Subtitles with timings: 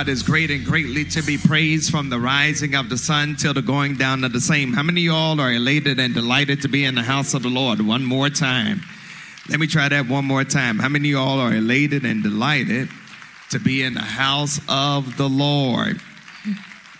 [0.00, 3.52] God is great and greatly to be praised from the rising of the sun till
[3.52, 4.72] the going down of the same.
[4.72, 7.50] How many of y'all are elated and delighted to be in the house of the
[7.50, 7.86] Lord?
[7.86, 8.80] One more time.
[9.50, 10.78] Let me try that one more time.
[10.78, 12.88] How many of y'all are elated and delighted
[13.50, 16.00] to be in the house of the Lord?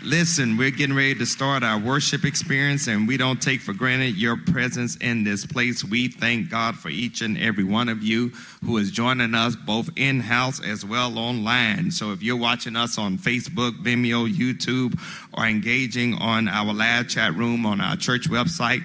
[0.02, 4.16] Listen, we're getting ready to start our worship experience, and we don't take for granted
[4.16, 5.82] your presence in this place.
[5.82, 8.30] We thank God for each and every one of you
[8.64, 11.90] who is joining us both in house as well online.
[11.90, 15.00] So if you're watching us on Facebook, Vimeo, YouTube,
[15.32, 18.82] or engaging on our live chat room on our church website,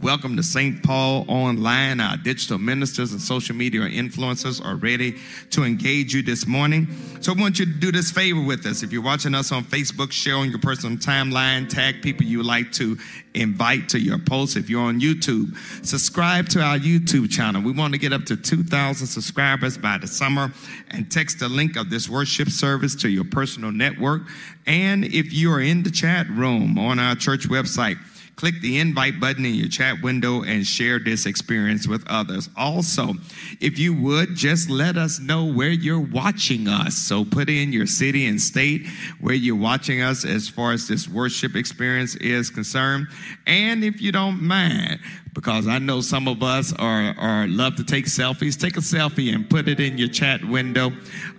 [0.00, 0.80] welcome to St.
[0.82, 1.98] Paul Online.
[1.98, 5.16] Our digital ministers and social media influencers are ready
[5.50, 6.86] to engage you this morning.
[7.20, 8.84] So I want you to do this favor with us.
[8.84, 12.70] If you're watching us on Facebook, share on your personal timeline, tag people you like
[12.72, 12.96] to
[13.36, 14.56] invite to your posts.
[14.56, 17.62] If you're on YouTube, subscribe to our YouTube channel.
[17.62, 20.52] We want to get up to 2,000 subscribers by the summer
[20.90, 24.22] and text the link of this worship service to your personal network.
[24.66, 27.98] And if you are in the chat room on our church website,
[28.36, 32.50] click the invite button in your chat window and share this experience with others.
[32.56, 33.14] Also,
[33.60, 36.94] if you would, just let us know where you're watching us.
[36.94, 38.86] So put in your city and state
[39.20, 43.08] where you're watching us as far as this worship experience is concerned.
[43.46, 45.00] And if you don't mind,
[45.36, 48.58] because I know some of us are, are love to take selfies.
[48.58, 50.90] Take a selfie and put it in your chat window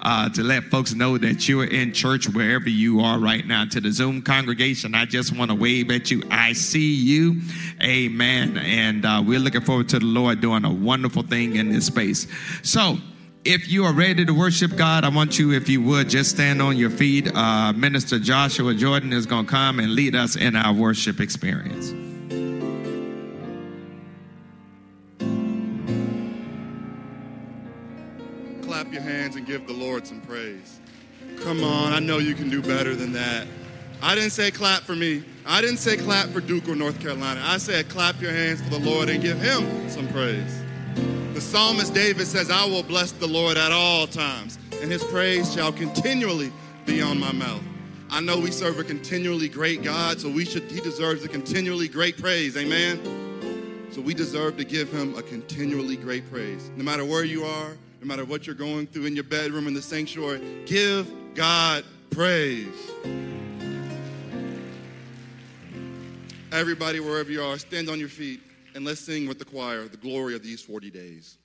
[0.01, 3.65] uh, to let folks know that you are in church wherever you are right now.
[3.65, 6.21] To the Zoom congregation, I just want to wave at you.
[6.29, 7.41] I see you.
[7.81, 8.59] Amen.
[8.59, 12.27] And uh, we're looking forward to the Lord doing a wonderful thing in this space.
[12.61, 12.97] So,
[13.45, 16.61] if you are ready to worship God, I want you, if you would, just stand
[16.61, 17.33] on your feet.
[17.33, 22.06] Uh, Minister Joshua Jordan is going to come and lead us in our worship experience.
[28.91, 30.79] Your hands and give the Lord some praise.
[31.43, 33.47] Come on, I know you can do better than that.
[34.01, 35.23] I didn't say clap for me.
[35.45, 37.41] I didn't say clap for Duke or North Carolina.
[37.43, 40.61] I said clap your hands for the Lord and give him some praise.
[41.33, 45.53] The psalmist David says, I will bless the Lord at all times, and his praise
[45.53, 46.51] shall continually
[46.85, 47.63] be on my mouth.
[48.09, 51.87] I know we serve a continually great God, so we should he deserves a continually
[51.87, 52.55] great praise.
[52.55, 52.99] Amen.
[53.91, 56.69] So we deserve to give him a continually great praise.
[56.75, 57.71] No matter where you are,
[58.01, 62.67] no matter what you're going through in your bedroom in the sanctuary, give God praise.
[66.51, 68.41] Everybody, wherever you are, stand on your feet
[68.75, 71.37] and let's sing with the choir the glory of these 40 days.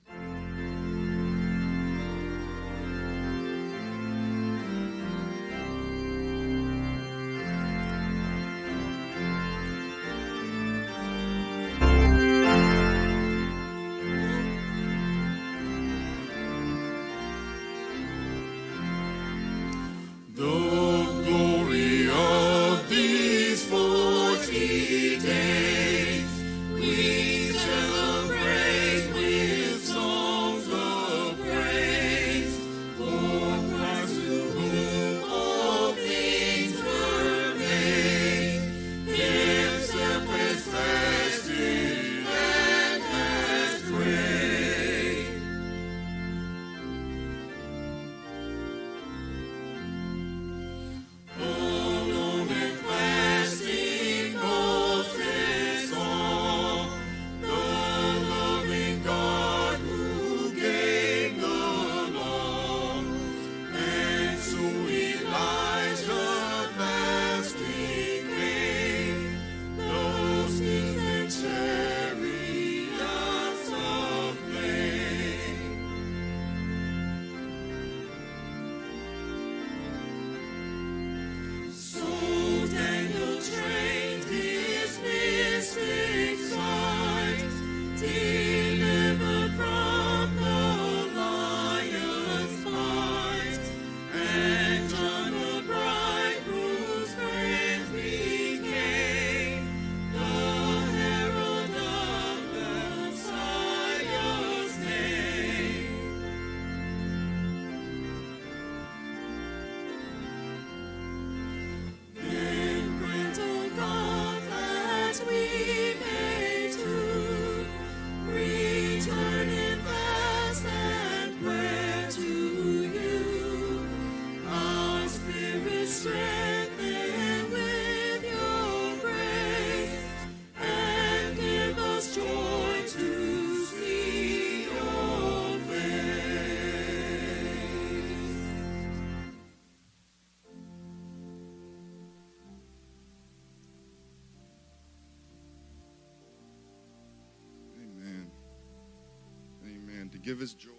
[150.32, 150.70] Give us joy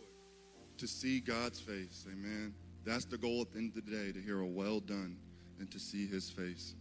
[0.80, 2.08] to see God's face.
[2.12, 2.56] Amen.
[2.84, 5.16] That's the goal at the end of the day to hear a well done
[5.60, 6.74] and to see his face.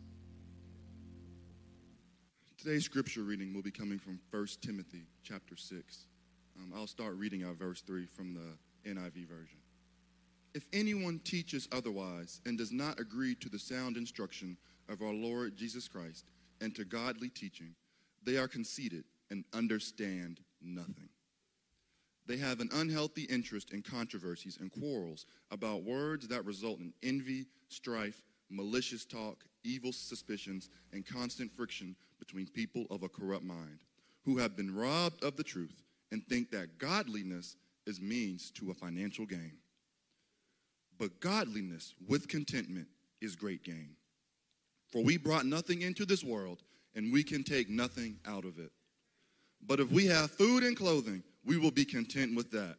[2.57, 6.07] Today's scripture reading will be coming from 1 Timothy chapter 6.
[6.57, 9.59] Um, I'll start reading out verse 3 from the NIV version.
[10.55, 14.57] If anyone teaches otherwise and does not agree to the sound instruction
[14.89, 16.25] of our Lord Jesus Christ
[16.63, 17.75] and to godly teaching,
[18.25, 21.02] they are conceited and understand nothing.
[22.33, 27.45] They have an unhealthy interest in controversies and quarrels about words that result in envy,
[27.69, 33.81] strife, malicious talk, evil suspicions, and constant friction between people of a corrupt mind,
[34.25, 37.57] who have been robbed of the truth and think that godliness
[37.87, 39.59] is means to a financial gain.
[40.99, 42.87] But godliness with contentment
[43.21, 43.91] is great gain.
[44.91, 46.63] For we brought nothing into this world,
[46.95, 48.73] and we can take nothing out of it.
[49.61, 52.77] But if we have food and clothing, we will be content with that.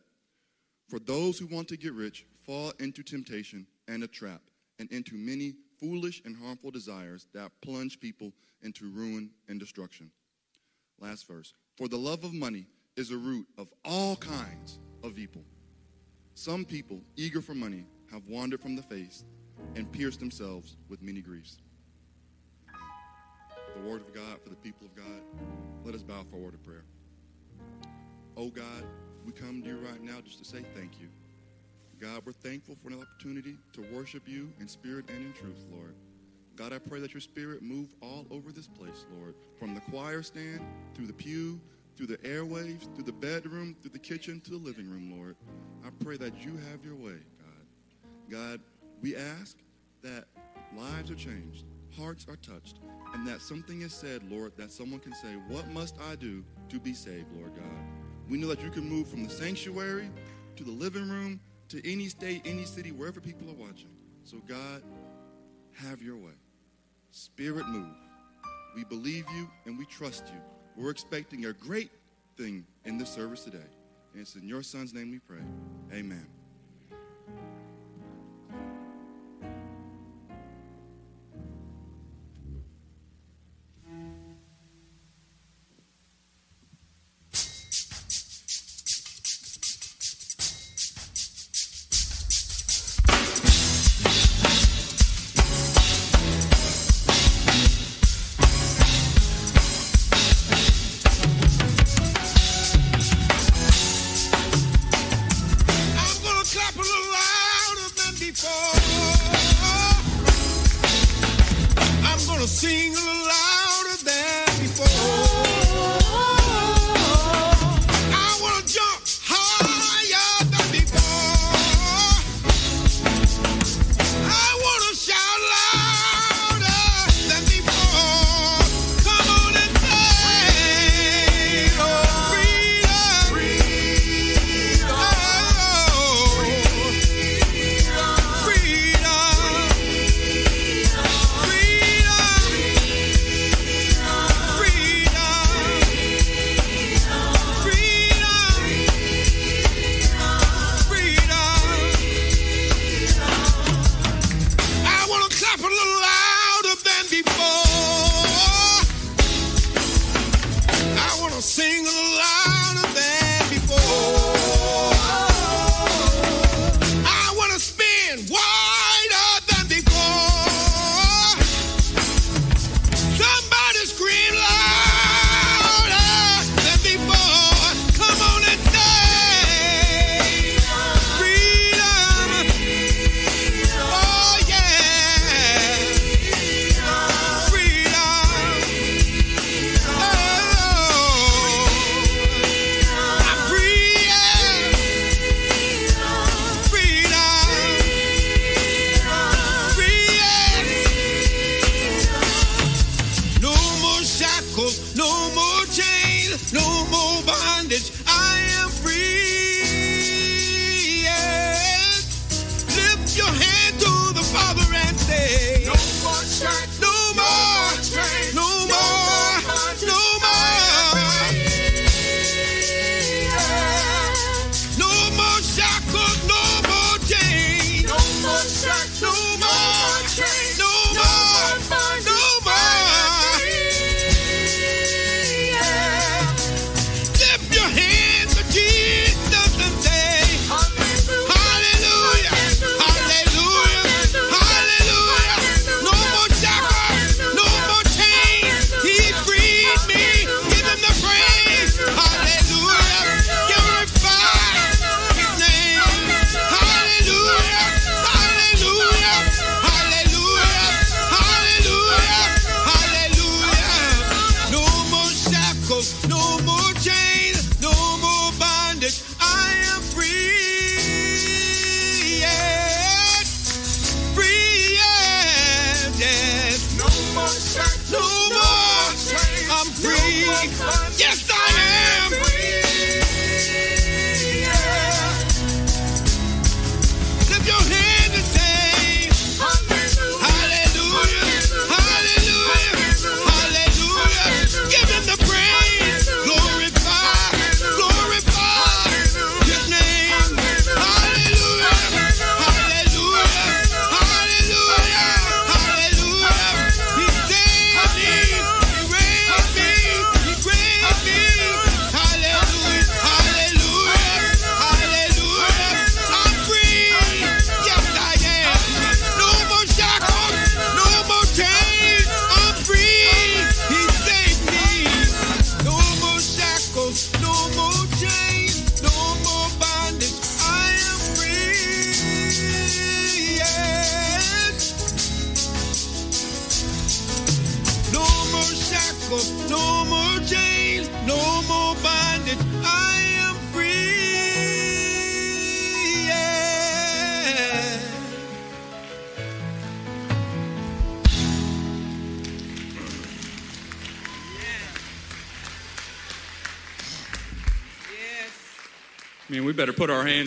[0.89, 4.42] For those who want to get rich fall into temptation and a trap,
[4.80, 10.10] and into many foolish and harmful desires that plunge people into ruin and destruction.
[11.00, 11.54] Last verse.
[11.77, 15.44] For the love of money is a root of all kinds of evil.
[16.36, 19.24] Some people, eager for money, have wandered from the faith
[19.75, 21.57] and pierced themselves with many griefs.
[23.75, 25.21] The word of God for the people of God.
[25.83, 26.86] Let us bow for a word of prayer.
[28.35, 28.85] Oh God,
[29.25, 31.07] we come to you right now just to say thank you.
[32.01, 35.95] God, we're thankful for an opportunity to worship you in spirit and in truth, Lord.
[36.56, 40.21] God, I pray that your spirit move all over this place, Lord, from the choir
[40.24, 40.62] stand,
[40.95, 41.62] through the pew,
[41.95, 45.35] through the airwaves, through the bedroom, through the kitchen, to the living room, Lord.
[45.85, 48.30] I pray that you have your way, God.
[48.30, 48.59] God,
[49.01, 49.57] we ask
[50.01, 50.25] that
[50.75, 51.65] lives are changed,
[51.95, 52.80] hearts are touched,
[53.13, 56.80] and that something is said, Lord, that someone can say, What must I do to
[56.80, 57.93] be saved, Lord God?
[58.30, 60.10] We know that you can move from the sanctuary
[60.56, 61.40] to the living room
[61.70, 63.90] to any state, any city, wherever people are watching.
[64.24, 64.84] So, God,
[65.74, 66.34] have your way.
[67.12, 67.96] Spirit, move.
[68.75, 70.40] We believe you and we trust you.
[70.75, 71.92] We're expecting a great
[72.38, 73.58] thing in this service today.
[74.14, 75.44] And it's in your son's name we pray.
[75.92, 76.28] Amen.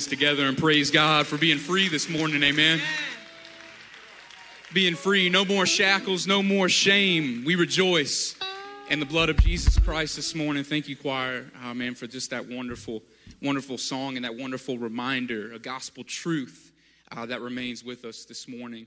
[0.07, 2.81] Together and praise God for being free this morning, amen.
[4.73, 7.45] Being free, no more shackles, no more shame.
[7.45, 8.37] We rejoice
[8.89, 10.65] in the blood of Jesus Christ this morning.
[10.65, 13.03] Thank you, choir, uh, man, for just that wonderful,
[13.43, 16.73] wonderful song and that wonderful reminder, a gospel truth
[17.13, 18.87] uh, that remains with us this morning.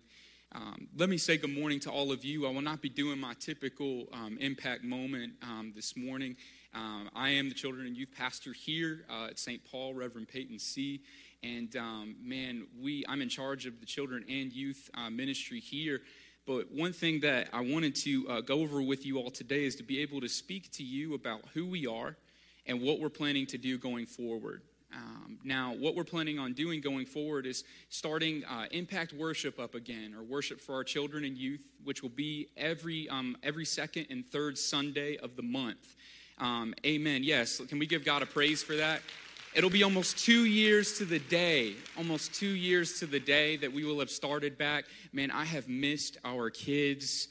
[0.53, 2.47] Um, let me say good morning to all of you.
[2.47, 6.35] I will not be doing my typical um, impact moment um, this morning.
[6.73, 9.61] Um, I am the children and youth pastor here uh, at St.
[9.69, 11.01] Paul, Reverend Peyton C.
[11.41, 16.01] And um, man, we I'm in charge of the children and youth uh, ministry here.
[16.45, 19.75] But one thing that I wanted to uh, go over with you all today is
[19.77, 22.15] to be able to speak to you about who we are
[22.65, 24.61] and what we're planning to do going forward.
[24.93, 29.75] Um, now, what we're planning on doing going forward is starting uh, impact worship up
[29.75, 34.07] again, or worship for our children and youth, which will be every um, every second
[34.09, 35.95] and third Sunday of the month.
[36.39, 37.23] Um, amen.
[37.23, 39.01] Yes, can we give God a praise for that?
[39.53, 43.73] It'll be almost two years to the day, almost two years to the day that
[43.73, 44.85] we will have started back.
[45.11, 47.27] Man, I have missed our kids.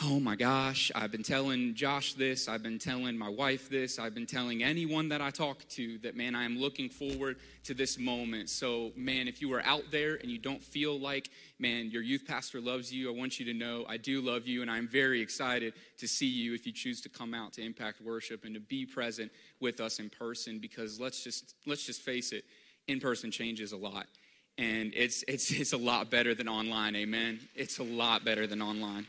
[0.00, 4.14] Oh my gosh, I've been telling Josh this, I've been telling my wife this, I've
[4.14, 7.98] been telling anyone that I talk to that, man, I am looking forward to this
[7.98, 8.48] moment.
[8.48, 12.22] So, man, if you are out there and you don't feel like, man, your youth
[12.28, 15.20] pastor loves you, I want you to know I do love you, and I'm very
[15.20, 18.60] excited to see you if you choose to come out to Impact Worship and to
[18.60, 22.44] be present with us in person because let's just let's just face it,
[22.86, 24.06] in person changes a lot.
[24.58, 27.40] And it's it's it's a lot better than online, amen.
[27.56, 29.08] It's a lot better than online.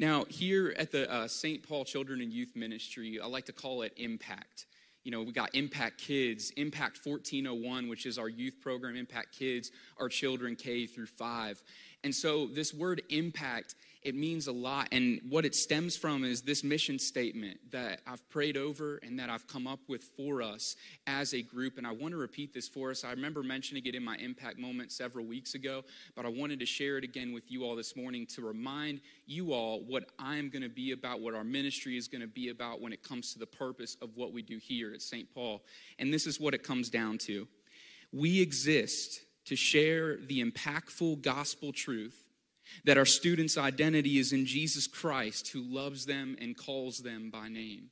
[0.00, 1.62] Now, here at the uh, St.
[1.62, 4.64] Paul Children and Youth Ministry, I like to call it Impact.
[5.04, 9.72] You know, we got Impact Kids, Impact 1401, which is our youth program, Impact Kids,
[9.98, 11.62] our children K through 5.
[12.02, 14.88] And so this word impact, it means a lot.
[14.92, 19.28] And what it stems from is this mission statement that I've prayed over and that
[19.28, 20.76] I've come up with for us
[21.06, 21.76] as a group.
[21.76, 23.04] And I want to repeat this for us.
[23.04, 25.84] I remember mentioning it in my impact moment several weeks ago,
[26.16, 29.52] but I wanted to share it again with you all this morning to remind you
[29.52, 32.80] all what I'm going to be about, what our ministry is going to be about
[32.80, 35.32] when it comes to the purpose of what we do here at St.
[35.34, 35.62] Paul.
[35.98, 37.46] And this is what it comes down to
[38.12, 42.19] we exist to share the impactful gospel truth
[42.84, 47.48] that our students' identity is in Jesus Christ, who loves them and calls them by
[47.48, 47.90] name.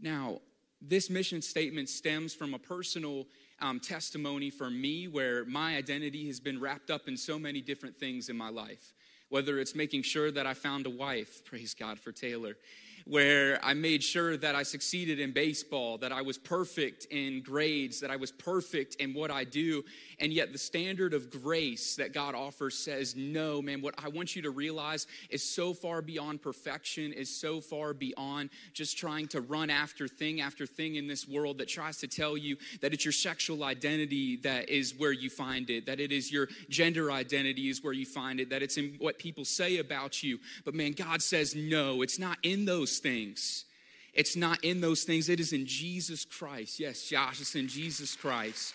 [0.00, 0.40] Now,
[0.80, 3.26] this mission statement stems from a personal
[3.60, 7.96] um, testimony for me where my identity has been wrapped up in so many different
[7.96, 8.92] things in my life.
[9.28, 12.56] Whether it's making sure that I found a wife, praise God for Taylor,
[13.06, 18.00] where I made sure that I succeeded in baseball, that I was perfect in grades,
[18.00, 19.84] that I was perfect in what I do.
[20.18, 24.36] And yet, the standard of grace that God offers says, no, man, what I want
[24.36, 29.40] you to realize is so far beyond perfection, is so far beyond just trying to
[29.40, 33.04] run after thing after thing in this world that tries to tell you that it's
[33.04, 37.68] your sexual identity that is where you find it, that it is your gender identity
[37.68, 40.38] is where you find it, that it's in what people say about you.
[40.64, 43.64] But man, God says, no, it's not in those things.
[44.12, 45.28] It's not in those things.
[45.28, 46.78] It is in Jesus Christ.
[46.78, 48.74] Yes, Josh, it's in Jesus Christ.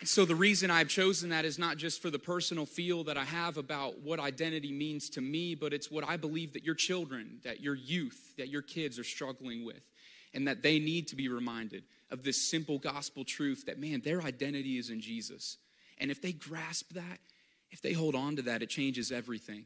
[0.00, 3.16] And so the reason I've chosen that is not just for the personal feel that
[3.16, 6.74] I have about what identity means to me, but it's what I believe that your
[6.74, 9.80] children, that your youth, that your kids are struggling with,
[10.34, 14.20] and that they need to be reminded of this simple gospel truth that, man, their
[14.22, 15.56] identity is in Jesus.
[15.96, 17.20] And if they grasp that,
[17.70, 19.64] if they hold on to that, it changes everything.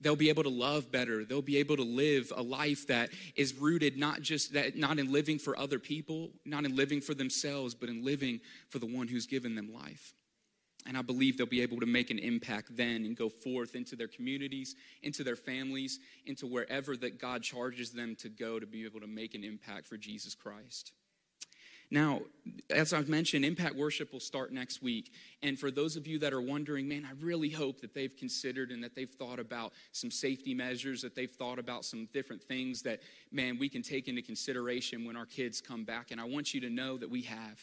[0.00, 1.24] They'll be able to love better.
[1.24, 5.12] They'll be able to live a life that is rooted not just that not in
[5.12, 9.08] living for other people, not in living for themselves, but in living for the one
[9.08, 10.14] who's given them life.
[10.86, 13.96] And I believe they'll be able to make an impact then and go forth into
[13.96, 18.84] their communities, into their families, into wherever that God charges them to go to be
[18.86, 20.92] able to make an impact for Jesus Christ.
[21.90, 22.20] Now,
[22.70, 25.12] as I've mentioned, Impact Worship will start next week.
[25.42, 28.70] And for those of you that are wondering, man, I really hope that they've considered
[28.70, 32.82] and that they've thought about some safety measures, that they've thought about some different things
[32.82, 33.00] that,
[33.32, 36.12] man, we can take into consideration when our kids come back.
[36.12, 37.60] And I want you to know that we have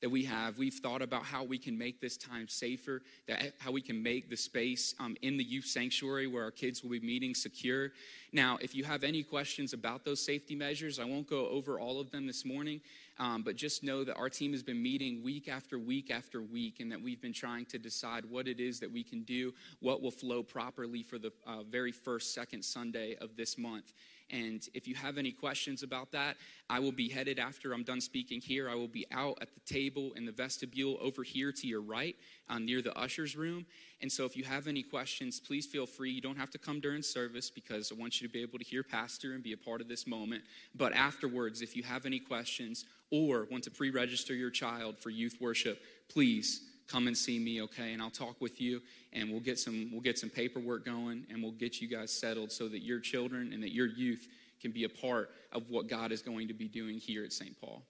[0.00, 0.58] that we have.
[0.58, 4.30] We've thought about how we can make this time safer, that how we can make
[4.30, 7.90] the space um, in the youth sanctuary where our kids will be meeting secure.
[8.32, 12.00] Now, if you have any questions about those safety measures, I won't go over all
[12.00, 12.80] of them this morning.
[13.20, 16.78] Um, but just know that our team has been meeting week after week after week,
[16.78, 20.00] and that we've been trying to decide what it is that we can do, what
[20.00, 23.92] will flow properly for the uh, very first, second Sunday of this month.
[24.30, 26.36] And if you have any questions about that,
[26.68, 28.68] I will be headed after I'm done speaking here.
[28.68, 32.14] I will be out at the table in the vestibule over here to your right,
[32.50, 33.64] uh, near the usher's room.
[34.02, 36.10] And so if you have any questions, please feel free.
[36.10, 38.64] You don't have to come during service because I want you to be able to
[38.64, 40.44] hear Pastor and be a part of this moment.
[40.74, 45.10] But afterwards, if you have any questions or want to pre register your child for
[45.10, 47.92] youth worship, please come and see me okay?
[47.92, 48.80] And i'll talk with you
[49.12, 52.50] and we'll get some we'll get some paperwork going and we'll get you guys settled
[52.50, 54.26] so that your children and that your youth
[54.60, 57.58] can be a part of what god is going to be doing here at st
[57.60, 57.82] paul.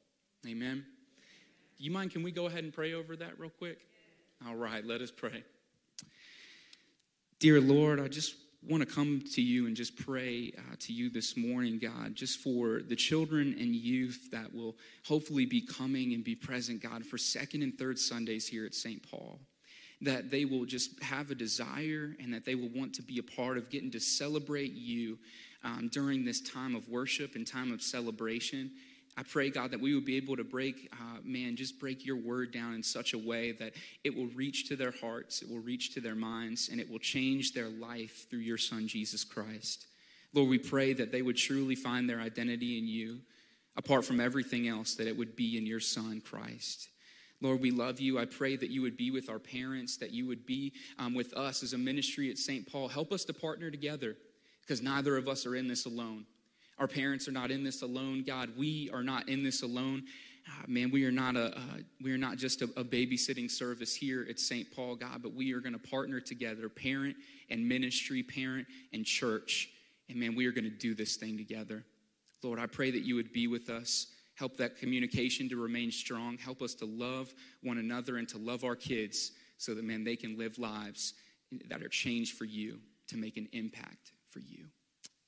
[0.47, 0.85] Amen?
[1.79, 3.79] Do you mind can we go ahead and pray over that real quick?
[4.47, 5.45] All right let us pray.
[7.39, 8.35] Dear lord i just
[8.67, 12.41] want to come to you and just pray uh, to you this morning, God, just
[12.41, 17.19] for the children and youth that will hopefully be coming and be present, God, for
[17.19, 19.01] second and third Sundays here at St.
[19.09, 19.39] Paul.
[20.01, 23.23] That they will just have a desire and that they will want to be a
[23.23, 25.19] part of getting to celebrate you
[25.65, 28.71] um, during this time of worship and time of celebration.
[29.19, 32.15] I pray, God, that we would be able to break, uh, man, just break your
[32.15, 33.73] word down in such a way that
[34.05, 37.01] it will reach to their hearts, it will reach to their minds, and it will
[37.01, 39.89] change their life through your Son, Jesus Christ.
[40.35, 43.19] Lord, we pray that they would truly find their identity in you,
[43.77, 46.89] apart from everything else, that it would be in your Son, Christ.
[47.41, 48.21] Lord, we love you.
[48.21, 51.35] I pray that you would be with our parents, that you would be um, with
[51.35, 52.71] us as a ministry at St.
[52.71, 52.87] Paul.
[52.87, 54.17] Help us to partner together
[54.61, 56.25] because neither of us are in this alone.
[56.79, 58.51] Our parents are not in this alone, God.
[58.57, 60.05] We are not in this alone.
[60.47, 61.61] Uh, man, we are not a uh,
[62.01, 64.67] we are not just a, a babysitting service here at St.
[64.75, 67.17] Paul, God, but we are going to partner together, parent
[67.51, 69.69] and ministry, parent and church,
[70.09, 71.85] and man, we are going to do this thing together.
[72.43, 74.07] Lord, I pray that you would be with us.
[74.35, 76.39] Help that communication to remain strong.
[76.39, 80.15] Help us to love one another and to love our kids so that, man, they
[80.15, 81.15] can live lives
[81.69, 84.67] that are changed for you to make an impact for you.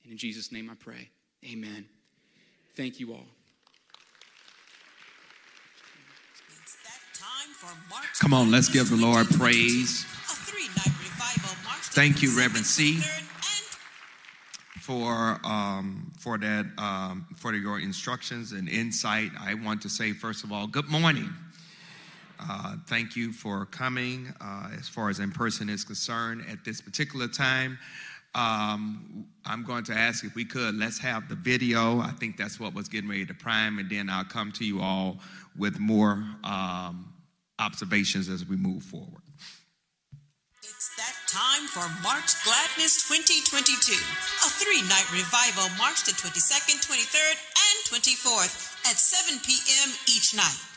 [0.03, 1.09] And in Jesus' name I pray.
[1.49, 1.85] Amen.
[2.75, 3.25] Thank you all.
[6.61, 10.05] It's that time for March Come on, let's give the Lord praise.
[10.05, 13.01] A revival, March Thank you, Reverend C.
[14.81, 19.31] for um, for that um, for your instructions and insight.
[19.39, 21.33] I want to say first of all, good morning.
[22.39, 24.33] Uh, thank you for coming.
[24.39, 27.77] Uh, as far as in person is concerned, at this particular time,
[28.33, 31.99] um, I'm going to ask if we could let's have the video.
[31.99, 34.81] I think that's what was getting ready to prime, and then I'll come to you
[34.81, 35.19] all
[35.57, 37.13] with more um,
[37.59, 39.21] observations as we move forward.
[40.63, 47.77] It's that time for March Gladness 2022, a three-night revival, March the 22nd, 23rd, and
[47.85, 49.89] 24th at 7 p.m.
[50.07, 50.70] each night.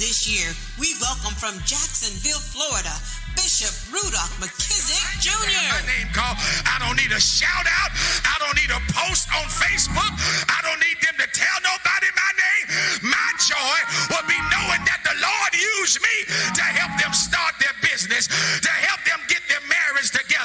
[0.00, 0.48] This year,
[0.80, 2.96] we welcome from Jacksonville, Florida,
[3.36, 5.76] Bishop Rudolph McKissick my Jr.
[5.84, 6.40] name called.
[6.64, 7.92] I don't need a shout out.
[8.24, 10.08] I don't need a post on Facebook.
[10.48, 13.12] I don't need them to tell nobody my name.
[13.12, 13.76] My joy
[14.08, 18.24] will be knowing that the Lord used me to help them start their business,
[18.64, 20.39] to help them get their marriage together,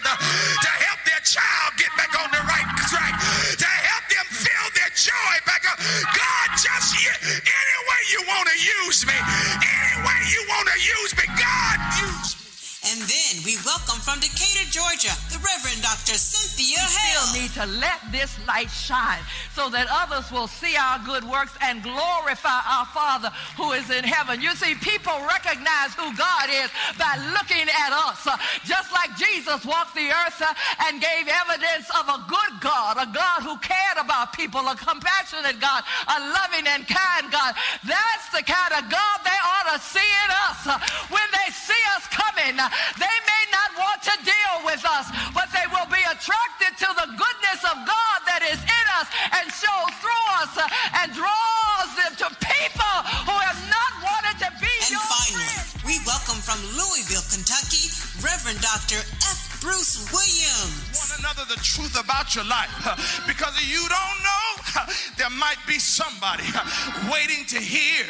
[5.77, 10.77] God, just you, any way you want to use me, any way you want to
[10.79, 12.45] use me, God, use me.
[12.85, 16.13] And then we welcome from Decatur, Georgia, the Reverend Dr.
[16.21, 17.41] Cynthia still Hale.
[17.41, 19.19] need to let this light shine
[19.56, 24.04] so that others will see our good works and glorify our Father who is in
[24.04, 24.44] heaven.
[24.44, 26.68] You see, people recognize who God is
[27.00, 28.28] by looking at us.
[28.68, 30.44] Just like Jesus walked the earth
[30.84, 35.63] and gave evidence of a good God, a God who cared about people, a compassionate
[35.63, 37.56] God, a loving and kind God.
[37.88, 40.68] That's the kind of God they ought to see in us.
[41.08, 42.60] When they see us coming,
[43.00, 47.08] they may not want to deal with us, but they will be attracted to the
[47.15, 48.14] goodness of God
[48.51, 49.08] is in us
[49.41, 50.53] and shows through us
[51.01, 55.81] and draws them to people who have not wanted to be And your finally, friends.
[55.86, 57.89] we welcome from Louisville, Kentucky,
[58.21, 59.01] Reverend Dr.
[59.25, 59.62] F.
[59.62, 60.94] Bruce Williams.
[61.19, 62.71] Another the truth about your life.
[63.25, 64.84] Because you don't know,
[65.17, 66.43] there might be somebody
[67.12, 68.06] waiting to hear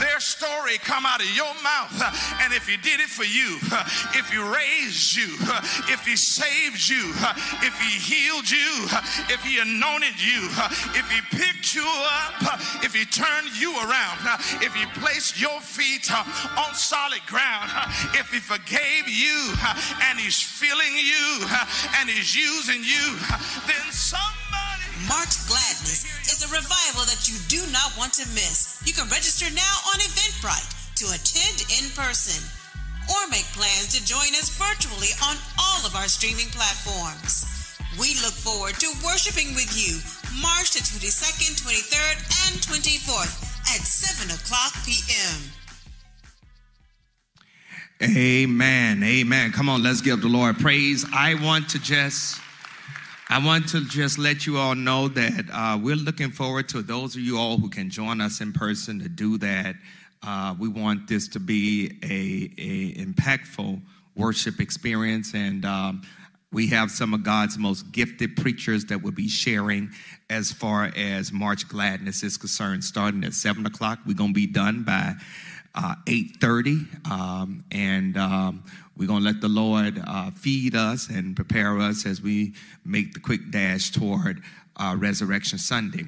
[0.00, 1.92] their story come out of your mouth.
[2.42, 3.58] And if he did it for you,
[4.16, 5.30] if he raised you,
[5.92, 7.12] if he saved you,
[7.62, 8.88] if he healed you,
[9.28, 10.48] if he anointed you,
[10.98, 14.18] if he picked you up, if he turned you around,
[14.62, 16.24] if he placed your feet uh,
[16.58, 17.70] on solid ground,
[18.14, 19.54] if he forgave you
[20.08, 21.46] and he's feeling you
[22.00, 23.04] and he's using you,
[23.68, 24.84] then somebody.
[25.08, 28.82] March Gladness is a revival that you do not want to miss.
[28.84, 32.42] You You can register now on Eventbrite to attend in person
[33.06, 37.46] or make plans to join us virtually on all of our streaming platforms.
[37.98, 40.02] We look forward to worshiping with you
[40.42, 42.16] March the 22nd, 23rd,
[42.50, 43.34] and 24th
[43.74, 45.59] at 7 o'clock p.m.
[48.02, 49.02] Amen.
[49.02, 49.52] Amen.
[49.52, 51.04] Come on, let's give the Lord praise.
[51.12, 52.40] I want to just
[53.28, 57.14] I want to just let you all know that uh, we're looking forward to those
[57.14, 59.76] of you all who can join us in person to do that.
[60.22, 63.82] Uh, we want this to be a, a impactful
[64.16, 66.00] worship experience, and um,
[66.52, 69.90] we have some of God's most gifted preachers that will be sharing
[70.30, 72.82] as far as March Gladness is concerned.
[72.82, 75.16] Starting at seven o'clock, we're gonna be done by
[75.74, 78.64] uh, 8.30 um, and um,
[78.96, 82.52] we're going to let the lord uh, feed us and prepare us as we
[82.84, 84.42] make the quick dash toward
[84.76, 86.04] uh, resurrection sunday.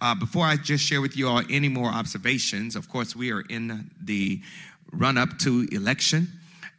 [0.00, 3.42] Uh, before i just share with you all any more observations of course we are
[3.42, 4.40] in the
[4.92, 6.28] run up to election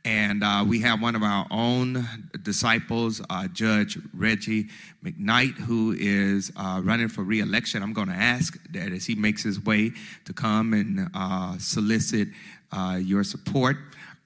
[0.05, 2.07] and uh, we have one of our own
[2.43, 4.67] disciples, uh, Judge Reggie
[5.03, 7.81] McKnight, who is uh, running for reelection.
[7.81, 9.91] I'm going to ask that as he makes his way
[10.25, 12.27] to come and uh, solicit
[12.71, 13.77] uh, your support,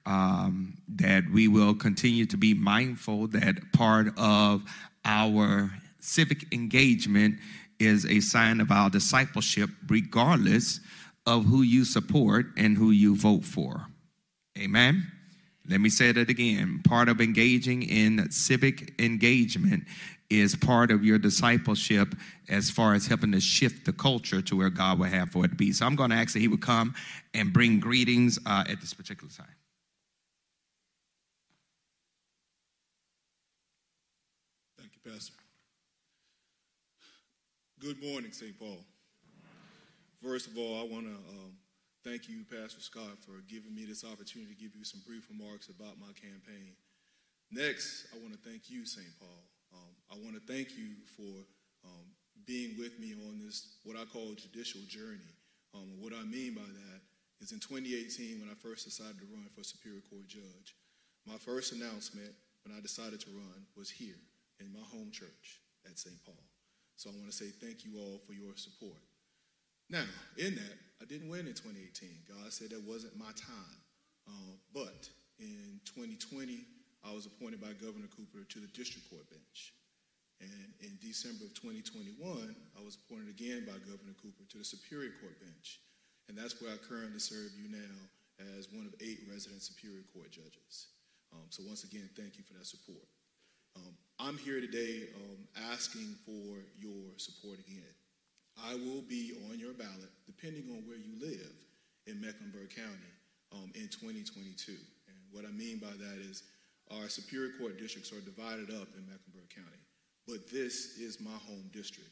[0.04, 4.62] um, that we will continue to be mindful that part of
[5.06, 7.36] our civic engagement
[7.78, 10.80] is a sign of our discipleship, regardless
[11.24, 13.86] of who you support and who you vote for.
[14.58, 15.10] Amen.
[15.70, 16.80] Let me say that again.
[16.82, 19.84] Part of engaging in civic engagement
[20.28, 22.16] is part of your discipleship
[22.48, 25.50] as far as helping to shift the culture to where God would have for it
[25.50, 25.70] to be.
[25.72, 26.94] So I'm going to ask that He would come
[27.34, 29.46] and bring greetings uh, at this particular time.
[34.76, 35.34] Thank you, Pastor.
[37.78, 38.58] Good morning, St.
[38.58, 38.84] Paul.
[40.20, 41.52] First of all, I want to um,
[42.02, 45.68] Thank you, Pastor Scott, for giving me this opportunity to give you some brief remarks
[45.68, 46.72] about my campaign.
[47.52, 49.12] Next, I want to thank you, St.
[49.20, 49.44] Paul.
[49.76, 51.44] Um, I want to thank you for
[51.84, 52.08] um,
[52.46, 55.28] being with me on this, what I call judicial journey.
[55.74, 57.00] Um, what I mean by that
[57.44, 60.72] is in 2018, when I first decided to run for Superior Court Judge,
[61.28, 62.32] my first announcement
[62.64, 64.20] when I decided to run was here
[64.58, 66.16] in my home church at St.
[66.24, 66.40] Paul.
[66.96, 69.04] So I want to say thank you all for your support.
[69.90, 70.04] Now,
[70.38, 72.28] in that, I didn't win in 2018.
[72.28, 73.80] God said that wasn't my time.
[74.28, 75.08] Uh, but
[75.40, 76.60] in 2020,
[77.02, 79.72] I was appointed by Governor Cooper to the district court bench.
[80.40, 82.16] And in December of 2021,
[82.76, 85.80] I was appointed again by Governor Cooper to the Superior Court bench.
[86.28, 87.96] And that's where I currently serve you now
[88.56, 90.96] as one of eight resident Superior Court judges.
[91.32, 93.04] Um, so once again, thank you for that support.
[93.76, 95.38] Um, I'm here today um,
[95.72, 97.92] asking for your support again.
[98.68, 101.54] I will be on your ballot, depending on where you live
[102.06, 103.12] in Mecklenburg County
[103.52, 104.72] um, in 2022.
[104.72, 106.42] And what I mean by that is
[106.90, 109.80] our Superior Court districts are divided up in Mecklenburg County,
[110.26, 112.10] but this is my home district.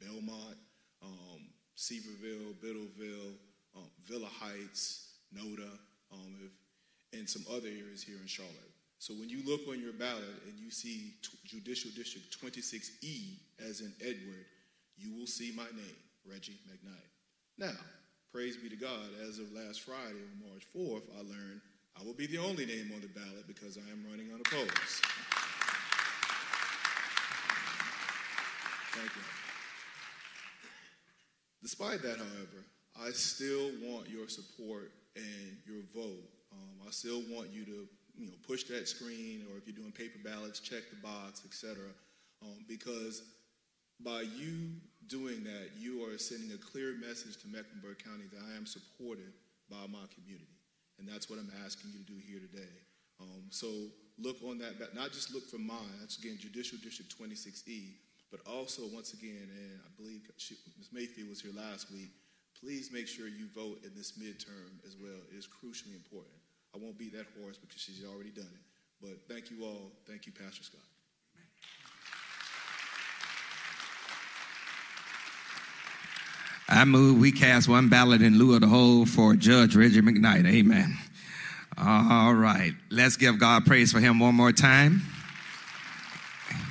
[0.00, 0.56] Belmont,
[1.02, 1.40] um,
[1.76, 3.34] Seversville, Biddleville,
[3.76, 5.78] um, Villa Heights, Noda,
[6.12, 8.72] um, if, and some other areas here in Charlotte.
[8.98, 13.92] So when you look on your ballot and you see Judicial District 26E, as in
[14.00, 14.46] Edward,
[14.96, 17.10] you will see my name, Reggie McKnight.
[17.58, 17.76] Now,
[18.32, 21.60] praise be to God, as of last Friday on March 4th, I learned
[22.00, 25.04] I will be the only name on the ballot because I am running unopposed.
[28.92, 29.22] Thank you.
[31.62, 32.64] Despite that, however,
[33.00, 36.28] I still want your support and your vote.
[36.52, 39.92] Um, I still want you to, you know, push that screen, or if you're doing
[39.92, 41.84] paper ballots, check the box, etc.
[42.42, 43.22] Um, because
[44.04, 44.74] by you
[45.08, 49.32] doing that, you are sending a clear message to Mecklenburg County that I am supported
[49.70, 50.58] by my community.
[50.98, 52.74] And that's what I'm asking you to do here today.
[53.20, 53.66] Um, so
[54.18, 57.94] look on that, not just look for mine, that's again Judicial District 26E,
[58.30, 60.22] but also, once again, and I believe
[60.78, 60.88] Ms.
[60.90, 62.08] Mayfield was here last week,
[62.58, 65.20] please make sure you vote in this midterm as well.
[65.30, 66.32] It is crucially important.
[66.74, 68.64] I won't beat that horse because she's already done it.
[69.02, 69.92] But thank you all.
[70.08, 70.91] Thank you, Pastor Scott.
[76.82, 80.52] I move we cast one ballot in lieu of the whole for Judge Reggie McKnight.
[80.52, 80.98] Amen.
[81.78, 82.72] All right.
[82.90, 85.00] Let's give God praise for him one more time.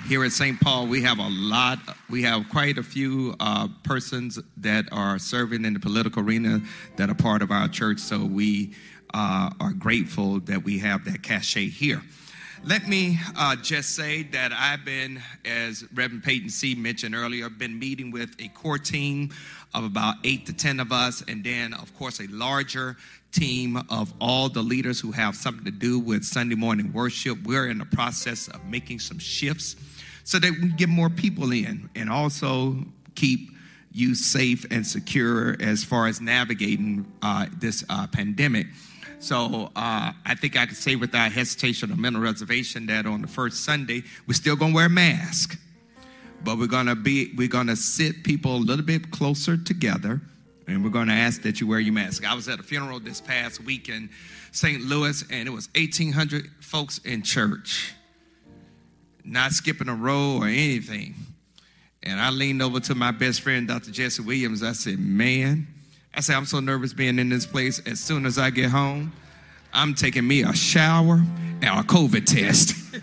[0.09, 0.59] Here at St.
[0.59, 5.63] Paul, we have a lot, we have quite a few uh, persons that are serving
[5.63, 6.59] in the political arena
[6.97, 7.99] that are part of our church.
[7.99, 8.73] So we
[9.13, 12.01] uh, are grateful that we have that cachet here.
[12.63, 16.75] Let me uh, just say that I've been, as Reverend Peyton C.
[16.75, 19.31] mentioned earlier, been meeting with a core team
[19.73, 22.97] of about eight to 10 of us, and then, of course, a larger
[23.31, 27.41] team of all the leaders who have something to do with Sunday morning worship.
[27.45, 29.75] We're in the process of making some shifts
[30.23, 32.75] so that we can get more people in and also
[33.15, 33.49] keep
[33.91, 38.67] you safe and secure as far as navigating uh, this uh, pandemic.
[39.21, 43.27] So uh, I think I can say without hesitation or mental reservation that on the
[43.27, 45.59] first Sunday we're still going to wear a mask,
[46.43, 50.19] but we're going to be we're going to sit people a little bit closer together,
[50.67, 52.27] and we're going to ask that you wear your mask.
[52.27, 54.09] I was at a funeral this past week in
[54.53, 54.81] St.
[54.81, 57.93] Louis, and it was 1,800 folks in church,
[59.23, 61.13] not skipping a row or anything.
[62.01, 63.91] And I leaned over to my best friend, Dr.
[63.91, 64.63] Jesse Williams.
[64.63, 65.67] I said, Man,
[66.13, 67.79] I say, I'm so nervous being in this place.
[67.85, 69.13] As soon as I get home,
[69.73, 71.23] I'm taking me a shower
[71.61, 72.75] and a COVID test.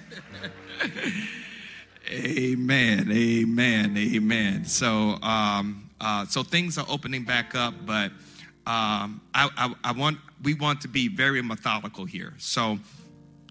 [2.10, 4.64] amen, amen, amen.
[4.66, 8.10] So, um, uh, so things are opening back up, but
[8.66, 12.34] um, I, I, I want we want to be very methodical here.
[12.36, 12.78] So,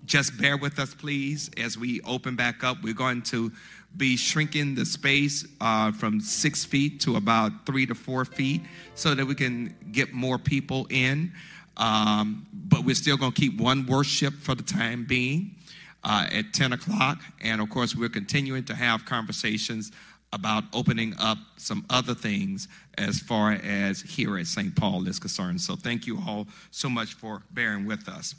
[0.06, 2.82] just bear with us, please, as we open back up.
[2.82, 3.52] We're going to
[3.98, 8.62] be shrinking the space uh, from six feet to about three to four feet
[8.96, 11.32] so that we can get more people in.
[11.78, 15.56] Um, but we're still going to keep one worship for the time being
[16.04, 17.20] uh, at 10 o'clock.
[17.42, 19.92] And of course, we're continuing to have conversations
[20.34, 24.76] about opening up some other things as far as here at St.
[24.76, 25.62] Paul is concerned.
[25.62, 28.36] So thank you all so much for bearing with us.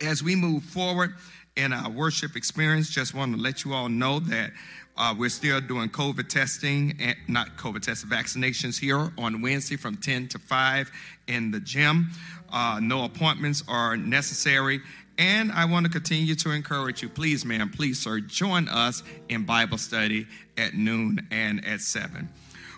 [0.00, 1.14] As we move forward,
[1.58, 2.88] in our worship experience.
[2.88, 4.52] Just want to let you all know that
[4.96, 9.96] uh, we're still doing COVID testing, and not COVID testing, vaccinations here on Wednesday from
[9.96, 10.90] 10 to 5
[11.26, 12.10] in the gym.
[12.50, 14.80] Uh, no appointments are necessary.
[15.18, 19.44] And I want to continue to encourage you, please, ma'am, please, sir, join us in
[19.44, 22.28] Bible study at noon and at 7.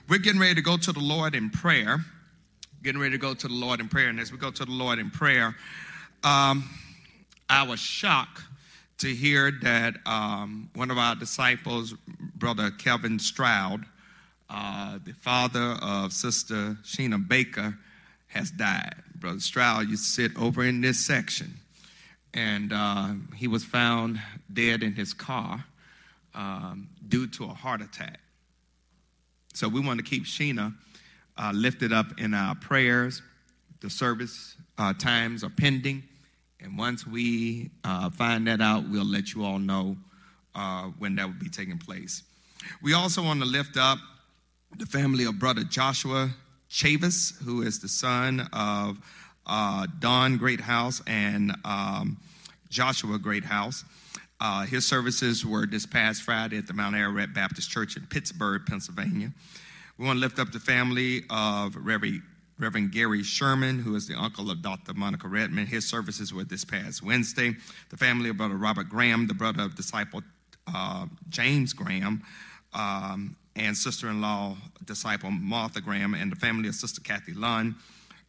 [0.08, 1.98] We're getting ready to go to the Lord in prayer.
[2.82, 4.08] Getting ready to go to the Lord in prayer.
[4.08, 5.54] And as we go to the Lord in prayer,
[6.24, 6.68] um,
[7.48, 8.40] I was shocked
[9.00, 11.94] to hear that um, one of our disciples,
[12.36, 13.86] Brother Kevin Stroud,
[14.50, 17.78] uh, the father of Sister Sheena Baker,
[18.26, 18.94] has died.
[19.14, 21.54] Brother Stroud used to sit over in this section,
[22.34, 24.20] and uh, he was found
[24.52, 25.64] dead in his car
[26.34, 28.20] um, due to a heart attack.
[29.54, 30.74] So we want to keep Sheena
[31.38, 33.22] uh, lifted up in our prayers.
[33.80, 36.02] The service uh, times are pending.
[36.62, 39.96] And once we uh, find that out, we'll let you all know
[40.54, 42.22] uh, when that will be taking place.
[42.82, 43.98] We also want to lift up
[44.78, 46.30] the family of brother Joshua
[46.70, 48.98] Chavis, who is the son of
[49.46, 52.18] uh, Don Greathouse and um,
[52.68, 53.84] Joshua Greathouse.
[54.40, 58.62] Uh, his services were this past Friday at the Mount Ararat Baptist Church in Pittsburgh,
[58.66, 59.32] Pennsylvania.
[59.98, 62.22] We want to lift up the family of Reverend
[62.60, 64.92] Reverend Gary Sherman, who is the uncle of Dr.
[64.92, 65.68] Monica Redmond.
[65.68, 67.56] His services were this past Wednesday.
[67.88, 70.22] The family of Brother Robert Graham, the brother of disciple
[70.72, 72.22] uh, James Graham,
[72.74, 77.74] um, and sister in law, disciple Martha Graham, and the family of Sister Kathy Lunn,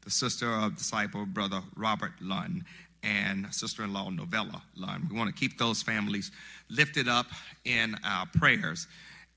[0.05, 2.63] the sister of disciple Brother Robert Lunn,
[3.03, 5.09] and sister in law Novella Lunn.
[5.11, 6.31] We want to keep those families
[6.69, 7.25] lifted up
[7.65, 8.87] in our prayers.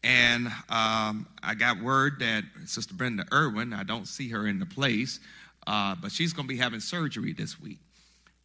[0.05, 4.67] And um, I got word that Sister Brenda Irwin, I don't see her in the
[4.67, 5.19] place,
[5.67, 7.79] uh, but she's going to be having surgery this week.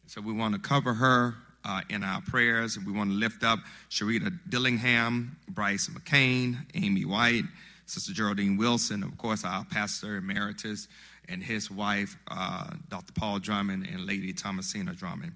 [0.06, 1.34] So we want to cover her
[1.66, 2.78] uh, in our prayers.
[2.78, 3.58] We want to lift up
[3.90, 7.44] Sharita Dillingham, Bryce McCain, Amy White,
[7.84, 10.88] Sister Geraldine Wilson, of course, our pastor emeritus,
[11.28, 13.12] and his wife, uh, Dr.
[13.12, 15.32] Paul Drummond, and Lady Thomasina Drummond.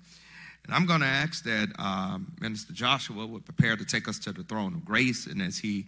[0.64, 4.32] And I'm going to ask that um, Minister Joshua would prepare to take us to
[4.32, 5.26] the throne of grace.
[5.26, 5.84] And as he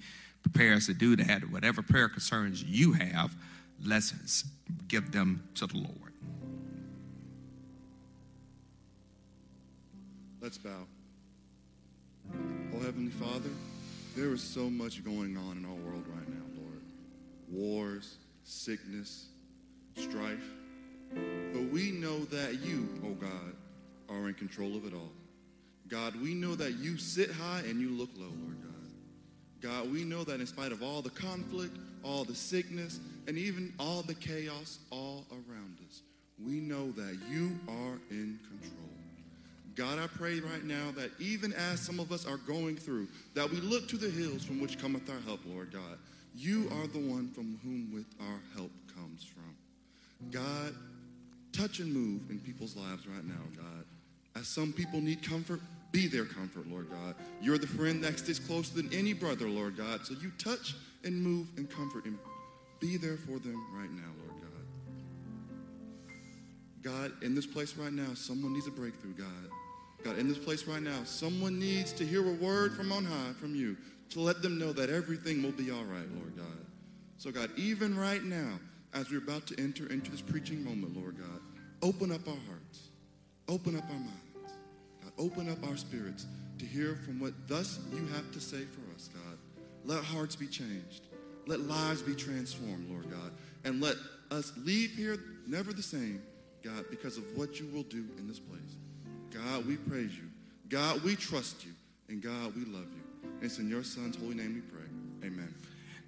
[0.50, 1.50] prepare us to do that.
[1.50, 3.34] Whatever prayer concerns you have,
[3.84, 4.44] let's
[4.86, 6.12] give them to the Lord.
[10.40, 10.86] Let's bow.
[12.32, 13.50] Oh, Heavenly Father,
[14.14, 16.82] there is so much going on in our world right now, Lord.
[17.50, 19.26] Wars, sickness,
[19.96, 20.44] strife.
[21.12, 23.54] But we know that you, oh God,
[24.08, 25.12] are in control of it all.
[25.88, 28.65] God, we know that you sit high and you look low, Lord God.
[29.60, 33.72] God, we know that in spite of all the conflict, all the sickness, and even
[33.78, 36.02] all the chaos all around us,
[36.44, 38.86] we know that you are in control.
[39.74, 43.50] God, I pray right now that even as some of us are going through, that
[43.50, 45.98] we look to the hills from which cometh our help, Lord God.
[46.34, 50.30] You are the one from whom with our help comes from.
[50.30, 50.74] God,
[51.52, 53.84] touch and move in people's lives right now, God.
[54.34, 55.60] As some people need comfort,
[55.96, 57.14] Be their comfort, Lord God.
[57.40, 60.04] You're the friend that sticks closer than any brother, Lord God.
[60.04, 62.18] So you touch and move and comfort and
[62.80, 64.66] be there for them right now, Lord God.
[66.82, 69.48] God, in this place right now, someone needs a breakthrough, God.
[70.04, 73.32] God, in this place right now, someone needs to hear a word from on high
[73.40, 73.74] from you
[74.10, 76.66] to let them know that everything will be all right, Lord God.
[77.16, 78.60] So, God, even right now,
[78.92, 81.40] as we're about to enter into this preaching moment, Lord God,
[81.80, 82.90] open up our hearts,
[83.48, 84.25] open up our minds,
[85.18, 86.26] open up our spirits
[86.58, 89.38] to hear from what thus you have to say for us, God.
[89.84, 91.02] Let hearts be changed,
[91.46, 93.30] let lives be transformed, Lord God,
[93.64, 93.96] and let
[94.30, 96.22] us leave here never the same,
[96.64, 98.60] God, because of what you will do in this place.
[99.32, 100.24] God, we praise you.
[100.68, 101.72] God, we trust you.
[102.08, 103.30] And God, we love you.
[103.42, 105.28] It's in your Son's holy name we pray.
[105.28, 105.52] Amen.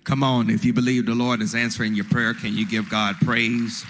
[0.04, 3.16] Come on, if you believe the Lord is answering your prayer, can you give God
[3.20, 3.84] praise?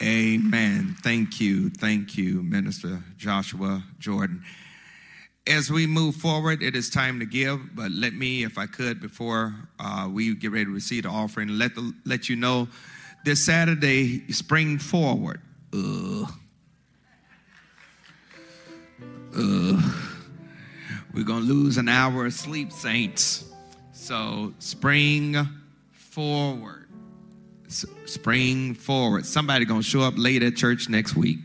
[0.00, 0.94] Amen.
[1.02, 1.70] Thank you.
[1.70, 4.44] Thank you, Minister Joshua Jordan.
[5.48, 9.00] As we move forward, it is time to give, but let me, if I could,
[9.00, 12.68] before uh, we get ready to receive the offering, let, the, let you know
[13.24, 15.40] this Saturday, Spring Forward.
[15.74, 16.32] Ugh.
[19.36, 19.82] Ugh.
[21.12, 23.44] We're going to lose an hour of sleep, saints.
[23.92, 25.36] So, spring
[25.90, 26.77] forward.
[27.68, 29.26] Spring forward.
[29.26, 31.38] Somebody to show up late at church next week.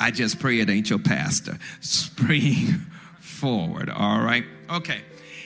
[0.00, 1.58] I just pray it ain't your pastor.
[1.80, 2.80] Spring
[3.20, 3.88] forward.
[3.88, 4.44] All right.
[4.68, 5.00] Okay.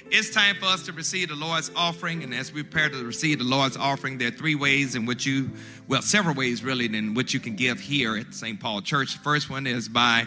[0.09, 2.23] It's time for us to receive the Lord's offering.
[2.23, 5.27] And as we prepare to receive the Lord's offering, there are three ways in which
[5.27, 5.51] you,
[5.89, 8.59] well, several ways really, in which you can give here at St.
[8.59, 9.15] Paul Church.
[9.15, 10.25] The first one is by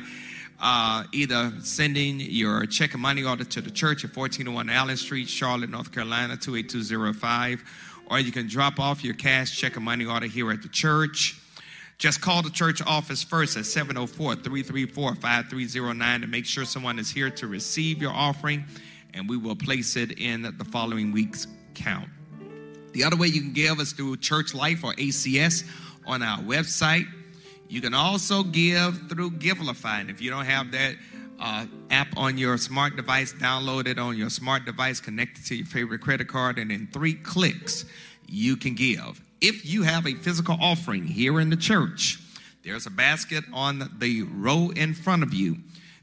[0.61, 5.29] uh, either sending your check and money order to the church at 1401 Allen Street,
[5.29, 7.63] Charlotte, North Carolina, 28205,
[8.09, 11.39] or you can drop off your cash check and money order here at the church.
[11.97, 17.11] Just call the church office first at 704 334 5309 to make sure someone is
[17.11, 18.63] here to receive your offering,
[19.13, 22.09] and we will place it in the following week's count.
[22.93, 25.63] The other way you can give is through Church Life or ACS
[26.07, 27.05] on our website.
[27.67, 30.01] You can also give through Givelify.
[30.01, 30.95] And if you don't have that
[31.39, 35.55] uh, app on your smart device, download it on your smart device, connect it to
[35.55, 37.85] your favorite credit card, and in three clicks,
[38.27, 39.21] you can give.
[39.41, 42.19] If you have a physical offering here in the church,
[42.63, 45.57] there's a basket on the row in front of you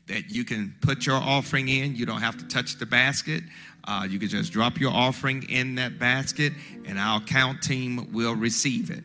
[0.06, 1.94] that you can put your offering in.
[1.94, 3.42] You don't have to touch the basket.
[3.84, 6.52] Uh, you can just drop your offering in that basket,
[6.86, 9.04] and our account team will receive it.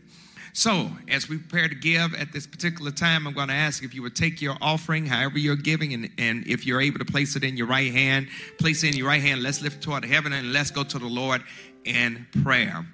[0.53, 3.95] So, as we prepare to give at this particular time, I'm going to ask if
[3.95, 7.37] you would take your offering, however you're giving, and, and if you're able to place
[7.37, 8.27] it in your right hand,
[8.59, 9.41] place it in your right hand.
[9.43, 11.41] Let's lift toward heaven and let's go to the Lord
[11.85, 12.85] in prayer.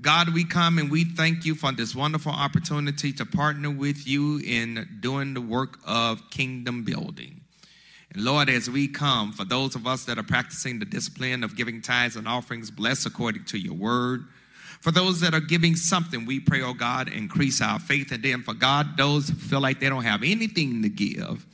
[0.00, 4.40] God, we come and we thank you for this wonderful opportunity to partner with you
[4.44, 7.40] in doing the work of kingdom building.
[8.12, 11.56] And Lord, as we come, for those of us that are practicing the discipline of
[11.56, 14.26] giving tithes and offerings, bless according to your word.
[14.84, 18.12] For those that are giving something, we pray, oh God, increase our faith.
[18.12, 21.46] And then for God, those who feel like they don't have anything to give,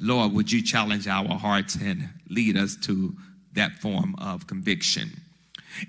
[0.00, 3.14] Lord, would you challenge our hearts and lead us to
[3.52, 5.12] that form of conviction?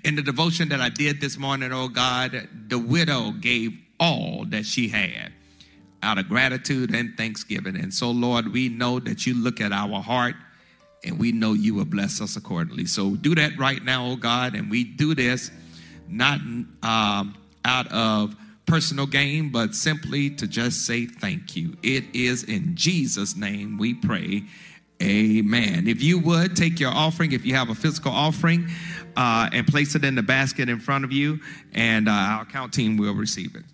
[0.04, 4.64] In the devotion that I did this morning, oh God, the widow gave all that
[4.64, 5.32] she had
[6.00, 7.74] out of gratitude and thanksgiving.
[7.74, 10.36] And so, Lord, we know that you look at our heart
[11.02, 12.86] and we know you will bless us accordingly.
[12.86, 15.50] So do that right now, oh God, and we do this
[16.14, 16.40] not
[16.82, 17.34] um,
[17.64, 18.36] out of
[18.66, 21.76] personal gain, but simply to just say thank you.
[21.82, 24.44] It is in Jesus' name we pray.
[25.02, 25.86] Amen.
[25.88, 28.70] If you would take your offering, if you have a physical offering,
[29.16, 31.40] uh, and place it in the basket in front of you,
[31.72, 33.64] and uh, our account team will receive it.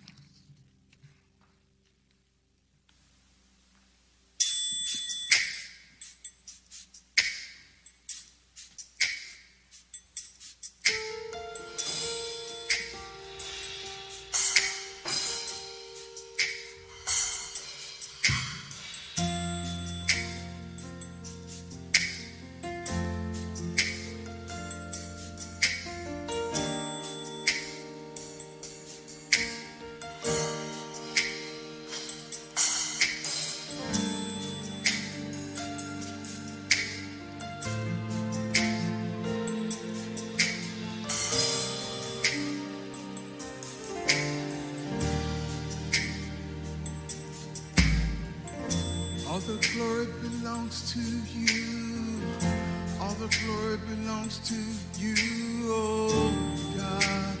[53.51, 54.55] The glory belongs to
[54.97, 56.33] you, oh
[56.77, 57.37] God.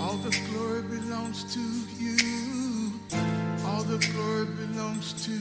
[0.00, 1.60] All the glory belongs to
[2.02, 2.92] you.
[3.66, 5.32] All the glory belongs to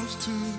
[0.00, 0.49] belongs to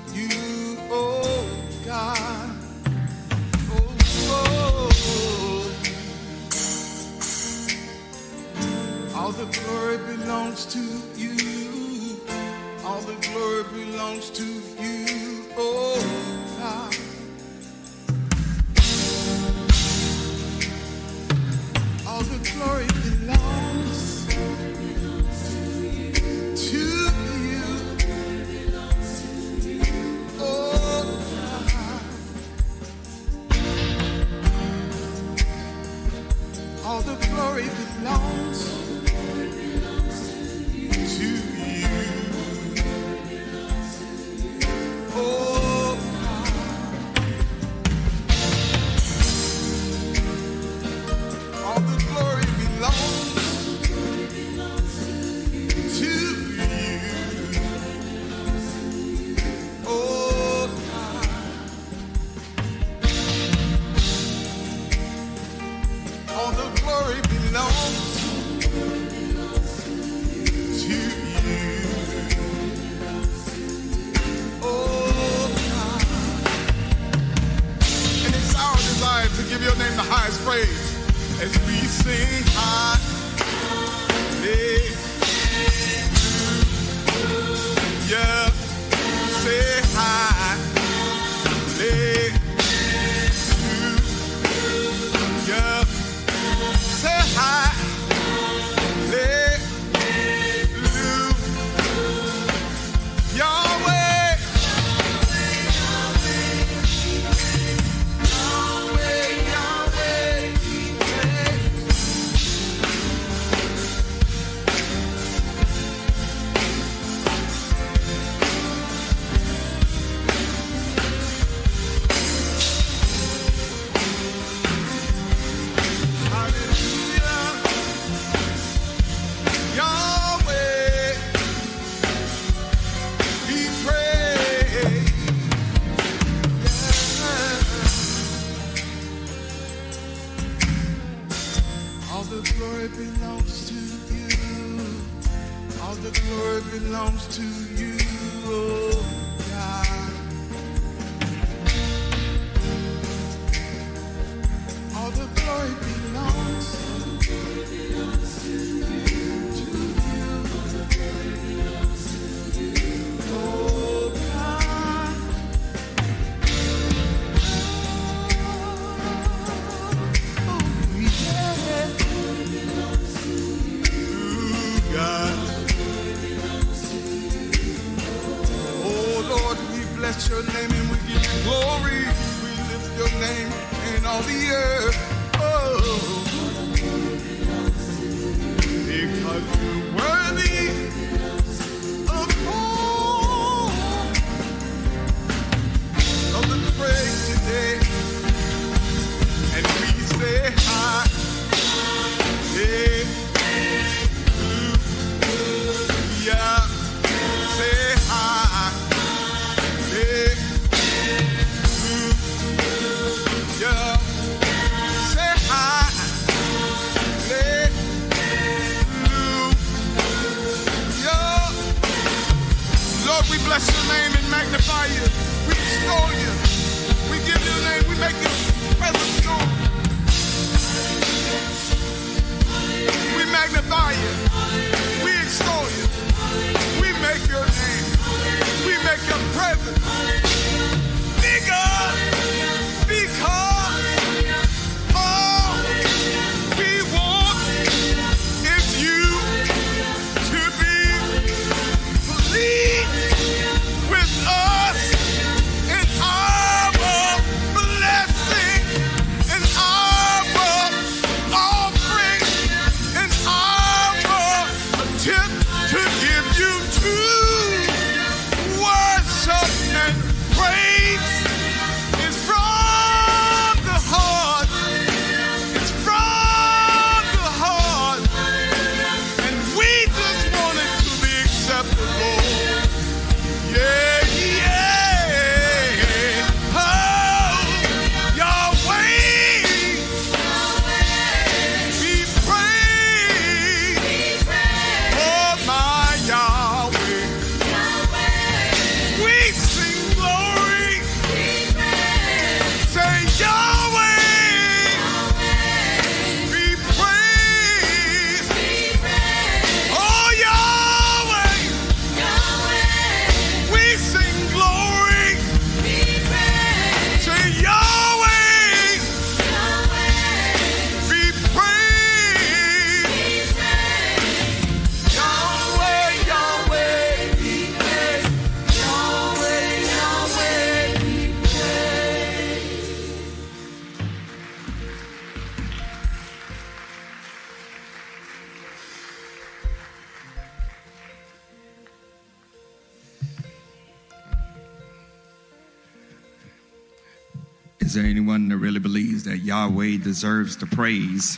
[349.83, 351.17] deserves the praise?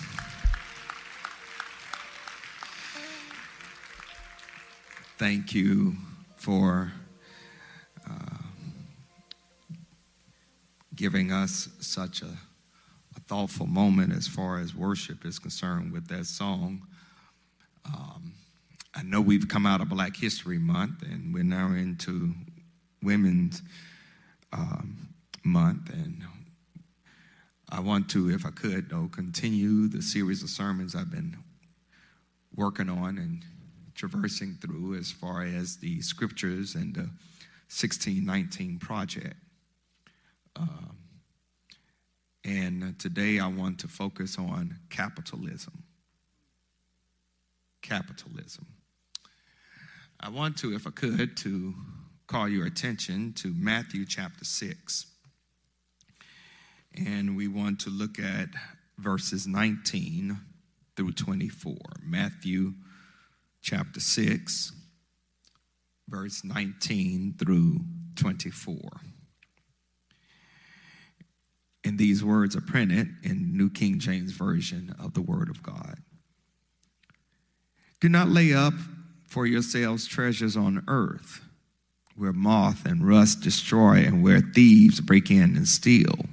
[5.18, 5.96] Thank you
[6.36, 6.92] for
[8.10, 8.38] uh,
[10.96, 12.26] giving us such a,
[13.16, 16.86] a, thoughtful moment as far as worship is concerned with that song.
[17.86, 18.34] Um,
[18.94, 22.34] I know we've come out of Black History Month and we're now into
[23.02, 23.62] Women's
[24.52, 25.10] um,
[25.44, 26.24] Month, and
[27.70, 31.38] I want to, if I could, though, continue the series of sermons I've been
[32.56, 33.44] working on and
[33.96, 37.10] traversing through as far as the scriptures and the
[37.70, 39.36] 1619 project.
[40.56, 40.98] Um,
[42.46, 45.84] and today I want to focus on capitalism.
[47.82, 48.68] Capitalism.
[50.20, 51.74] I want to, if I could, to
[52.28, 55.08] call your attention to Matthew chapter 6.
[56.96, 58.50] And we want to look at
[58.98, 60.40] verses 19
[60.96, 61.76] through 24.
[62.04, 62.74] Matthew
[63.62, 64.72] chapter 6,
[66.08, 67.80] verse 19 through
[68.16, 68.76] 24.
[71.86, 75.98] And these words are printed in New King James Version of the Word of God.
[78.00, 78.74] Do not lay up
[79.28, 81.42] for yourselves treasures on earth,
[82.16, 86.28] where moth and rust destroy and where thieves break in and steal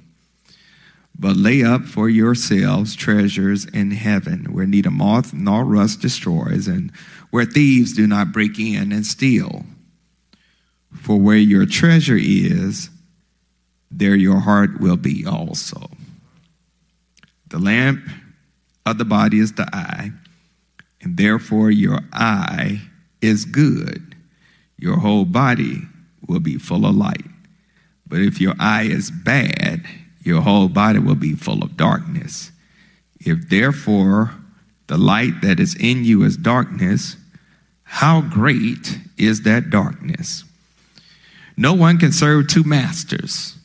[1.21, 6.91] but lay up for yourselves treasures in heaven, where neither moth nor rust destroys, and
[7.29, 9.63] where thieves do not break in and steal.
[10.99, 12.89] For where your treasure is,
[13.91, 15.91] there your heart will be also.
[17.49, 18.01] The lamp
[18.87, 20.09] of the body is the eye,
[21.03, 22.81] and therefore your eye
[23.21, 24.15] is good.
[24.79, 25.83] Your whole body
[26.27, 27.29] will be full of light.
[28.07, 29.85] But if your eye is bad,
[30.23, 32.51] your whole body will be full of darkness.
[33.19, 34.31] If therefore
[34.87, 37.15] the light that is in you is darkness,
[37.83, 40.43] how great is that darkness?
[41.57, 43.57] No one can serve two masters,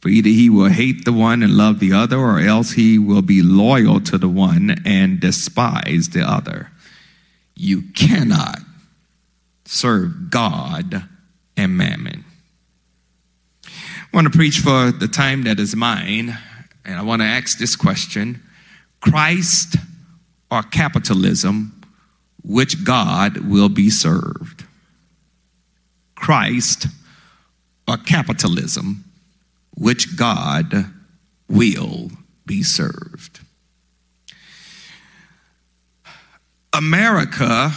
[0.00, 3.22] for either he will hate the one and love the other, or else he will
[3.22, 6.70] be loyal to the one and despise the other.
[7.54, 8.60] You cannot
[9.66, 11.04] serve God
[11.56, 12.24] and mammon.
[14.12, 16.36] I want to preach for the time that is mine,
[16.84, 18.42] and I want to ask this question
[19.00, 19.76] Christ
[20.50, 21.80] or capitalism,
[22.42, 24.64] which God will be served?
[26.16, 26.88] Christ
[27.86, 29.04] or capitalism,
[29.76, 30.86] which God
[31.48, 32.10] will
[32.46, 33.40] be served?
[36.72, 37.70] America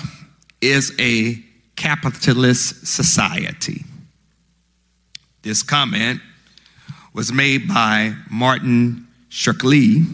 [0.61, 1.35] is a
[1.75, 3.85] capitalist society.
[5.43, 6.21] This comment
[7.13, 10.05] was made by Martin Shkreli,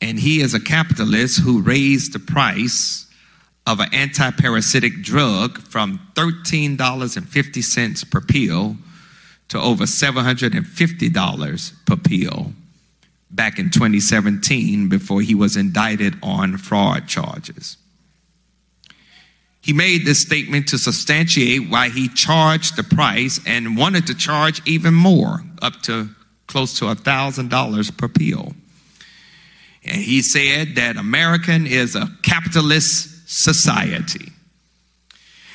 [0.00, 3.06] and he is a capitalist who raised the price
[3.64, 8.76] of an anti-parasitic drug from $13.50 per pill
[9.48, 12.52] to over $750 per pill
[13.30, 17.76] back in 2017 before he was indicted on fraud charges.
[19.68, 24.62] He made this statement to substantiate why he charged the price and wanted to charge
[24.66, 26.08] even more, up to
[26.46, 28.54] close to $1,000 per pill.
[29.84, 34.32] And he said that American is a capitalist society.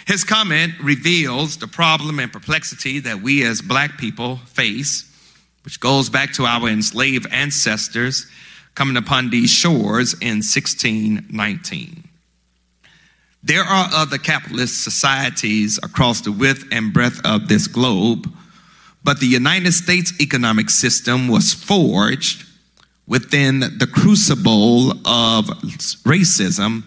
[0.05, 5.11] His comment reveals the problem and perplexity that we as black people face,
[5.63, 8.27] which goes back to our enslaved ancestors
[8.75, 12.09] coming upon these shores in 1619.
[13.45, 18.31] There are other capitalist societies across the width and breadth of this globe,
[19.03, 22.45] but the United States economic system was forged
[23.05, 25.47] within the crucible of
[26.05, 26.83] racism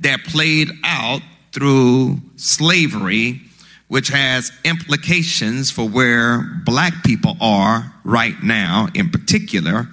[0.00, 1.22] that played out
[1.52, 3.40] through slavery,
[3.86, 9.86] which has implications for where black people are right now, in particular,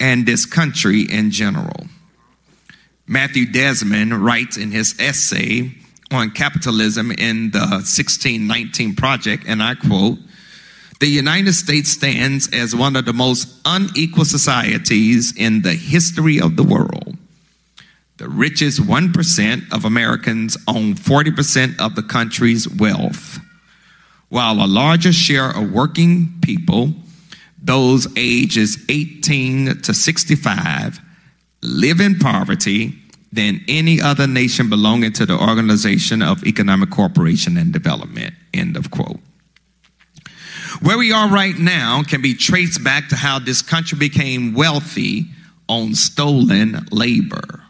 [0.00, 1.86] and this country in general.
[3.10, 5.72] Matthew Desmond writes in his essay
[6.12, 10.18] on capitalism in the 1619 Project, and I quote,
[11.00, 16.54] the United States stands as one of the most unequal societies in the history of
[16.54, 17.16] the world.
[18.18, 23.40] The richest 1% of Americans own 40% of the country's wealth,
[24.28, 26.94] while a larger share of working people,
[27.60, 31.00] those ages 18 to 65,
[31.62, 32.94] live in poverty
[33.32, 38.34] than any other nation belonging to the Organization of Economic Cooperation and Development.
[38.52, 39.20] End of quote.
[40.82, 45.26] Where we are right now can be traced back to how this country became wealthy
[45.68, 47.62] on stolen labor.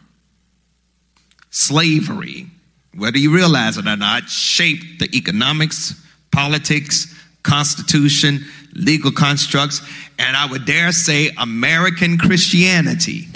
[1.49, 2.47] Slavery,
[2.95, 5.93] whether you realize it or not, shaped the economics,
[6.31, 7.13] politics,
[7.43, 9.81] constitution, legal constructs,
[10.17, 13.27] and I would dare say American Christianity.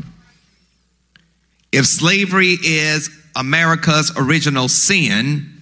[1.76, 5.60] If slavery is America's original sin,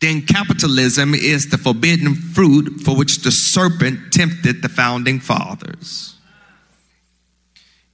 [0.00, 6.14] then capitalism is the forbidden fruit for which the serpent tempted the founding fathers.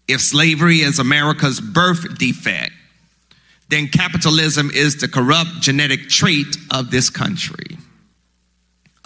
[0.07, 2.71] If slavery is America's birth defect,
[3.69, 7.79] then capitalism is the corrupt genetic trait of this country.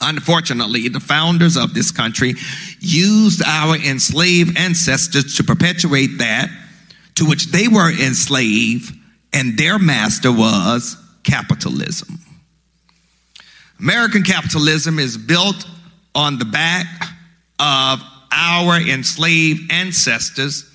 [0.02, 2.34] Unfortunately, the founders of this country
[2.78, 6.50] used our enslaved ancestors to perpetuate that
[7.16, 8.94] to which they were enslaved,
[9.32, 12.18] and their master was capitalism.
[13.78, 15.66] American capitalism is built
[16.14, 16.86] on the back
[17.58, 18.00] of
[18.30, 20.70] our enslaved ancestors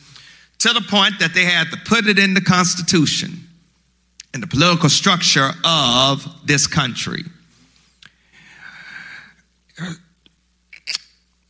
[0.59, 3.47] to the point that they had to put it in the Constitution
[4.33, 7.23] and the political structure of this country.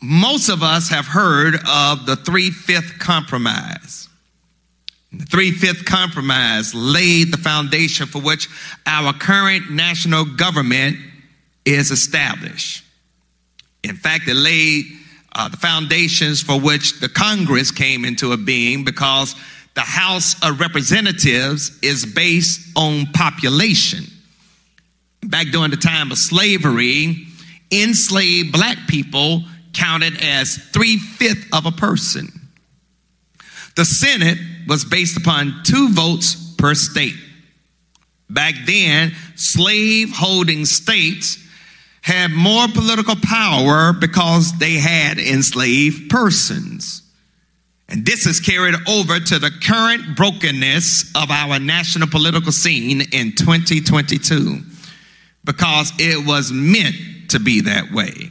[0.02, 4.09] Most of us have heard of the Three Fifth Compromise.
[5.12, 8.48] The Three Fifth Compromise laid the foundation for which
[8.86, 10.98] our current national government
[11.66, 12.84] is established.
[13.84, 14.86] In fact, it laid
[15.34, 19.36] uh, the foundations for which the Congress came into being because
[19.74, 24.04] the House of Representatives is based on population.
[25.24, 27.28] Back during the time of slavery,
[27.72, 29.44] enslaved black people
[29.74, 32.39] counted as three fifths of a person.
[33.76, 37.16] The Senate was based upon two votes per state.
[38.30, 41.38] Back then, slave holding states
[42.02, 47.02] had more political power because they had enslaved persons.
[47.88, 53.34] And this is carried over to the current brokenness of our national political scene in
[53.36, 54.62] 2022
[55.44, 56.96] because it was meant
[57.30, 58.30] to be that way.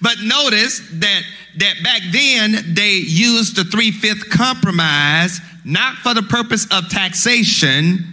[0.00, 1.22] But notice that,
[1.58, 8.12] that back then they used the three fifth compromise not for the purpose of taxation,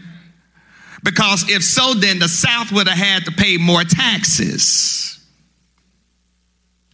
[1.03, 5.19] because if so, then the South would have had to pay more taxes.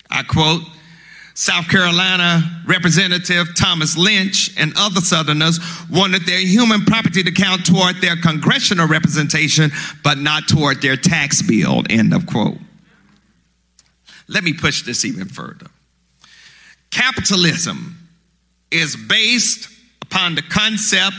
[0.09, 0.63] I quote
[1.34, 5.59] South Carolina Representative Thomas Lynch and other Southerners
[5.91, 9.71] wanted their human property to count toward their congressional representation,
[10.03, 11.84] but not toward their tax bill.
[11.89, 12.57] End of quote.
[14.28, 15.67] Let me push this even further.
[16.91, 17.97] Capitalism
[18.71, 19.69] is based
[20.01, 21.15] upon the concept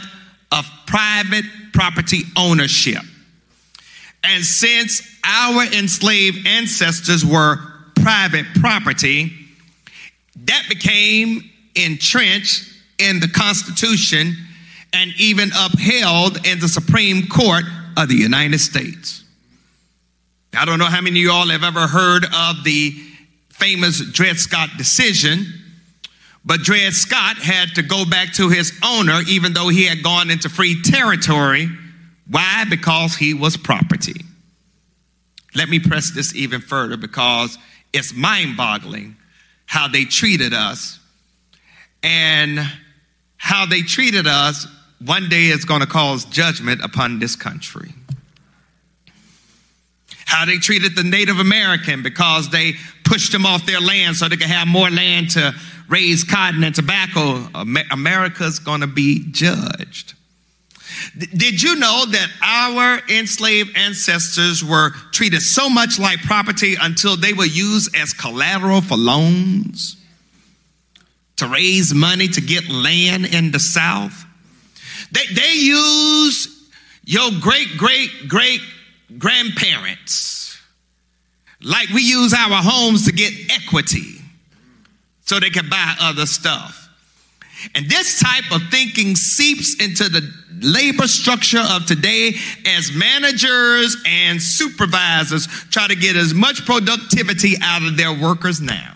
[0.52, 3.02] of private property ownership.
[4.24, 7.58] And since our enslaved ancestors were
[7.94, 9.32] private property,
[10.44, 14.34] that became entrenched in the Constitution
[14.92, 17.64] and even upheld in the Supreme Court
[17.96, 19.24] of the United States.
[20.54, 22.92] I don't know how many of you all have ever heard of the
[23.50, 25.46] famous Dred Scott decision,
[26.44, 30.30] but Dred Scott had to go back to his owner even though he had gone
[30.30, 31.68] into free territory.
[32.30, 32.64] Why?
[32.68, 34.24] Because he was property.
[35.54, 37.58] Let me press this even further because
[37.92, 39.16] it's mind boggling
[39.66, 40.98] how they treated us
[42.02, 42.60] and
[43.36, 44.66] how they treated us
[45.04, 47.92] one day is going to cause judgment upon this country
[50.28, 54.36] how they treated the Native American because they pushed them off their land so they
[54.36, 55.54] could have more land to
[55.88, 57.48] raise cotton and tobacco.
[57.90, 60.12] America's going to be judged.
[61.16, 67.32] Did you know that our enslaved ancestors were treated so much like property until they
[67.32, 69.96] were used as collateral for loans
[71.36, 74.26] to raise money to get land in the South?
[75.10, 76.50] They, they used
[77.04, 78.60] your great, great, great
[79.16, 80.58] grandparents.
[81.62, 84.20] Like we use our homes to get equity
[85.24, 86.88] so they can buy other stuff.
[87.74, 90.22] And this type of thinking seeps into the
[90.60, 92.34] labor structure of today
[92.66, 98.94] as managers and supervisors try to get as much productivity out of their workers now.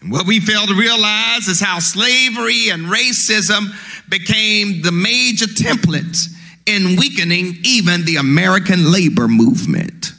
[0.00, 3.66] And what we fail to realize is how slavery and racism
[4.08, 6.35] became the major templates
[6.66, 10.12] in weakening even the American labor movement.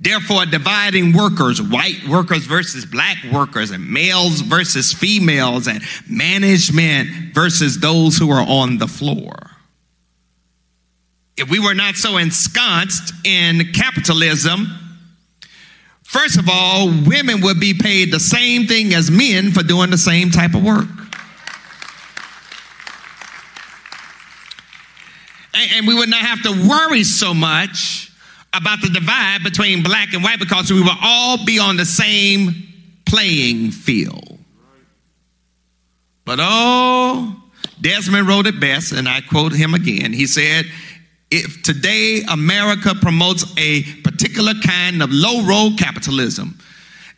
[0.00, 7.78] Therefore, dividing workers, white workers versus black workers, and males versus females, and management versus
[7.78, 9.34] those who are on the floor.
[11.36, 14.68] If we were not so ensconced in capitalism,
[16.10, 19.96] First of all, women would be paid the same thing as men for doing the
[19.96, 20.88] same type of work.
[25.54, 28.12] And, we would not have to worry so much
[28.52, 32.50] about the divide between black and white because we would all be on the same
[33.06, 34.38] playing field.
[36.24, 37.36] But oh,
[37.80, 40.12] Desmond wrote it best, and I quote him again.
[40.12, 40.66] He said,
[41.30, 46.58] If today America promotes a particular kind of low road capitalism,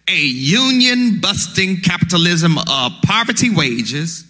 [0.09, 4.25] a union busting capitalism of poverty wages,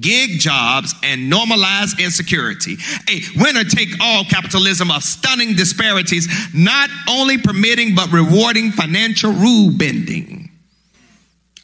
[0.00, 2.76] gig jobs, and normalized insecurity.
[3.08, 9.70] A winner take all capitalism of stunning disparities, not only permitting but rewarding financial rule
[9.70, 10.50] bending.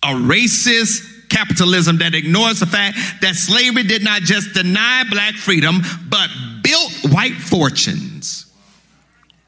[0.03, 5.81] A racist capitalism that ignores the fact that slavery did not just deny black freedom,
[6.09, 6.29] but
[6.63, 8.47] built white fortunes,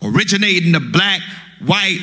[0.03, 1.20] originating the black
[1.64, 2.01] white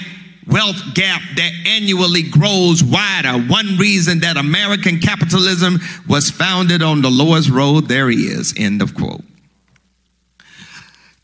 [0.50, 3.34] wealth gap that annually grows wider.
[3.34, 8.54] One reason that American capitalism was founded on the lowest road there is.
[8.58, 9.24] End of quote.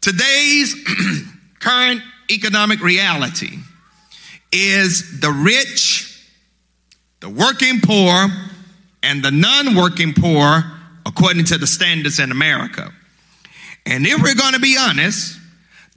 [0.02, 0.76] Today's
[1.60, 2.02] current
[2.32, 3.58] economic reality
[4.52, 6.30] is the rich,
[7.20, 8.28] the working poor,
[9.02, 10.64] and the non working poor,
[11.06, 12.92] according to the standards in America.
[13.86, 15.40] And if we're going to be honest,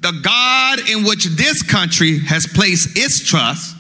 [0.01, 3.77] the God in which this country has placed its trust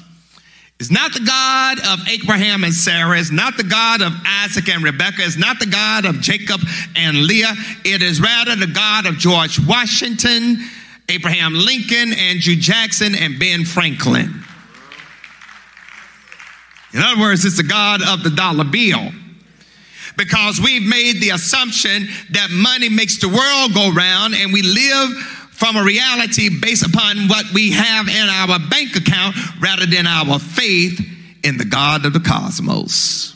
[0.81, 4.83] is not the God of Abraham and Sarah, it's not the God of Isaac and
[4.83, 6.61] Rebekah, it's not the God of Jacob
[6.95, 7.55] and Leah.
[7.85, 10.59] It is rather the God of George Washington,
[11.09, 14.45] Abraham Lincoln, Andrew Jackson, and Ben Franklin.
[16.95, 19.13] In other words, it's the God of the dollar bill.
[20.17, 25.38] Because we've made the assumption that money makes the world go round and we live
[25.59, 30.39] from a reality based upon what we have in our bank account rather than our
[30.39, 31.01] faith
[31.43, 33.35] in the God of the cosmos.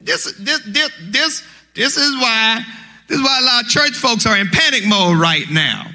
[0.00, 1.42] This, this, this, this,
[1.76, 2.64] this is why
[3.06, 5.86] this is why a lot of church folks are in panic mode right now.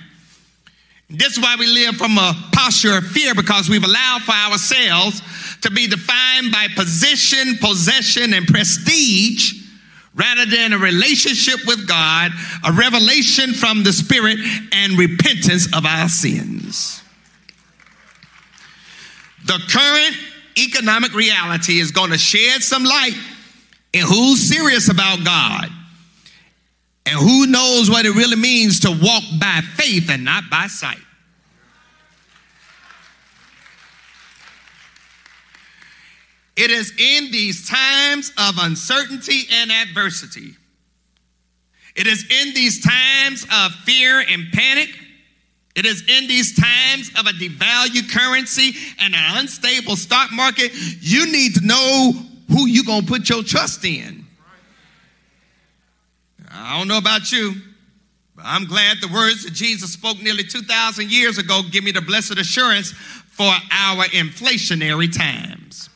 [1.10, 5.22] This is why we live from a posture of fear because we've allowed for ourselves
[5.64, 9.67] to be defined by position, possession, and prestige
[10.18, 12.32] rather than a relationship with God,
[12.66, 14.40] a revelation from the Spirit,
[14.72, 17.02] and repentance of our sins.
[19.46, 20.18] The current
[20.58, 23.16] economic reality is going to shed some light
[23.94, 25.70] in who's serious about God
[27.06, 30.98] and who knows what it really means to walk by faith and not by sight.
[36.58, 40.56] It is in these times of uncertainty and adversity.
[41.96, 44.90] It is in these times of fear and panic.
[45.76, 50.72] It is in these times of a devalued currency and an unstable stock market.
[51.00, 52.14] You need to know
[52.50, 54.26] who you're going to put your trust in.
[56.52, 57.54] I don't know about you,
[58.36, 62.02] but I'm glad the words that Jesus spoke nearly 2,000 years ago give me the
[62.02, 65.87] blessed assurance for our inflationary times.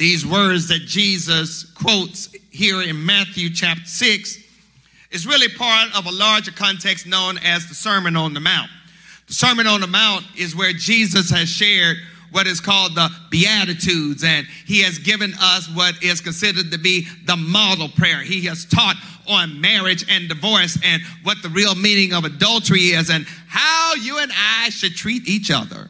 [0.00, 4.38] These words that Jesus quotes here in Matthew chapter 6
[5.10, 8.70] is really part of a larger context known as the Sermon on the Mount.
[9.26, 11.98] The Sermon on the Mount is where Jesus has shared
[12.30, 17.06] what is called the Beatitudes, and he has given us what is considered to be
[17.26, 18.22] the model prayer.
[18.22, 18.96] He has taught
[19.28, 24.18] on marriage and divorce and what the real meaning of adultery is and how you
[24.18, 25.89] and I should treat each other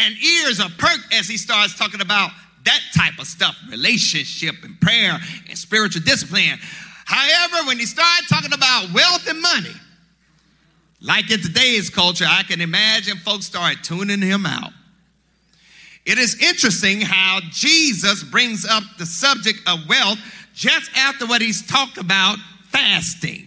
[0.00, 2.30] and ears are perked as he starts talking about
[2.64, 6.58] that type of stuff relationship and prayer and spiritual discipline.
[7.04, 9.74] However, when he started talking about wealth and money,
[11.00, 14.72] like in today's culture, I can imagine folks start tuning him out.
[16.06, 20.18] It is interesting how Jesus brings up the subject of wealth
[20.54, 22.38] just after what he's talked about
[22.68, 23.46] fasting.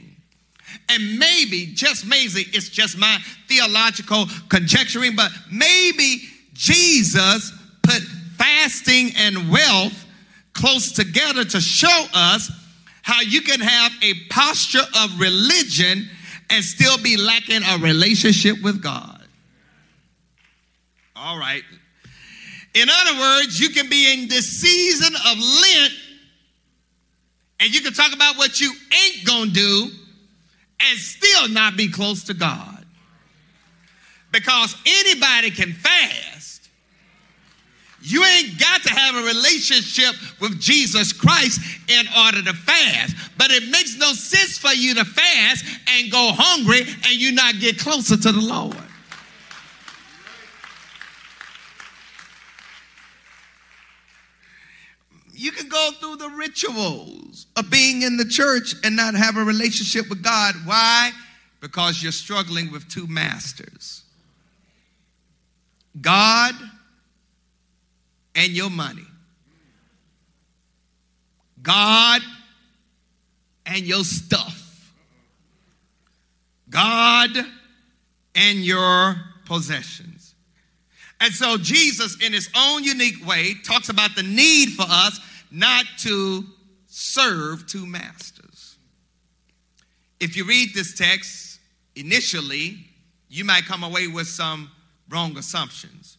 [0.90, 6.22] And maybe, just maybe, it's just my theological conjecturing, but maybe
[6.54, 7.52] Jesus
[7.82, 8.02] put
[8.38, 10.06] fasting and wealth
[10.54, 12.52] close together to show us
[13.02, 16.08] how you can have a posture of religion
[16.50, 19.22] and still be lacking a relationship with God.
[21.16, 21.64] All right.
[22.74, 25.94] In other words, you can be in this season of Lent
[27.60, 29.90] and you can talk about what you ain't gonna do
[30.80, 32.86] and still not be close to God.
[34.32, 36.33] Because anybody can fast.
[38.06, 43.16] You ain't got to have a relationship with Jesus Christ in order to fast.
[43.38, 47.60] But it makes no sense for you to fast and go hungry and you not
[47.60, 48.76] get closer to the Lord.
[55.34, 59.44] You can go through the rituals of being in the church and not have a
[59.44, 60.56] relationship with God.
[60.66, 61.12] Why?
[61.62, 64.04] Because you're struggling with two masters
[66.02, 66.54] God
[68.36, 69.06] and your money.
[71.62, 72.22] God
[73.66, 74.94] and your stuff.
[76.70, 77.30] God
[78.36, 79.16] and your
[79.46, 80.36] possessions.
[81.22, 85.20] And so Jesus, in his own unique way, talks about the need for us
[85.52, 86.44] not to
[86.88, 88.76] serve two masters.
[90.20, 91.60] If you read this text
[91.96, 92.78] initially,
[93.30, 94.70] you might come away with some
[95.10, 96.13] wrong assumptions.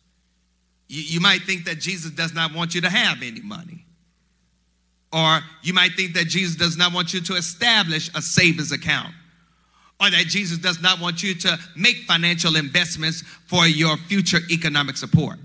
[0.89, 3.85] You, you might think that Jesus does not want you to have any money.
[5.12, 9.14] Or you might think that Jesus does not want you to establish a savings account
[10.01, 14.97] or that Jesus does not want you to make financial investments for your future economic
[14.97, 15.39] support.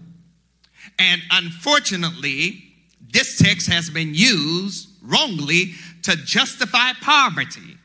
[0.97, 2.63] And unfortunately,
[3.11, 5.73] this text has been used wrongly
[6.03, 7.77] to justify poverty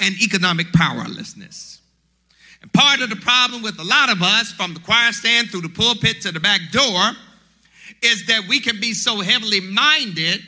[0.00, 1.65] and economic powerlessness.
[2.72, 5.68] Part of the problem with a lot of us, from the choir stand through the
[5.68, 7.00] pulpit to the back door,
[8.02, 10.40] is that we can be so heavily minded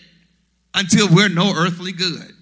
[0.75, 2.35] until we're no earthly good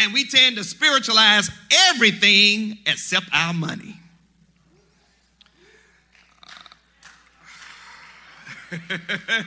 [0.00, 1.50] and we tend to spiritualize
[1.88, 3.94] everything except our money.
[8.70, 9.44] Because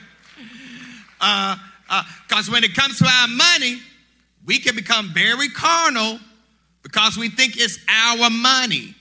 [1.20, 1.56] uh,
[1.90, 3.80] uh, when it comes to our money,
[4.46, 6.20] we can become very carnal
[6.82, 8.94] because we think it's our money.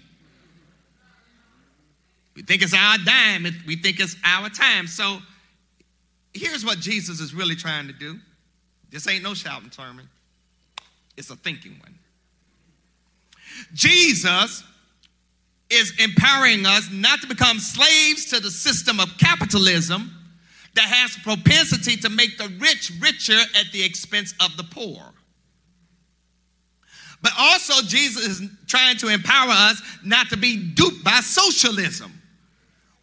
[2.35, 4.87] We think it's our dime, we think it's our time.
[4.87, 5.19] So
[6.33, 8.19] here's what Jesus is really trying to do.
[8.89, 10.09] This ain't no shouting sermon.
[11.15, 11.95] It's a thinking one.
[13.73, 14.63] Jesus
[15.69, 20.11] is empowering us not to become slaves to the system of capitalism
[20.75, 25.13] that has propensity to make the rich richer at the expense of the poor.
[27.21, 32.11] But also, Jesus is trying to empower us not to be duped by socialism,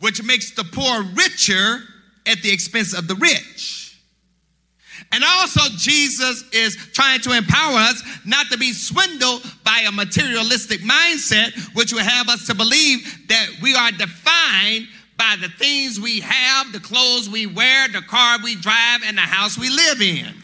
[0.00, 1.82] which makes the poor richer
[2.26, 3.98] at the expense of the rich.
[5.12, 10.80] And also, Jesus is trying to empower us not to be swindled by a materialistic
[10.80, 14.86] mindset, which will have us to believe that we are defined
[15.16, 19.22] by the things we have, the clothes we wear, the car we drive, and the
[19.22, 20.34] house we live in.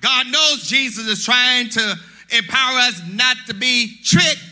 [0.00, 1.96] God knows Jesus is trying to
[2.30, 4.44] empower us not to be tricked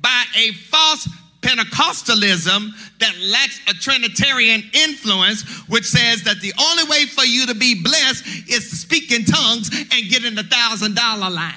[0.00, 1.08] by a false
[1.40, 7.54] Pentecostalism that lacks a Trinitarian influence, which says that the only way for you to
[7.54, 11.54] be blessed is to speak in tongues and get in the thousand dollar line.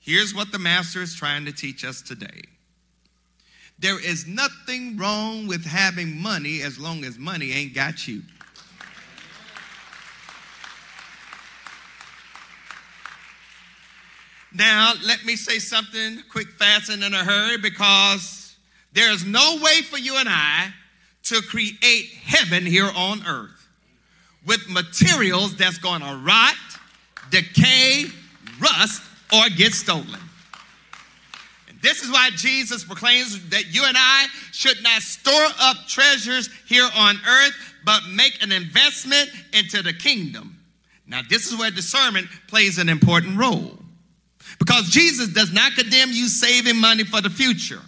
[0.00, 2.42] Here's what the Master is trying to teach us today
[3.78, 8.22] there is nothing wrong with having money as long as money ain't got you.
[14.54, 18.56] Now, let me say something quick, fast, and in a hurry because
[18.92, 20.72] there's no way for you and I
[21.24, 23.68] to create heaven here on earth
[24.46, 26.54] with materials that's going to rot,
[27.30, 28.06] decay,
[28.58, 29.02] rust,
[29.34, 30.20] or get stolen.
[31.68, 36.48] And this is why Jesus proclaims that you and I should not store up treasures
[36.66, 40.58] here on earth, but make an investment into the kingdom.
[41.06, 43.78] Now, this is where discernment plays an important role.
[44.58, 47.80] Because Jesus does not condemn you saving money for the future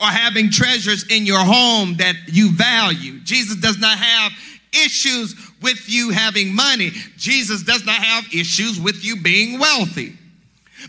[0.00, 3.20] or having treasures in your home that you value.
[3.20, 4.32] Jesus does not have
[4.72, 6.90] issues with you having money.
[7.16, 10.16] Jesus does not have issues with you being wealthy.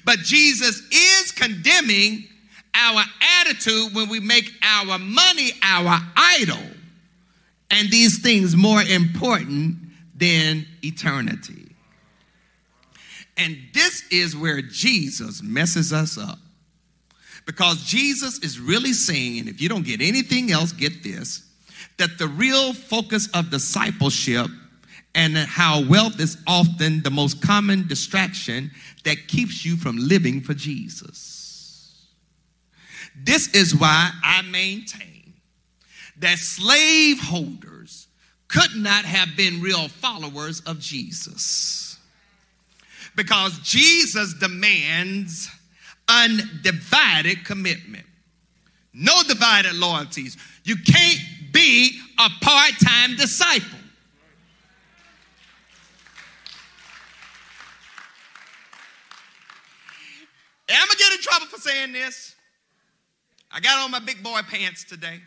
[0.05, 2.25] But Jesus is condemning
[2.75, 3.03] our
[3.41, 6.59] attitude when we make our money our idol
[7.71, 9.77] and these things more important
[10.15, 11.68] than eternity.
[13.39, 16.39] And this is where Jesus messes us up.
[17.45, 21.43] Because Jesus is really saying, and if you don't get anything else, get this,
[21.97, 24.47] that the real focus of discipleship
[25.15, 28.71] and how wealth is often the most common distraction
[29.05, 32.05] that keeps you from living for Jesus.
[33.15, 35.33] This is why I maintain
[36.17, 38.07] that slaveholders
[38.49, 41.88] could not have been real followers of Jesus
[43.19, 45.49] because Jesus demands
[46.07, 48.05] undivided commitment.
[48.93, 50.37] No divided loyalties.
[50.63, 51.19] You can't
[51.51, 53.77] be a part time disciple.
[60.69, 62.35] I'm gonna get in trouble for saying this.
[63.51, 65.19] I got on my big boy pants today.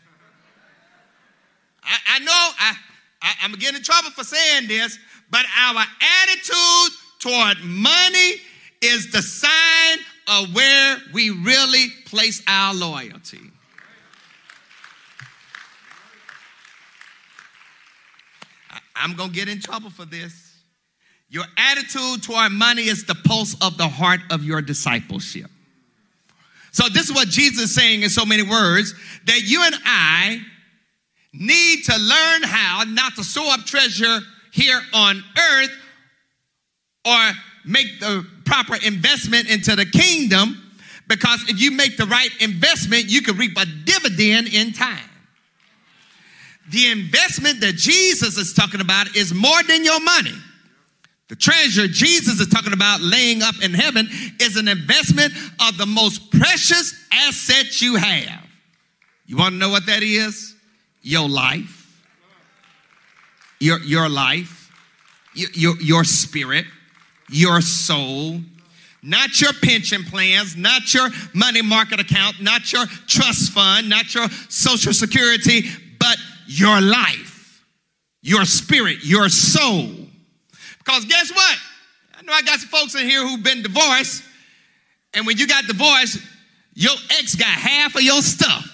[1.83, 2.75] I, I know I,
[3.21, 4.97] I, I'm getting in trouble for saying this,
[5.29, 5.85] but our
[6.23, 8.33] attitude toward money
[8.81, 9.97] is the sign
[10.27, 13.39] of where we really place our loyalty.
[18.95, 20.57] I'm going to get in trouble for this.
[21.29, 25.49] Your attitude toward money is the pulse of the heart of your discipleship.
[26.71, 28.93] So, this is what Jesus is saying in so many words
[29.25, 30.41] that you and I
[31.31, 34.19] need to learn how not to store up treasure
[34.51, 35.71] here on earth
[37.05, 37.31] or
[37.65, 40.59] make the proper investment into the kingdom
[41.07, 45.09] because if you make the right investment, you can reap a dividend in time.
[46.69, 50.33] The investment that Jesus is talking about is more than your money.
[51.27, 54.07] The treasure Jesus is talking about laying up in heaven
[54.39, 58.45] is an investment of the most precious asset you have.
[59.25, 60.55] You want to know what that is?
[61.01, 61.79] Your life.
[63.59, 64.69] Your, your life,
[65.33, 66.65] your, your, your spirit,
[67.33, 68.39] your soul,
[69.01, 74.29] not your pension plans, not your money market account, not your trust fund, not your
[74.49, 75.63] social security,
[75.99, 77.63] but your life,
[78.21, 79.89] your spirit, your soul.
[80.77, 81.57] Because guess what?
[82.17, 84.23] I know I got some folks in here who've been divorced,
[85.13, 86.19] and when you got divorced,
[86.75, 88.65] your ex got half of your stuff,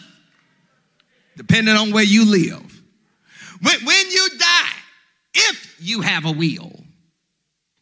[1.38, 2.82] depending on where you live.
[3.62, 4.74] When, when you die,
[5.34, 6.79] if you have a will,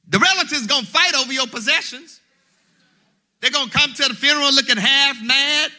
[0.09, 2.21] the relatives gonna fight over your possessions.
[3.41, 5.71] They're gonna come to the funeral looking half mad,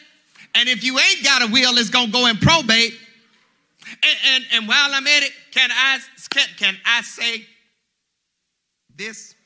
[0.55, 2.93] and if you ain't got a will, it's gonna go in probate.
[4.03, 5.99] And, and, and while I'm at it, can I
[6.29, 7.45] can, can I say
[8.95, 9.35] this?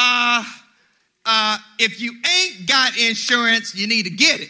[0.00, 0.44] Uh,
[1.26, 4.48] uh, if you ain't got insurance, you need to get it.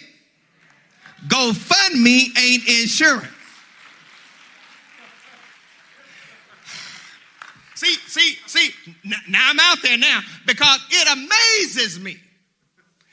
[1.26, 3.32] GoFundMe ain't insurance.
[7.78, 8.74] See, see, see,
[9.28, 12.16] now I'm out there now because it amazes me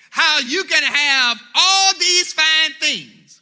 [0.10, 3.42] how you can have all these fine things,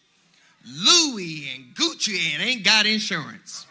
[0.67, 3.65] Louis and Gucci, and ain't got insurance.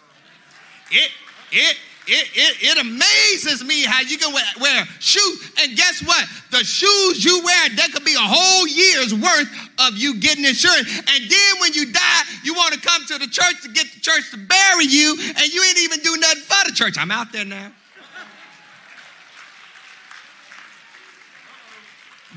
[0.90, 1.10] It,
[1.50, 1.76] it,
[2.06, 5.52] it, it, it amazes me how you can wear, wear shoes.
[5.62, 6.26] And guess what?
[6.50, 9.48] The shoes you wear, that could be a whole year's worth
[9.78, 10.88] of you getting insurance.
[10.88, 14.00] And then when you die, you want to come to the church to get the
[14.00, 16.96] church to bury you, and you ain't even do nothing for the church.
[16.98, 17.72] I'm out there now.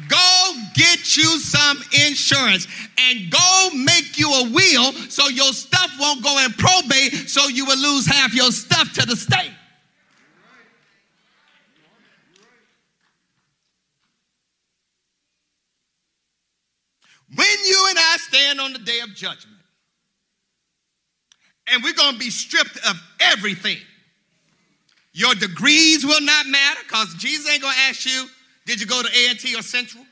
[0.09, 1.77] Go get you some
[2.07, 2.67] insurance
[2.97, 7.65] and go make you a will so your stuff won't go in probate so you
[7.65, 9.51] will lose half your stuff to the state.
[17.33, 19.57] When you and I stand on the day of judgment,
[21.67, 23.77] and we're going to be stripped of everything.
[25.13, 28.27] Your degrees will not matter because Jesus ain't going to ask you,
[28.65, 30.03] did you go to A&T or Central?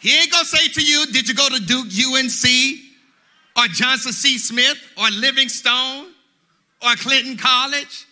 [0.00, 2.78] He ain't to say to you, did you go to Duke UNC
[3.56, 4.38] or Johnson C.
[4.38, 6.12] Smith or Livingstone
[6.82, 8.06] or Clinton College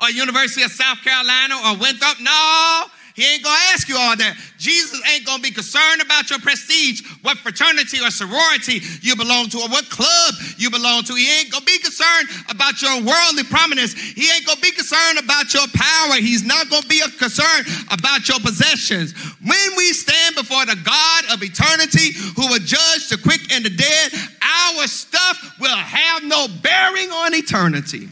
[0.00, 2.20] or University of South Carolina or Winthrop?
[2.20, 2.84] No,
[3.20, 4.34] he ain't gonna ask you all that.
[4.56, 9.58] Jesus ain't gonna be concerned about your prestige, what fraternity or sorority you belong to,
[9.58, 11.14] or what club you belong to.
[11.14, 13.92] He ain't gonna be concerned about your worldly prominence.
[13.92, 16.14] He ain't gonna be concerned about your power.
[16.16, 19.12] He's not gonna be concerned about your possessions.
[19.44, 23.70] When we stand before the God of eternity who will judge the quick and the
[23.70, 28.08] dead, our stuff will have no bearing on eternity.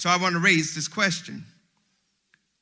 [0.00, 1.44] So I want to raise this question.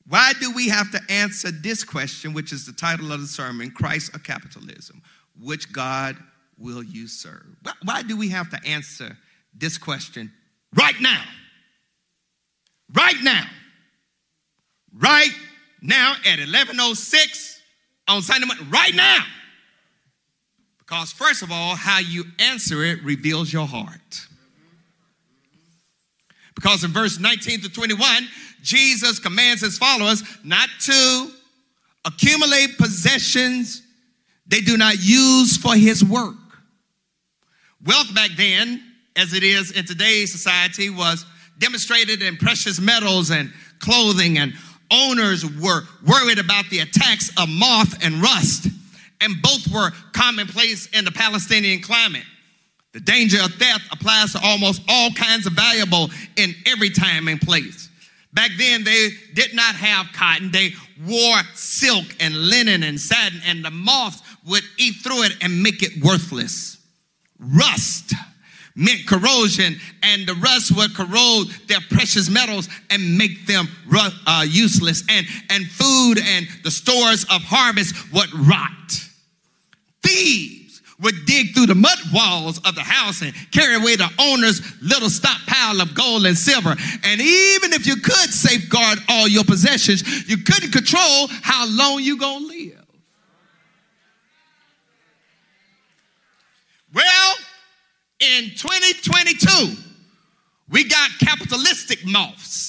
[0.05, 3.71] Why do we have to answer this question, which is the title of the sermon,
[3.71, 5.01] Christ or Capitalism?
[5.39, 6.17] Which God
[6.57, 7.45] will you serve?
[7.83, 9.17] Why- do we have to answer
[9.53, 10.33] this question
[10.75, 11.23] right now?
[12.93, 13.49] Right now.
[14.93, 15.33] Right
[15.81, 17.61] now at 1106
[18.09, 18.69] on Sunday morning.
[18.69, 19.25] Right now.
[20.79, 24.27] Because first of all, how you answer it reveals your heart.
[26.59, 28.27] Because in verse 19 to 21,
[28.61, 31.31] Jesus commands his followers not to
[32.03, 33.81] accumulate possessions
[34.45, 36.35] they do not use for his work.
[37.85, 38.83] Wealth back then,
[39.15, 41.25] as it is in today's society, was
[41.59, 44.53] demonstrated in precious metals and clothing, and
[44.91, 48.67] owners were worried about the attacks of moth and rust,
[49.21, 52.25] and both were commonplace in the Palestinian climate.
[52.99, 57.39] The danger of theft applies to almost all kinds of valuable in every time and
[57.39, 57.87] place.
[58.33, 60.51] Back then, they did not have cotton.
[60.51, 60.73] They
[61.07, 65.81] wore silk and linen and satin, and the moths would eat through it and make
[65.81, 66.77] it worthless.
[67.39, 68.13] Rust
[68.75, 73.69] meant corrosion, and the rust would corrode their precious metals and make them
[74.27, 75.03] uh, useless.
[75.09, 79.07] And, and food and the stores of harvest would rot.
[80.03, 80.58] Thieves
[81.01, 85.09] would dig through the mud walls of the house and carry away the owner's little
[85.09, 86.75] stockpile of gold and silver.
[87.03, 92.17] And even if you could safeguard all your possessions, you couldn't control how long you
[92.17, 92.85] gonna live.
[96.93, 97.35] Well,
[98.19, 99.75] in 2022,
[100.69, 102.68] we got capitalistic moths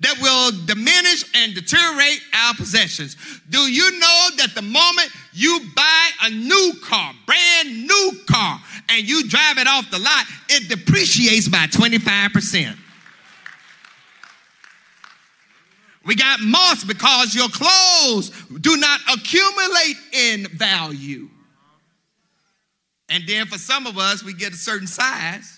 [0.00, 3.16] that will diminish and deteriorate our possessions.
[3.48, 8.60] Do you know that the moment you buy a new car, brand new car,
[8.90, 12.76] and you drive it off the lot, it depreciates by 25%?
[16.04, 21.28] We got moths because your clothes do not accumulate in value.
[23.08, 25.55] And then for some of us, we get a certain size.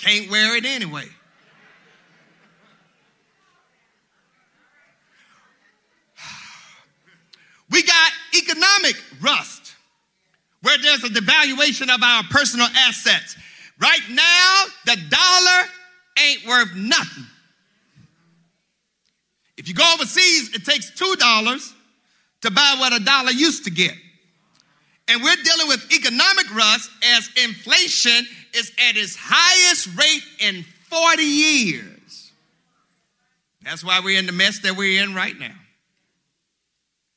[0.00, 1.04] Can't wear it anyway.
[7.70, 9.74] We got economic rust,
[10.62, 13.36] where there's a devaluation of our personal assets.
[13.78, 15.68] Right now, the dollar
[16.18, 17.26] ain't worth nothing.
[19.56, 21.72] If you go overseas, it takes $2
[22.40, 23.94] to buy what a dollar used to get.
[25.06, 31.22] And we're dealing with economic rust as inflation is at its highest rate in 40
[31.22, 32.32] years.
[33.62, 35.54] That's why we're in the mess that we're in right now.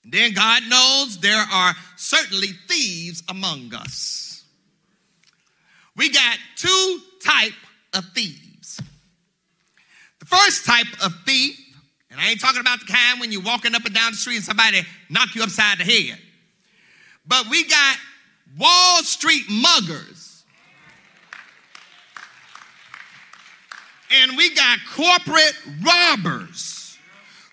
[0.03, 4.43] And then God knows there are certainly thieves among us.
[5.95, 7.53] We got two type
[7.93, 8.81] of thieves.
[10.19, 11.59] The first type of thief
[12.13, 14.35] and I ain't talking about the kind when you're walking up and down the street
[14.35, 16.19] and somebody knock you upside the head.
[17.25, 17.97] But we got
[18.59, 20.32] Wall Street muggers.
[24.13, 26.97] And we got corporate robbers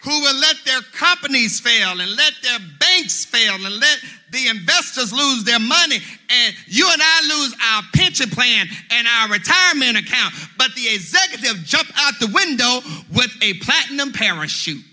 [0.02, 3.98] who will let their companies fail and let their banks fail and let
[4.30, 5.98] the investors lose their money
[6.30, 10.34] and you and I lose our pension plan and our retirement account.
[10.56, 12.80] But the executive jump out the window
[13.14, 14.84] with a platinum parachute.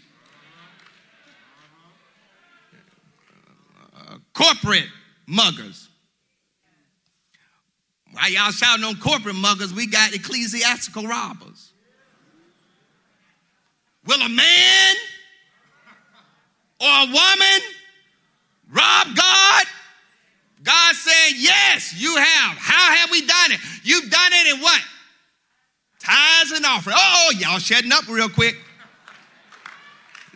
[4.34, 4.88] Corporate
[5.26, 5.87] muggers.
[8.18, 11.72] While y'all shouting on corporate muggers, we got ecclesiastical robbers.
[14.08, 14.96] Will a man
[16.82, 17.62] or a woman
[18.72, 19.66] rob God?
[20.64, 22.58] God said, Yes, you have.
[22.58, 23.60] How have we done it?
[23.84, 24.82] You've done it in what?
[26.00, 26.96] Tithes and offering.
[26.98, 28.58] Oh, y'all shedding up real quick.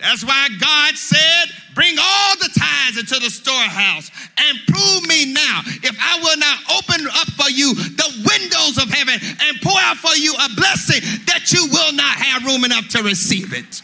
[0.02, 5.62] That's why God said, Bring all the tithes into the storehouse and prove me now
[5.66, 9.96] if I will not open up for you the windows of heaven and pour out
[9.98, 13.82] for you a blessing that you will not have room enough to receive it.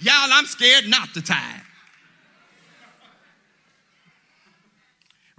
[0.00, 1.62] Y'all, I'm scared not to tithe.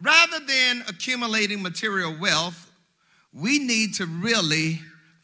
[0.01, 2.71] Rather than accumulating material wealth,
[3.33, 4.79] we need to really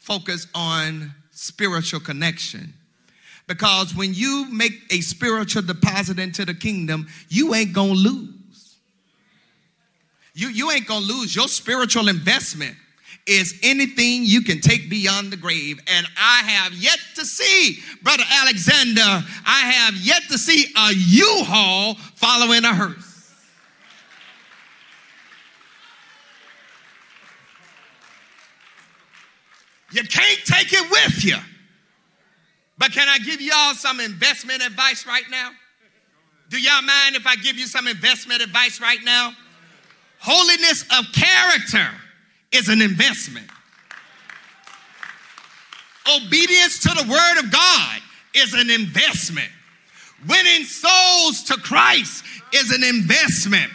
[0.06, 2.72] focus on spiritual connection.
[3.48, 8.76] Because when you make a spiritual deposit into the kingdom, you ain't gonna lose.
[10.34, 12.76] You, you ain't gonna lose your spiritual investment
[13.26, 15.80] is anything you can take beyond the grave.
[15.88, 21.94] And I have yet to see, Brother Alexander, I have yet to see a U-Haul
[22.14, 23.05] following a hearse.
[29.92, 31.36] You can't take it with you.
[32.78, 35.50] But can I give y'all some investment advice right now?
[36.48, 39.32] Do y'all mind if I give you some investment advice right now?
[40.20, 41.88] Holiness of character
[42.52, 43.48] is an investment.
[46.08, 48.00] Obedience to the word of God
[48.34, 49.48] is an investment.
[50.28, 53.70] Winning souls to Christ is an investment.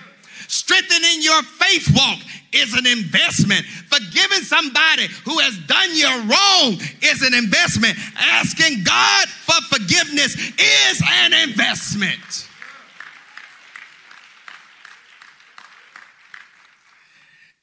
[0.47, 2.19] Strengthening your faith walk
[2.53, 3.65] is an investment.
[3.65, 7.97] Forgiving somebody who has done you wrong is an investment.
[8.17, 12.47] Asking God for forgiveness is an investment.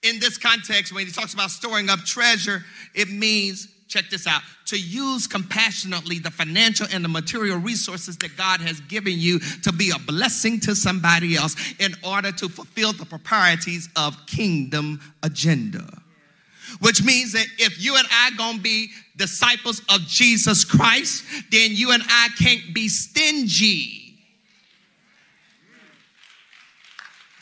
[0.02, 4.42] In this context, when he talks about storing up treasure, it means, check this out,
[4.66, 9.72] to use compassionately the financial and the material resources that God has given you to
[9.72, 15.86] be a blessing to somebody else in order to fulfill the proprieties of kingdom agenda.
[16.80, 21.92] which means that if you and I gonna be disciples of Jesus Christ, then you
[21.92, 24.14] and I can't be stingy.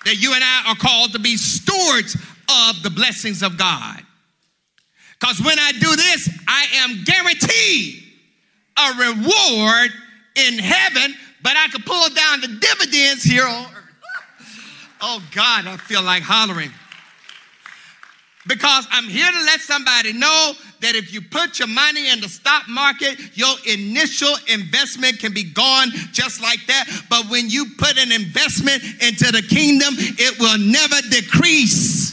[0.04, 4.05] That you and I are called to be stewards of the blessings of God.
[5.20, 8.04] Because when I do this, I am guaranteed
[8.76, 9.90] a reward
[10.36, 13.72] in heaven, but I can pull down the dividends here on earth.
[14.98, 16.72] Oh God, I feel like hollering.
[18.46, 22.28] Because I'm here to let somebody know that if you put your money in the
[22.28, 26.86] stock market, your initial investment can be gone just like that.
[27.10, 32.05] But when you put an investment into the kingdom, it will never decrease.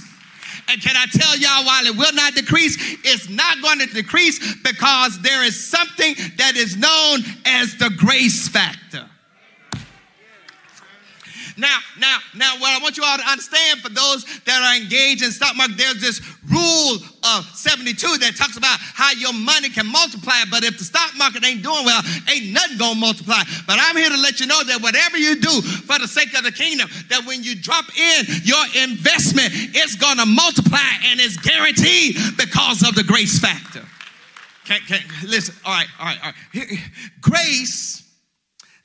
[0.69, 4.55] And can I tell y'all, while it will not decrease, it's not going to decrease
[4.63, 9.09] because there is something that is known as the grace factor.
[11.57, 15.23] Now, now, now, what I want you all to understand for those that are engaged
[15.23, 16.97] in stock market, there's this rule
[17.37, 20.43] of 72 that talks about how your money can multiply.
[20.49, 22.01] But if the stock market ain't doing well,
[22.31, 23.43] ain't nothing gonna multiply.
[23.67, 26.43] But I'm here to let you know that whatever you do for the sake of
[26.43, 32.17] the kingdom, that when you drop in your investment, it's gonna multiply and it's guaranteed
[32.37, 33.85] because of the grace factor.
[34.65, 36.79] Can, can, listen, all right, all right, all right.
[37.21, 38.03] Grace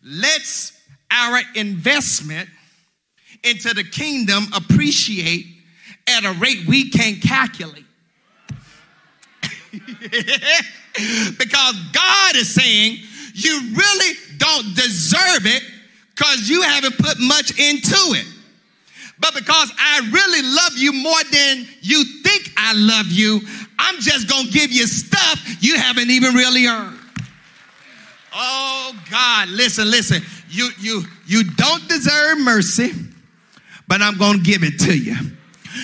[0.02, 0.72] lets
[1.10, 2.48] our investment
[3.44, 5.46] into the kingdom appreciate
[6.08, 7.84] at a rate we can't calculate.
[11.38, 12.98] because God is saying
[13.34, 15.62] you really don't deserve it
[16.14, 18.26] because you haven't put much into it.
[19.20, 23.40] But because I really love you more than you think I love you,
[23.78, 26.98] I'm just gonna give you stuff you haven't even really earned.
[28.32, 30.22] Oh God, listen, listen.
[30.48, 32.92] You you you don't deserve mercy
[33.88, 35.16] but I'm going to give it to you.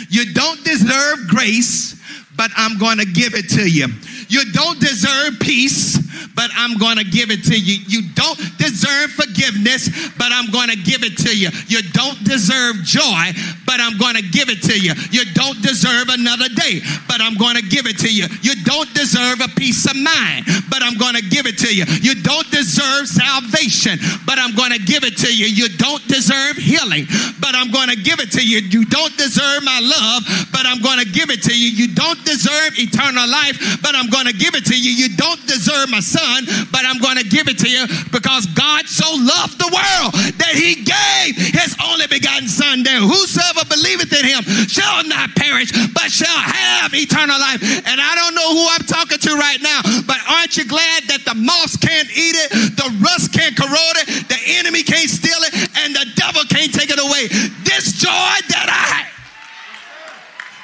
[0.09, 2.01] You don't deserve grace,
[2.37, 3.89] but I'm going to give it to you.
[4.29, 5.99] You don't deserve peace,
[6.35, 7.79] but I'm going to give it to you.
[7.87, 11.51] You don't deserve forgiveness, but I'm going to give it to you.
[11.69, 13.33] You don't deserve joy,
[13.75, 14.95] but I'm going to give it to you.
[15.11, 16.79] You don't deserve another day,
[17.11, 18.31] but I'm going to give it to you.
[18.39, 21.83] You don't deserve a peace of mind, but I'm going to give it to you.
[21.99, 25.51] You don't deserve salvation, but I'm going to give it to you.
[25.51, 27.11] You don't deserve healing,
[27.43, 28.63] but I'm going to give it to you.
[28.63, 30.23] You don't deserve my love,
[30.55, 31.75] but I'm going to give it to you.
[31.75, 34.95] You don't deserve eternal life, but I'm going to give it to you.
[34.95, 38.87] You don't deserve my son, but I'm going to give it to you because God
[38.87, 43.01] so loved the world that he gave his only begotten son there.
[43.01, 47.63] Whosoever believeth in him shall not perish, but shall have eternal life.
[47.63, 51.25] And I don't know who I'm talking to right now, but aren't you glad that
[51.25, 55.55] the moths can't eat it, the rust can't corrode it, the enemy can't steal it,
[55.85, 57.29] and the devil can't take it away?
[57.65, 59.15] This joy that I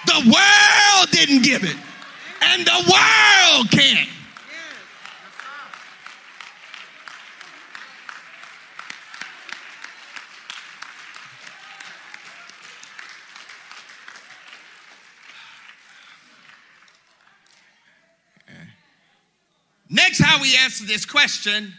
[0.06, 1.76] the world didn't give it,
[2.42, 4.08] and the world can't.
[19.90, 21.74] Next, how we answer this question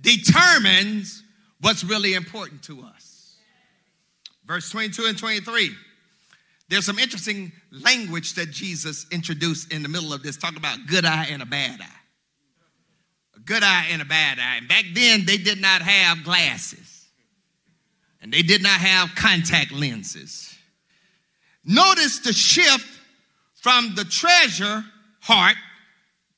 [0.00, 1.24] determines
[1.60, 3.34] what's really important to us.
[4.46, 5.70] Verse 22 and 23.
[6.68, 11.04] There's some interesting language that Jesus introduced in the middle of this, talk about good
[11.04, 12.00] eye and a bad eye.
[13.36, 14.58] A good eye and a bad eye.
[14.58, 17.08] And back then, they did not have glasses,
[18.22, 20.54] and they did not have contact lenses.
[21.64, 22.86] Notice the shift
[23.56, 24.84] from the treasure
[25.20, 25.56] heart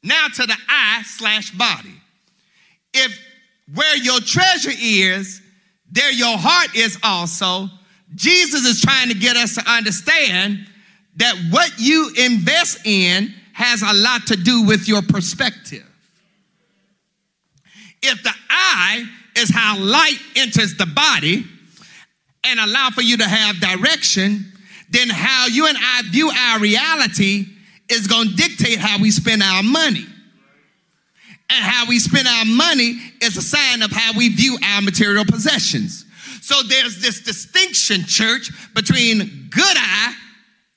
[0.02, 1.94] now to the eye slash body.
[2.94, 3.18] If
[3.74, 5.40] where your treasure is,
[5.90, 7.68] there your heart is also.
[8.14, 10.66] Jesus is trying to get us to understand
[11.16, 15.86] that what you invest in has a lot to do with your perspective.
[18.02, 19.04] If the eye
[19.36, 21.44] is how light enters the body
[22.44, 24.52] and allow for you to have direction,
[24.90, 27.46] then how you and I view our reality
[27.92, 30.06] is going to dictate how we spend our money.
[31.50, 35.24] And how we spend our money is a sign of how we view our material
[35.24, 36.06] possessions.
[36.40, 40.14] So there's this distinction, church, between good eye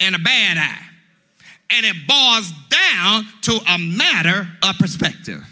[0.02, 0.86] and a bad eye.
[1.72, 5.44] And it boils down to a matter of perspective.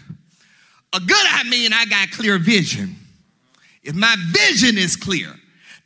[0.92, 2.94] A good eye means I got clear vision.
[3.82, 5.34] If my vision is clear,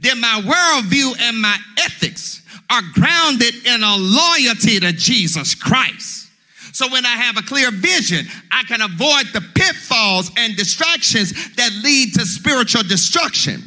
[0.00, 6.28] then my worldview and my ethics are grounded in a loyalty to Jesus Christ.
[6.72, 11.72] So when I have a clear vision, I can avoid the pitfalls and distractions that
[11.82, 13.62] lead to spiritual destruction.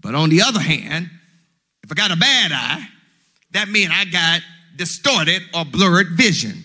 [0.00, 1.08] But on the other hand,
[1.82, 2.86] if I got a bad eye,
[3.52, 4.40] that means I got
[4.76, 6.64] distorted or blurred vision.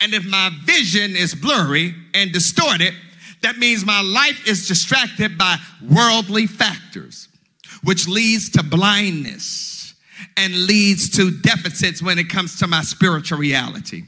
[0.00, 2.94] And if my vision is blurry and distorted,
[3.42, 5.56] that means my life is distracted by
[5.88, 7.28] worldly factors,
[7.84, 9.69] which leads to blindness
[10.40, 14.04] and leads to deficits when it comes to my spiritual reality.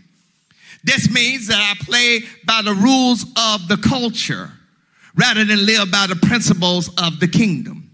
[0.82, 4.50] This means that I play by the rules of the culture
[5.14, 7.90] rather than live by the principles of the kingdom.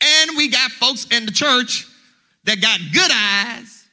[0.00, 1.86] And we got folks in the church
[2.44, 3.84] that got good eyes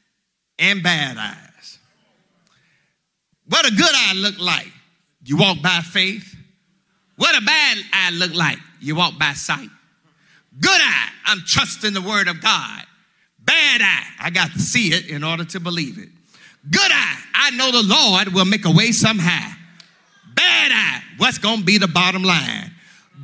[0.58, 1.80] and bad eyes.
[3.48, 4.72] What a good eye look like?
[5.26, 6.36] You walk by faith.
[7.18, 8.58] What a bad eye look like?
[8.82, 9.70] You walk by sight.
[10.60, 12.84] Good eye, I'm trusting the word of God.
[13.46, 16.10] Bad eye, I got to see it in order to believe it.
[16.70, 19.52] Good eye, I know the Lord will make a way somehow.
[20.34, 22.72] Bad eye, what's going to be the bottom line?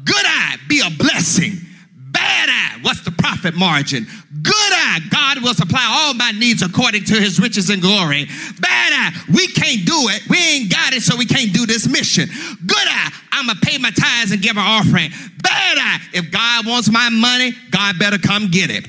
[0.04, 1.54] Good eye, be a blessing.
[1.96, 4.06] Bad eye, what's the profit margin?
[4.41, 8.26] Good eye, God will supply all my needs according to his riches and glory.
[8.60, 10.28] Bad eye, we can't do it.
[10.30, 12.28] We ain't got it, so we can't do this mission.
[12.66, 15.12] Good eye, I'm going to pay my tithes and give an offering.
[15.41, 18.88] Bad eye, if God wants my money, God better come get it.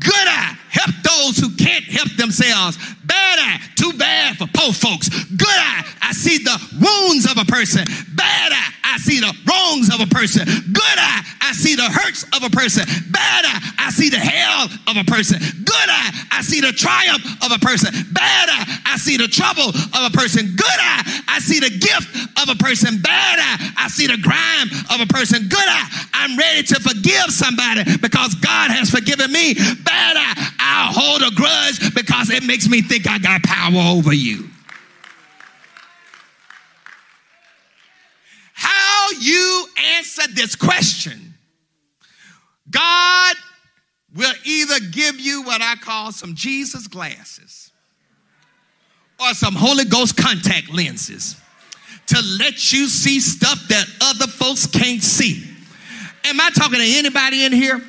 [0.00, 2.78] Good eye, help those who can't help themselves.
[3.04, 5.08] Bad eye, too bad for poor folks.
[5.08, 7.84] Good eye, I see the wounds of a person.
[8.14, 10.46] Bad eye, I see the wrongs of a person.
[10.46, 12.84] Good eye, I see the hurts of a person.
[13.10, 15.38] Bad eye, I see the hell of a person.
[15.38, 17.90] Good eye, I see the triumph of a person.
[18.12, 20.54] Bad eye, I see the trouble of a person.
[20.54, 22.10] Good eye, I see the gift
[22.42, 23.00] of a person.
[23.02, 25.48] Bad eye, I see the grime of a person.
[25.48, 29.54] Good eye, I'm ready to forgive somebody because God has forgiven me.
[29.54, 34.12] Bad eye, I'll hold a grudge because it makes me think I got power over
[34.12, 34.48] you.
[38.52, 39.66] How you
[39.96, 41.34] answer this question,
[42.70, 43.36] God
[44.14, 47.70] will either give you what I call some Jesus glasses
[49.18, 51.36] or some Holy Ghost contact lenses
[52.08, 55.42] to let you see stuff that other folks can't see.
[56.24, 57.80] Am I talking to anybody in here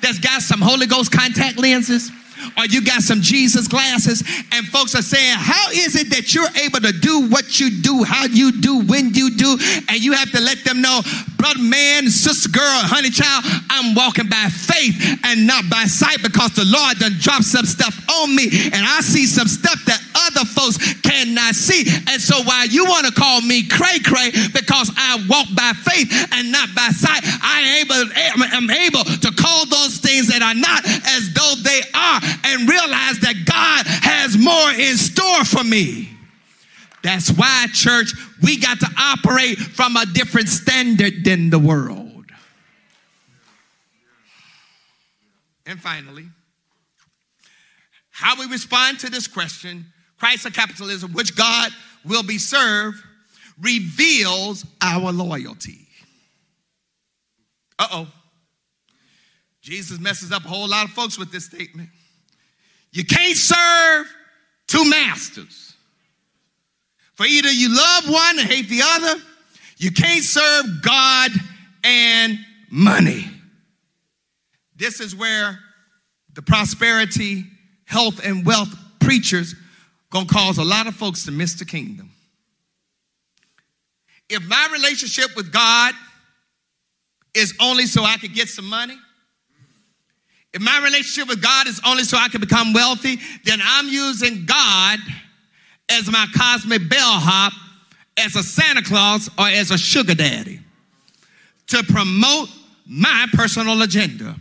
[0.00, 2.10] that's got some Holy Ghost contact lenses?
[2.56, 4.22] or you got some Jesus glasses,
[4.52, 8.02] and folks are saying, How is it that you're able to do what you do,
[8.02, 9.56] how you do, when you do?
[9.88, 11.00] And you have to let them know,
[11.36, 14.94] brother, man, sister, girl, honey, child, I'm walking by faith
[15.24, 19.00] and not by sight because the Lord done dropped some stuff on me, and I
[19.00, 21.84] see some stuff that other folks cannot see.
[22.08, 26.10] And so while you want to call me cray cray because I walk by faith
[26.32, 28.04] and not by sight, I able,
[28.52, 33.18] am able to call those things that are not as though they are and realize
[33.20, 36.08] that God has more in store for me.
[37.02, 42.26] That's why, church, we got to operate from a different standard than the world.
[45.66, 46.26] And finally,
[48.10, 49.86] how we respond to this question
[50.22, 51.72] Christ or capitalism, which God
[52.04, 53.02] will be served,
[53.60, 55.88] reveals our loyalty.
[57.76, 58.08] Uh oh.
[59.62, 61.88] Jesus messes up a whole lot of folks with this statement.
[62.92, 64.06] You can't serve
[64.68, 65.74] two masters.
[67.14, 69.20] For either you love one and hate the other,
[69.78, 71.32] you can't serve God
[71.82, 72.38] and
[72.70, 73.26] money.
[74.76, 75.58] This is where
[76.34, 77.42] the prosperity,
[77.86, 79.56] health, and wealth preachers
[80.12, 82.10] gonna cause a lot of folks to miss the kingdom.
[84.28, 85.94] If my relationship with God
[87.34, 88.96] is only so I could get some money,
[90.52, 94.44] if my relationship with God is only so I can become wealthy, then I'm using
[94.44, 94.98] God
[95.88, 97.52] as my cosmic bellhop,
[98.18, 100.60] as a Santa Claus, or as a sugar daddy
[101.68, 102.50] to promote
[102.86, 104.36] my personal agenda.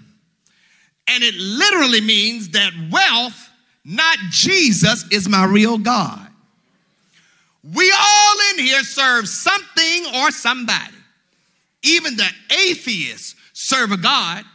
[1.07, 3.49] And it literally means that wealth,
[3.83, 6.27] not Jesus, is my real God.
[7.63, 10.95] We all in here serve something or somebody.
[11.83, 14.45] Even the atheists serve a God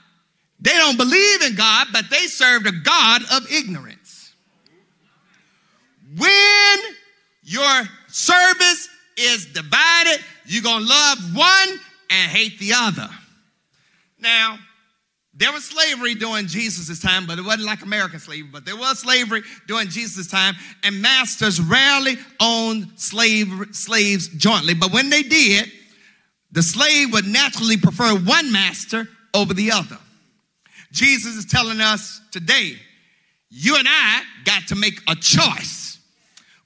[0.60, 4.32] they don't believe in God, but they serve the God of ignorance.
[6.16, 6.78] When
[7.42, 11.80] your service is divided, you're going to love one
[12.10, 13.08] and hate the other.
[14.18, 14.58] Now,
[15.38, 19.00] there was slavery during Jesus' time, but it wasn't like American slavery, but there was
[19.00, 24.72] slavery during Jesus' time, and masters rarely owned slave, slaves jointly.
[24.72, 25.70] But when they did,
[26.52, 29.98] the slave would naturally prefer one master over the other.
[30.90, 32.76] Jesus is telling us today,
[33.50, 35.98] you and I got to make a choice.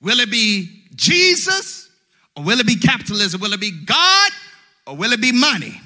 [0.00, 1.90] Will it be Jesus
[2.36, 3.40] or will it be capitalism?
[3.40, 4.30] Will it be God
[4.86, 5.80] or will it be money?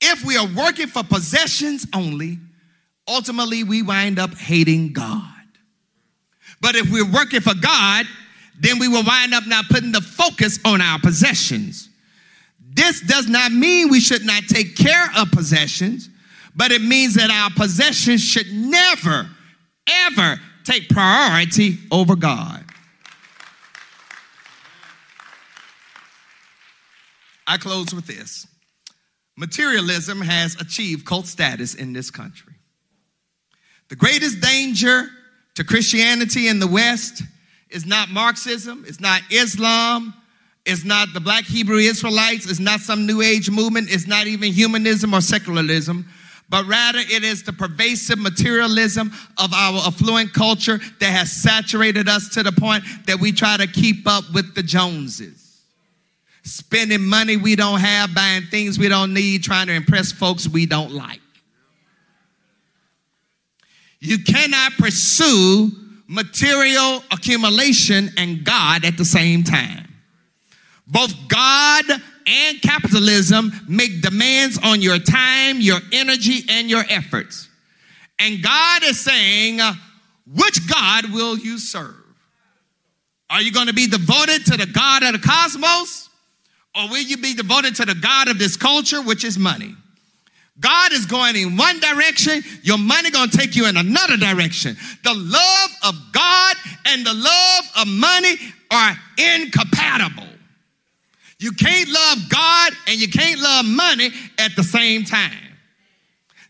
[0.00, 2.38] If we are working for possessions only,
[3.08, 5.22] ultimately we wind up hating God.
[6.60, 8.06] But if we're working for God,
[8.58, 11.88] then we will wind up not putting the focus on our possessions.
[12.60, 16.08] This does not mean we should not take care of possessions,
[16.54, 19.28] but it means that our possessions should never,
[19.88, 22.64] ever take priority over God.
[27.46, 28.46] I close with this.
[29.36, 32.54] Materialism has achieved cult status in this country.
[33.88, 35.08] The greatest danger
[35.54, 37.22] to Christianity in the West
[37.70, 40.14] is not Marxism, it's not Islam,
[40.64, 44.52] it's not the black Hebrew Israelites, it's not some new age movement, it's not even
[44.52, 46.08] humanism or secularism,
[46.48, 52.28] but rather it is the pervasive materialism of our affluent culture that has saturated us
[52.30, 55.45] to the point that we try to keep up with the Joneses
[56.46, 60.64] spending money we don't have, buying things we don't need, trying to impress folks we
[60.64, 61.20] don't like.
[64.00, 65.70] You cannot pursue
[66.06, 69.92] material accumulation and God at the same time.
[70.86, 71.84] Both God
[72.26, 77.48] and capitalism make demands on your time, your energy, and your efforts.
[78.20, 79.58] And God is saying,
[80.32, 81.94] which God will you serve?
[83.28, 86.05] Are you going to be devoted to the God of the cosmos?
[86.76, 89.74] Or will you be devoted to the God of this culture, which is money?
[90.58, 94.76] God is going in one direction, your money going to take you in another direction.
[95.04, 98.36] The love of God and the love of money
[98.70, 100.28] are incompatible.
[101.38, 105.30] You can't love God and you can't love money at the same time.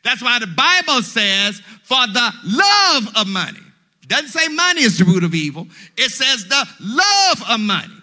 [0.04, 3.58] That's why the Bible says, for the love of money.
[4.02, 5.66] It doesn't say money is the root of evil.
[5.96, 7.95] It says the love of money.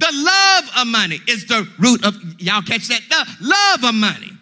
[0.00, 3.02] The love of money is the root of, y'all catch that?
[3.10, 4.32] The love of money.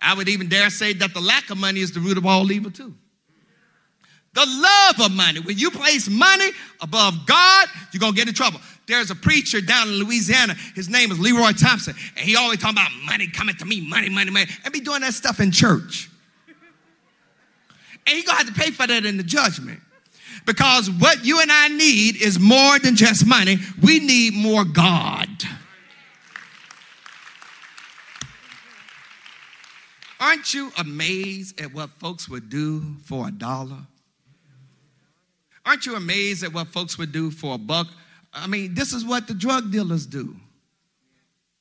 [0.00, 2.50] I would even dare say that the lack of money is the root of all
[2.50, 2.94] evil too.
[4.32, 5.40] The love of money.
[5.40, 6.50] When you place money
[6.80, 8.60] above God, you're going to get in trouble.
[8.86, 10.54] There's a preacher down in Louisiana.
[10.74, 11.94] His name is Leroy Thompson.
[12.16, 14.46] And he always talking about money coming to me, money, money, money.
[14.64, 16.08] And be doing that stuff in church.
[18.06, 19.80] And he going to have to pay for that in the judgment.
[20.46, 23.58] Because what you and I need is more than just money.
[23.82, 25.28] We need more God.
[30.20, 33.86] Aren't you amazed at what folks would do for a dollar?
[35.66, 37.86] Aren't you amazed at what folks would do for a buck?
[38.32, 40.36] I mean, this is what the drug dealers do.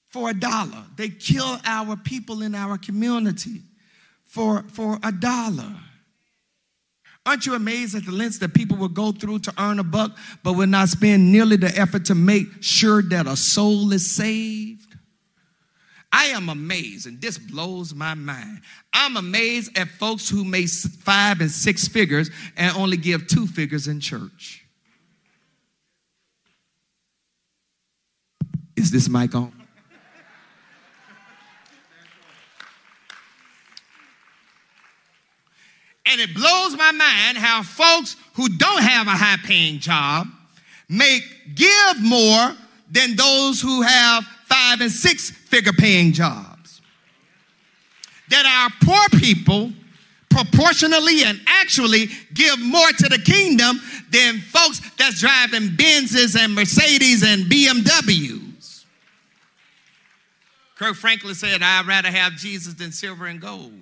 [0.08, 3.62] For a dollar, they kill our people in our community
[4.26, 5.76] for, for a dollar.
[7.26, 10.18] Aren't you amazed at the lengths that people will go through to earn a buck,
[10.44, 14.94] but will not spend nearly the effort to make sure that a soul is saved?
[16.12, 18.62] I am amazed, and this blows my mind.
[18.94, 23.88] I'm amazed at folks who make five and six figures and only give two figures
[23.88, 24.64] in church.
[28.76, 29.62] Is this mic on?
[36.06, 40.28] And it blows my mind how folks who don't have a high paying job
[40.90, 41.24] make
[41.56, 42.56] give more
[42.92, 46.82] than those who have five and six figure paying jobs.
[48.30, 49.72] That our poor people
[50.30, 53.80] proportionally and actually give more to the kingdom
[54.12, 58.86] than folks that's driving Benzes and Mercedes and BMWs.
[60.76, 63.74] Kirk Franklin said, I'd rather have Jesus than silver and gold.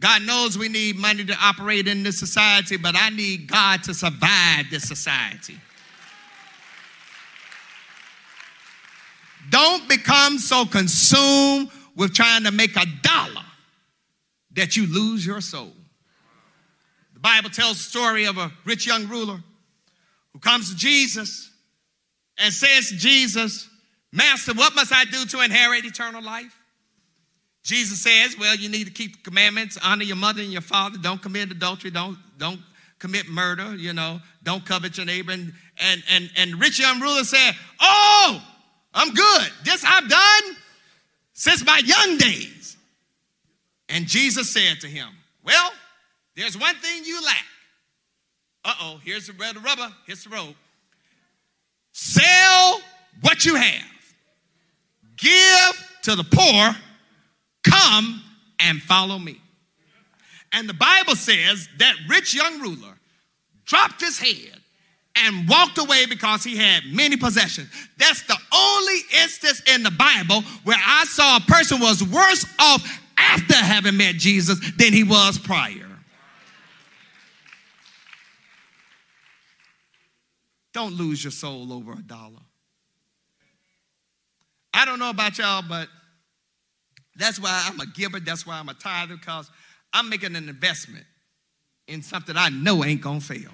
[0.00, 3.94] God knows we need money to operate in this society, but I need God to
[3.94, 5.58] survive this society.
[9.50, 13.44] Don't become so consumed with trying to make a dollar
[14.52, 15.72] that you lose your soul.
[17.12, 19.42] The Bible tells the story of a rich young ruler
[20.32, 21.50] who comes to Jesus
[22.38, 23.68] and says Jesus,
[24.12, 26.58] Master, what must I do to inherit eternal life?
[27.64, 30.98] Jesus says, well, you need to keep the commandments, honor your mother and your father,
[30.98, 32.60] don't commit adultery, don't, don't
[32.98, 35.32] commit murder, you know, don't covet your neighbor.
[35.32, 38.42] And, and, and, and rich young ruler said, oh,
[38.92, 39.50] I'm good.
[39.64, 40.56] This I've done
[41.32, 42.76] since my young days.
[43.88, 45.08] And Jesus said to him,
[45.42, 45.70] well,
[46.36, 47.44] there's one thing you lack.
[48.66, 50.54] Uh-oh, here's the red rubber, here's the rope.
[51.92, 52.80] Sell
[53.22, 53.82] what you have.
[55.16, 56.76] Give to the poor
[57.64, 58.22] Come
[58.60, 59.40] and follow me.
[60.52, 62.94] And the Bible says that rich young ruler
[63.64, 64.60] dropped his head
[65.16, 67.68] and walked away because he had many possessions.
[67.98, 73.00] That's the only instance in the Bible where I saw a person was worse off
[73.16, 75.88] after having met Jesus than he was prior.
[80.72, 82.40] Don't lose your soul over a dollar.
[84.72, 85.88] I don't know about y'all, but
[87.16, 88.20] that's why I'm a giver.
[88.20, 89.50] That's why I'm a tither, because
[89.92, 91.06] I'm making an investment
[91.86, 93.50] in something I know ain't gonna fail.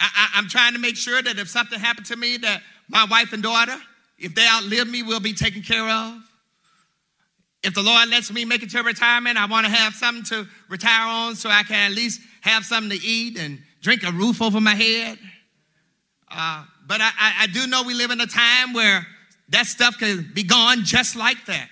[0.00, 3.32] I, am trying to make sure that if something happened to me, that my wife
[3.32, 3.76] and daughter,
[4.18, 6.18] if they outlive me, will be taken care of.
[7.62, 10.48] If the Lord lets me make it to retirement, I want to have something to
[10.70, 14.40] retire on so I can at least have something to eat and drink a roof
[14.40, 15.18] over my head.
[16.30, 19.06] Uh, but I, I, I do know we live in a time where
[19.50, 21.68] that stuff can be gone just like that.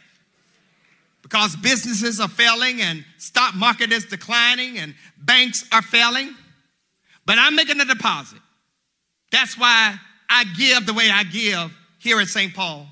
[1.23, 6.37] Because businesses are failing and stock market is declining and banks are failing.
[7.27, 8.39] But I'm making a deposit.
[9.33, 9.97] That's why
[10.31, 12.55] I give the way I give here at St.
[12.55, 12.87] Paul.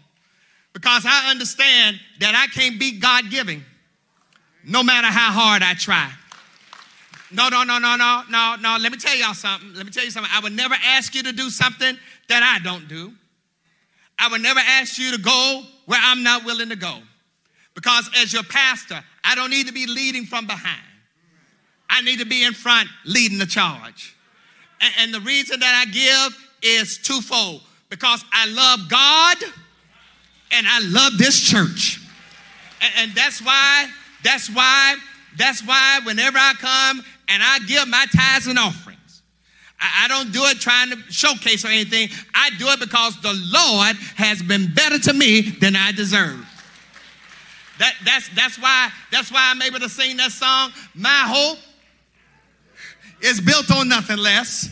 [0.73, 3.63] Because I understand that I can't be God giving
[4.65, 6.11] no matter how hard I try.
[7.33, 8.79] No, no, no, no, no, no, no.
[8.81, 9.75] Let me tell y'all something.
[9.75, 10.31] Let me tell you something.
[10.33, 11.99] I would never ask you to do something
[12.29, 13.13] that I don't do.
[14.19, 16.99] I would never ask you to go where I'm not willing to go.
[17.75, 20.83] Because as your pastor, I don't need to be leading from behind.
[21.91, 24.17] I need to be in front leading the charge.
[24.81, 29.37] And, and the reason that I give is twofold because I love God
[30.53, 32.01] and I love this church.
[32.81, 33.89] And, and that's why,
[34.25, 34.97] that's why,
[35.37, 38.86] that's why whenever I come and I give my tithes and offerings,
[39.81, 42.09] I, don't do it trying to showcase or anything.
[42.35, 46.45] I do it because the Lord has been better to me than I deserve.
[47.79, 50.71] That, that's, that's, why, that's why I'm able to sing that song.
[50.95, 51.59] My hope
[53.21, 54.71] is built on nothing less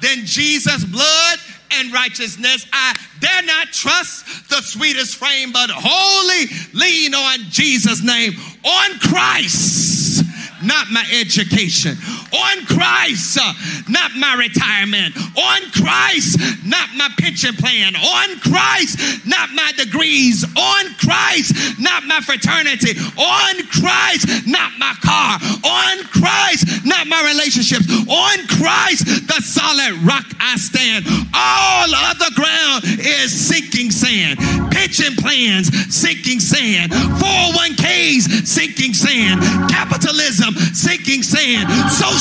[0.00, 1.38] than Jesus' blood
[1.72, 2.66] and righteousness.
[2.72, 9.94] I dare not trust the sweetest frame, but wholly lean on Jesus' name, on Christ
[10.64, 11.96] not my education.
[12.34, 13.38] On Christ,
[13.88, 15.16] not my retirement.
[15.36, 17.94] On Christ, not my pension plan.
[17.94, 20.44] On Christ, not my degrees.
[20.56, 22.98] On Christ, not my fraternity.
[23.16, 25.38] On Christ, not my car.
[25.64, 27.86] On Christ, not my relationships.
[28.08, 31.06] On Christ, the solid rock I stand.
[31.34, 34.38] All other ground is sinking sand.
[34.70, 36.92] Pension plans, sinking sand.
[36.92, 39.40] 401ks, sinking sand.
[39.70, 41.70] Capitalism, sinking sand.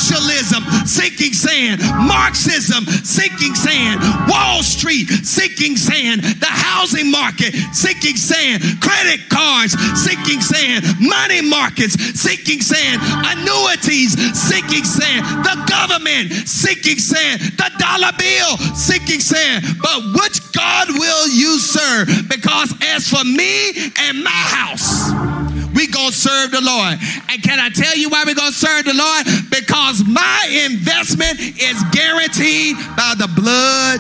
[0.04, 1.80] Socialism, sinking sand.
[1.80, 4.02] Marxism, sinking sand.
[4.28, 6.24] Wall Street, sinking sand.
[6.24, 8.64] The housing market, sinking sand.
[8.82, 10.84] Credit cards, sinking sand.
[11.00, 13.00] Money markets, sinking sand.
[13.32, 15.24] Annuities, sinking sand.
[15.46, 17.40] The government, sinking sand.
[17.56, 19.64] The dollar bill, sinking sand.
[19.82, 22.10] But which God will you serve?
[22.28, 27.00] Because as for me and my house, we gonna serve the Lord.
[27.30, 29.26] And can I tell you why we gonna serve the Lord?
[29.50, 34.00] Because my investment is guaranteed by the blood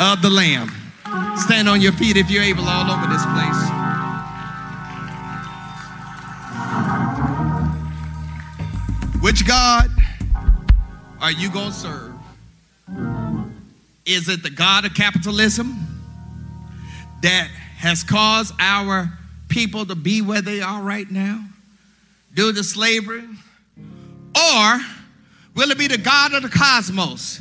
[0.00, 0.70] of the Lamb.
[1.38, 3.76] Stand on your feet if you're able all over this place.
[9.20, 9.90] Which God
[11.20, 12.12] are you gonna serve?
[14.04, 15.76] Is it the God of capitalism
[17.22, 17.48] that
[17.78, 19.10] has caused our
[19.48, 21.44] people to be where they are right now
[22.34, 23.24] due to slavery?
[24.36, 24.80] Or
[25.54, 27.40] will it be the God of the cosmos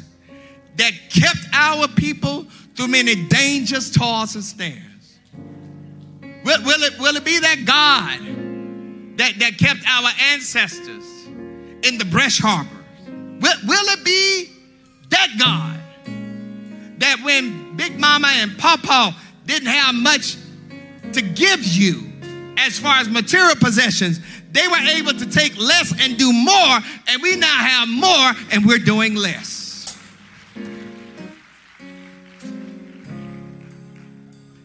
[0.78, 2.46] that kept our people
[2.76, 4.82] through many dangers, toils, and snares?
[6.44, 11.06] Will, will, it, will it be that God that, that kept our ancestors
[11.84, 12.70] in the brush arbor?
[13.06, 14.52] Will, will it be
[15.10, 15.80] that God
[17.00, 19.16] that when Big Mama and Papa
[19.46, 20.38] didn't have much
[21.16, 22.12] to give you
[22.58, 24.20] as far as material possessions,
[24.52, 28.66] they were able to take less and do more, and we now have more and
[28.66, 29.98] we're doing less.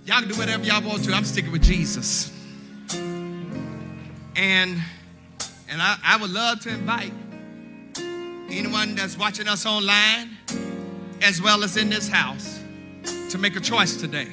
[0.06, 1.12] Y'all can do whatever y'all want to.
[1.12, 2.32] I'm sticking with Jesus.
[4.36, 4.81] And
[5.68, 7.12] and I, I would love to invite
[8.51, 10.36] anyone that's watching us online
[11.22, 12.59] as well as in this house
[13.31, 14.28] to make a choice today.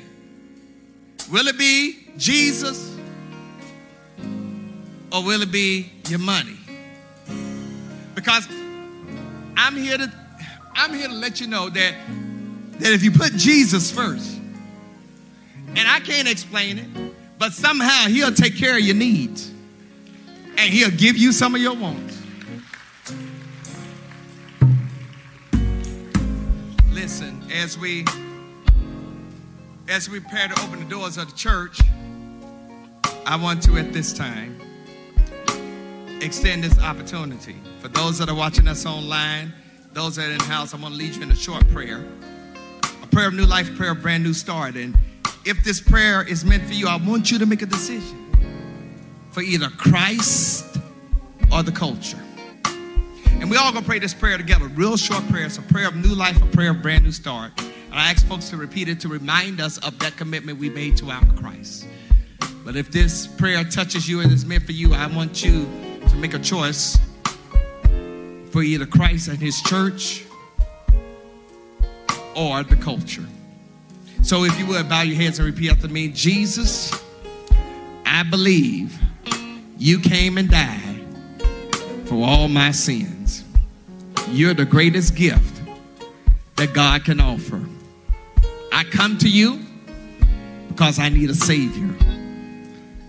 [1.32, 2.96] Will it be Jesus
[5.12, 6.58] or will it be your money?
[8.16, 8.48] Because
[9.56, 10.12] I'm here to
[10.74, 11.94] I'm here to let you know that
[12.80, 14.40] that if you put Jesus first,
[15.76, 16.88] and I can't explain it,
[17.38, 19.52] but somehow he'll take care of your needs
[20.58, 22.22] and he'll give you some of your wants.
[26.92, 28.06] Listen, as we
[29.90, 31.80] as we prepare to open the doors of the church,
[33.26, 34.60] I want to at this time
[36.22, 37.56] extend this opportunity.
[37.80, 39.54] For those that are watching us online,
[39.94, 42.06] those that are in the house, I'm going to lead you in a short prayer.
[43.02, 44.76] A prayer of new life, a prayer of brand new start.
[44.76, 44.98] And
[45.46, 48.26] if this prayer is meant for you, I want you to make a decision
[49.32, 50.78] for either Christ
[51.52, 52.20] or the culture.
[53.40, 54.68] And we all gonna pray this prayer together.
[54.68, 55.46] Real short prayer.
[55.46, 57.52] It's a prayer of new life, a prayer of brand new start.
[57.98, 61.10] I ask folks to repeat it to remind us of that commitment we made to
[61.10, 61.88] our Christ.
[62.64, 65.68] But if this prayer touches you and is meant for you, I want you
[66.08, 66.98] to make a choice
[68.52, 70.26] for either Christ and his church
[72.36, 73.26] or the culture.
[74.22, 76.92] So if you would bow your heads and repeat after me Jesus,
[78.06, 79.00] I believe
[79.78, 81.06] you came and died
[82.06, 83.44] for all my sins.
[84.30, 85.62] You're the greatest gift
[86.58, 87.66] that God can offer.
[88.72, 89.62] I come to you
[90.68, 91.94] because I need a Savior.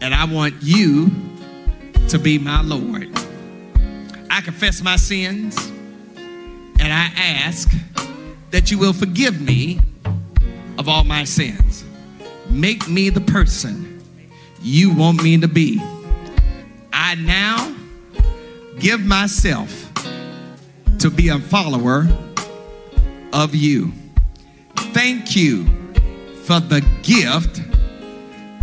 [0.00, 1.10] And I want you
[2.08, 3.10] to be my Lord.
[4.30, 5.56] I confess my sins
[6.80, 7.70] and I ask
[8.50, 9.80] that you will forgive me
[10.78, 11.84] of all my sins.
[12.48, 14.02] Make me the person
[14.62, 15.80] you want me to be.
[16.92, 17.74] I now
[18.78, 19.92] give myself
[20.98, 22.06] to be a follower
[23.32, 23.92] of you.
[24.92, 25.64] Thank you
[26.44, 27.60] for the gift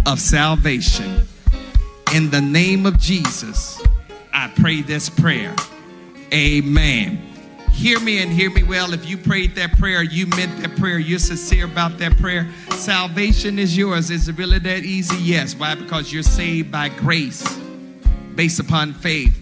[0.05, 1.27] of salvation.
[2.13, 3.81] In the name of Jesus,
[4.33, 5.55] I pray this prayer.
[6.33, 7.17] Amen.
[7.71, 8.93] Hear me and hear me well.
[8.93, 13.59] If you prayed that prayer, you meant that prayer, you're sincere about that prayer, salvation
[13.59, 14.09] is yours.
[14.09, 15.17] Is it really that easy?
[15.17, 15.55] Yes.
[15.55, 15.75] Why?
[15.75, 17.43] Because you're saved by grace,
[18.35, 19.37] based upon faith,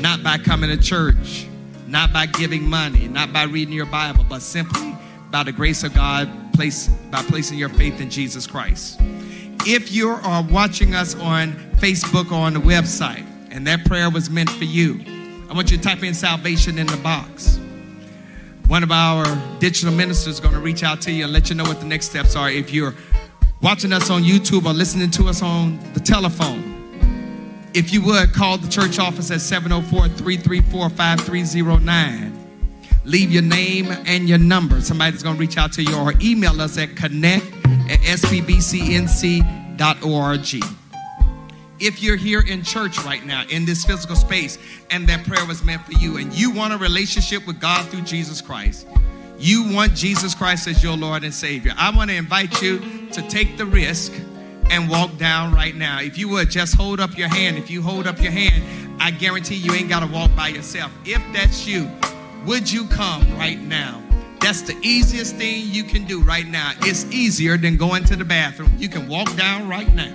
[0.00, 1.46] not by coming to church,
[1.86, 4.94] not by giving money, not by reading your Bible, but simply
[5.30, 9.00] by the grace of God place, by placing your faith in Jesus Christ.
[9.66, 14.30] If you are watching us on Facebook or on the website, and that prayer was
[14.30, 15.00] meant for you,
[15.48, 17.58] I want you to type in salvation in the box.
[18.68, 19.24] One of our
[19.58, 21.86] digital ministers is going to reach out to you and let you know what the
[21.86, 22.48] next steps are.
[22.48, 22.94] If you're
[23.60, 28.58] watching us on YouTube or listening to us on the telephone, if you would call
[28.58, 32.39] the church office at 704 334 5309.
[33.04, 34.80] Leave your name and your number.
[34.80, 37.46] Somebody's going to reach out to you or email us at connect
[37.90, 39.40] at spbcnc.org.
[41.78, 44.58] If you're here in church right now, in this physical space,
[44.90, 48.02] and that prayer was meant for you, and you want a relationship with God through
[48.02, 48.86] Jesus Christ,
[49.38, 52.80] you want Jesus Christ as your Lord and Savior, I want to invite you
[53.12, 54.12] to take the risk
[54.68, 56.02] and walk down right now.
[56.02, 58.62] If you would just hold up your hand, if you hold up your hand,
[59.00, 60.92] I guarantee you ain't got to walk by yourself.
[61.06, 61.90] If that's you,
[62.46, 64.02] would you come right now?
[64.40, 66.72] That's the easiest thing you can do right now.
[66.80, 68.72] It's easier than going to the bathroom.
[68.78, 70.14] You can walk down right now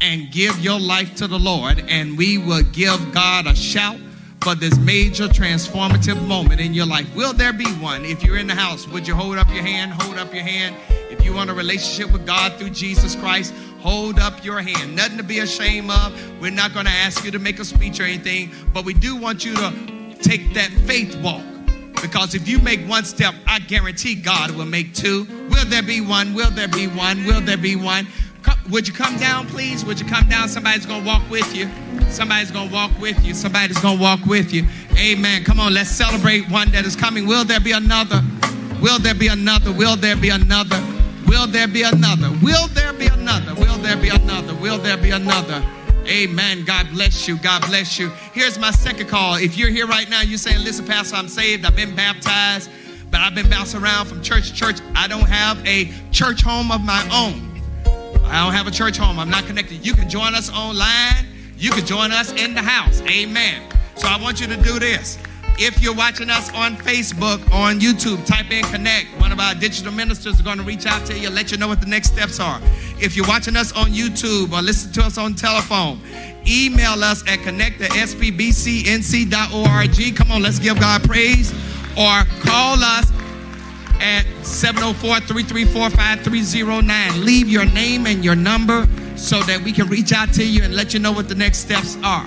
[0.00, 3.98] and give your life to the Lord, and we will give God a shout
[4.40, 7.14] for this major transformative moment in your life.
[7.14, 8.06] Will there be one?
[8.06, 9.92] If you're in the house, would you hold up your hand?
[9.92, 10.74] Hold up your hand.
[11.10, 14.96] If you want a relationship with God through Jesus Christ, hold up your hand.
[14.96, 16.40] Nothing to be ashamed of.
[16.40, 19.14] We're not going to ask you to make a speech or anything, but we do
[19.14, 21.44] want you to take that faith walk.
[22.00, 25.24] Because if you make one step, I guarantee God will make two.
[25.50, 26.34] Will there be one?
[26.34, 27.24] Will there be one?
[27.26, 28.06] Will there be one?
[28.42, 29.84] Come, would you come down, please?
[29.84, 30.48] Would you come down?
[30.48, 31.68] Somebody's going to walk with you.
[32.08, 33.34] Somebody's going to walk with you.
[33.34, 34.64] Somebody's going to walk with you.
[34.96, 35.44] Amen.
[35.44, 37.26] Come on, let's celebrate one that is coming.
[37.26, 38.22] Will there be another?
[38.80, 39.72] Will there be another?
[39.72, 40.80] Will there be another?
[41.26, 42.30] Will there be another?
[42.42, 43.54] Will there be another?
[43.54, 44.54] Will there be another?
[44.54, 45.62] Will there be another?
[46.10, 46.64] Amen.
[46.64, 47.36] God bless you.
[47.36, 48.08] God bless you.
[48.32, 49.36] Here's my second call.
[49.36, 51.64] If you're here right now, you're saying, listen, Pastor, I'm saved.
[51.64, 52.68] I've been baptized,
[53.12, 54.80] but I've been bouncing around from church to church.
[54.96, 57.62] I don't have a church home of my own.
[58.24, 59.20] I don't have a church home.
[59.20, 59.86] I'm not connected.
[59.86, 61.26] You can join us online.
[61.56, 63.00] You can join us in the house.
[63.02, 63.62] Amen.
[63.94, 65.16] So I want you to do this.
[65.58, 69.08] If you're watching us on Facebook, on YouTube, type in connect.
[69.20, 71.68] One of our digital ministers is going to reach out to you, let you know
[71.68, 72.60] what the next steps are.
[72.98, 76.00] If you're watching us on YouTube or listen to us on telephone,
[76.46, 79.36] email us at connect at spbcnc.org.
[80.16, 81.52] Come on, let's give God praise.
[81.96, 83.10] Or call us
[84.00, 87.24] at 704-334-5309.
[87.24, 90.74] Leave your name and your number so that we can reach out to you and
[90.74, 92.26] let you know what the next steps are.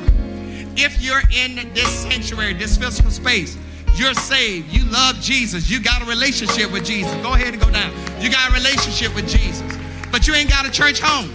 [0.76, 3.58] If you're in this sanctuary, this physical space,
[3.96, 4.74] you're saved.
[4.74, 5.70] You love Jesus.
[5.70, 7.14] You got a relationship with Jesus.
[7.22, 7.92] Go ahead and go down.
[8.20, 9.78] You got a relationship with Jesus,
[10.12, 11.30] but you ain't got a church home.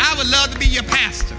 [0.00, 1.36] I would love to be your pastor.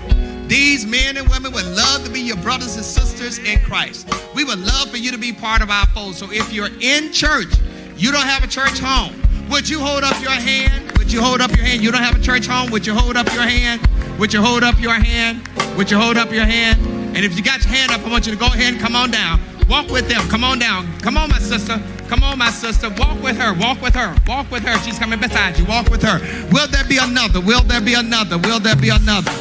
[0.48, 4.08] These men and women would love to be your brothers and sisters in Christ.
[4.36, 6.16] We would love for you to be part of our fold.
[6.16, 7.54] So if you're in church,
[7.98, 9.20] you don't have a church home.
[9.50, 10.96] Would you hold up your hand?
[10.98, 11.82] Would you hold up your hand?
[11.82, 12.70] You don't have a church home?
[12.72, 13.82] Would you hold up your hand?
[14.20, 15.48] Would you hold up your hand?
[15.78, 16.80] Would you hold up your hand?
[17.16, 18.96] And if you got your hand up, I want you to go ahead and come
[18.96, 19.40] on down.
[19.68, 20.22] Walk with them.
[20.30, 20.88] Come on down.
[21.00, 21.82] Come on, my sister.
[22.08, 22.90] Come on, my sister.
[22.98, 23.54] Walk with her.
[23.54, 24.16] Walk with her.
[24.28, 24.78] Walk with her.
[24.84, 25.66] She's coming beside you.
[25.66, 26.20] Walk with her.
[26.52, 27.42] Will there be another?
[27.42, 28.38] Will there be another?
[28.38, 29.32] Will there be another?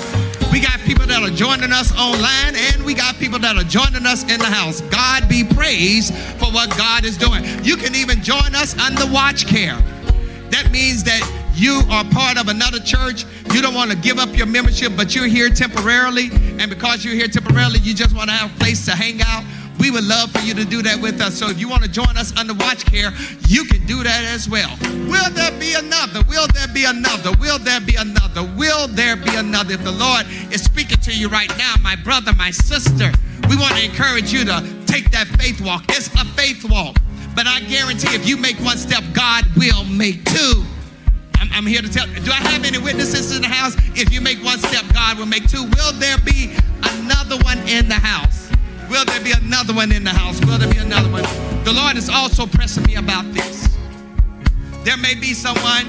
[0.53, 4.05] We got people that are joining us online and we got people that are joining
[4.05, 4.83] us in the house.
[4.83, 7.43] God be praised for what God is doing.
[7.65, 9.79] You can even join us under watch care.
[10.53, 11.25] That means that
[11.55, 13.25] you are part of another church.
[13.53, 16.29] You don't want to give up your membership, but you're here temporarily.
[16.59, 19.45] And because you're here temporarily, you just want to have a place to hang out.
[19.79, 21.39] We would love for you to do that with us.
[21.39, 23.11] So if you want to join us under watch care,
[23.49, 24.71] you can do that as well.
[25.09, 26.23] Will there be another?
[26.29, 27.33] Will there be another?
[27.41, 28.43] Will there be another?
[28.55, 29.75] Will there be another?
[29.75, 33.11] If the Lord is speaking to you right now, my brother, my sister,
[33.49, 35.85] we want to encourage you to take that faith walk.
[35.89, 36.97] It's a faith walk.
[37.35, 40.65] But I guarantee if you make one step, God will make two.
[41.37, 42.07] I'm, I'm, here to tell.
[42.07, 43.75] Do I have any witnesses in the house?
[43.95, 45.65] If you make one step, God will make two.
[45.65, 48.51] Will there be another one in the house?
[48.89, 50.41] Will there be another one in the house?
[50.45, 51.23] Will there be another one?
[51.65, 53.69] The Lord is also pressing me about this.
[54.85, 55.87] There may be someone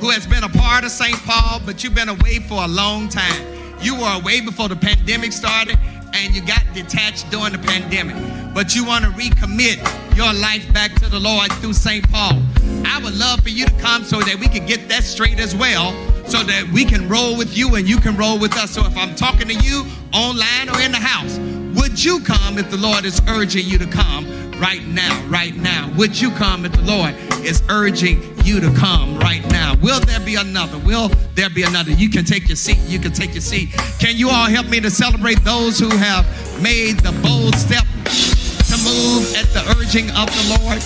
[0.00, 1.16] who has been a part of St.
[1.24, 3.46] Paul, but you've been away for a long time.
[3.80, 5.78] You were away before the pandemic started,
[6.14, 8.16] and you got detached during the pandemic.
[8.54, 9.78] But you want to recommit
[10.16, 12.08] your life back to the Lord through St.
[12.10, 12.42] Paul.
[12.84, 15.54] I would love for you to come so that we can get that straight as
[15.54, 15.92] well,
[16.26, 18.70] so that we can roll with you and you can roll with us.
[18.70, 21.38] So if I'm talking to you online or in the house,
[21.74, 24.26] would you come if the Lord is urging you to come
[24.60, 25.92] right now, right now?
[25.96, 29.74] Would you come if the Lord is urging you to come right now?
[29.82, 30.78] Will there be another?
[30.78, 31.92] Will there be another?
[31.92, 32.78] You can take your seat.
[32.86, 33.72] You can take your seat.
[33.98, 36.26] Can you all help me to celebrate those who have
[36.62, 40.82] made the bold step to move at the urging of the Lord?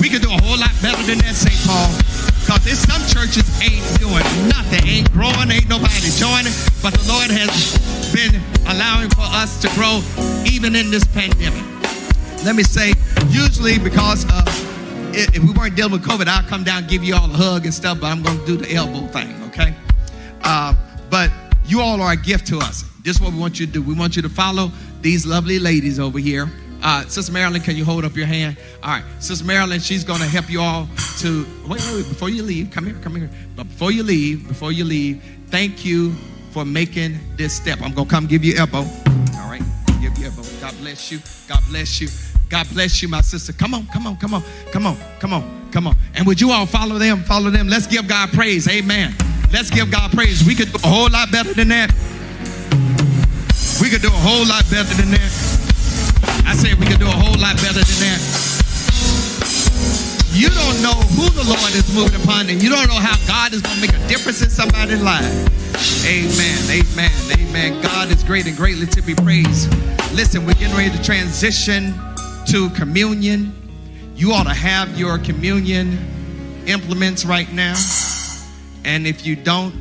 [0.00, 1.56] We could do a whole lot better than that, St.
[1.66, 2.09] Paul.
[2.40, 6.52] Because there's some churches ain't doing nothing, ain't growing, ain't nobody joining.
[6.82, 7.50] But the Lord has
[8.12, 10.02] been allowing for us to grow
[10.46, 11.62] even in this pandemic.
[12.44, 12.94] Let me say,
[13.28, 14.48] usually because of
[15.12, 17.74] if we weren't dealing with COVID, I'll come down give you all a hug and
[17.74, 19.74] stuff, but I'm going to do the elbow thing, okay?
[20.42, 20.74] Uh,
[21.10, 21.30] but
[21.66, 22.84] you all are a gift to us.
[23.02, 23.82] This is what we want you to do.
[23.82, 26.50] We want you to follow these lovely ladies over here.
[26.82, 28.56] Uh, Sister Marilyn, can you hold up your hand?
[28.82, 30.88] All right, Sister Marilyn, she's going to help you all
[31.18, 32.08] to wait, wait, wait.
[32.08, 33.30] Before you leave, come here, come here.
[33.56, 36.12] But before you leave, before you leave, thank you
[36.52, 37.80] for making this step.
[37.82, 38.78] I'm going to come give you elbow.
[38.78, 39.62] All right,
[40.00, 40.42] give you elbow.
[40.60, 41.20] God bless you.
[41.48, 42.08] God bless you.
[42.48, 43.52] God bless you, my sister.
[43.52, 44.42] Come on, come on, come on,
[44.72, 45.96] come on, come on, come on.
[46.14, 47.22] And would you all follow them?
[47.22, 47.68] Follow them.
[47.68, 48.66] Let's give God praise.
[48.68, 49.14] Amen.
[49.52, 50.44] Let's give God praise.
[50.44, 51.92] We could do a whole lot better than that.
[53.80, 55.59] We could do a whole lot better than that.
[56.50, 58.20] I said we could do a whole lot better than that.
[60.34, 63.52] You don't know who the Lord is moving upon, and you don't know how God
[63.52, 65.30] is going to make a difference in somebody's life.
[66.04, 66.58] Amen.
[66.68, 67.12] Amen.
[67.38, 67.80] Amen.
[67.80, 69.72] God is great and greatly to be praised.
[70.12, 71.94] Listen, we're getting ready to transition
[72.46, 73.52] to communion.
[74.16, 75.98] You ought to have your communion
[76.66, 77.76] implements right now.
[78.84, 79.72] And if you don't,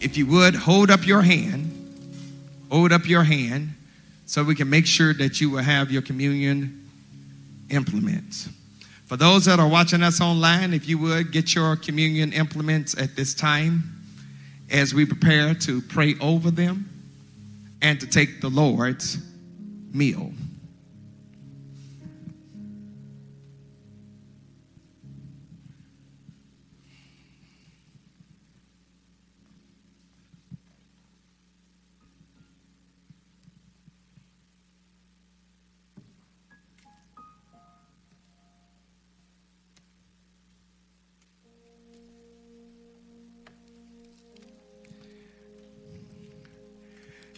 [0.00, 1.70] if you would, hold up your hand.
[2.70, 3.74] Hold up your hand
[4.26, 6.88] so we can make sure that you will have your communion
[7.70, 8.48] implements.
[9.06, 13.16] For those that are watching us online, if you would get your communion implements at
[13.16, 13.82] this time
[14.70, 16.88] as we prepare to pray over them
[17.82, 19.18] and to take the Lord's
[19.92, 20.32] meal.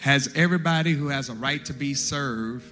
[0.07, 2.65] Has everybody who has a right to be served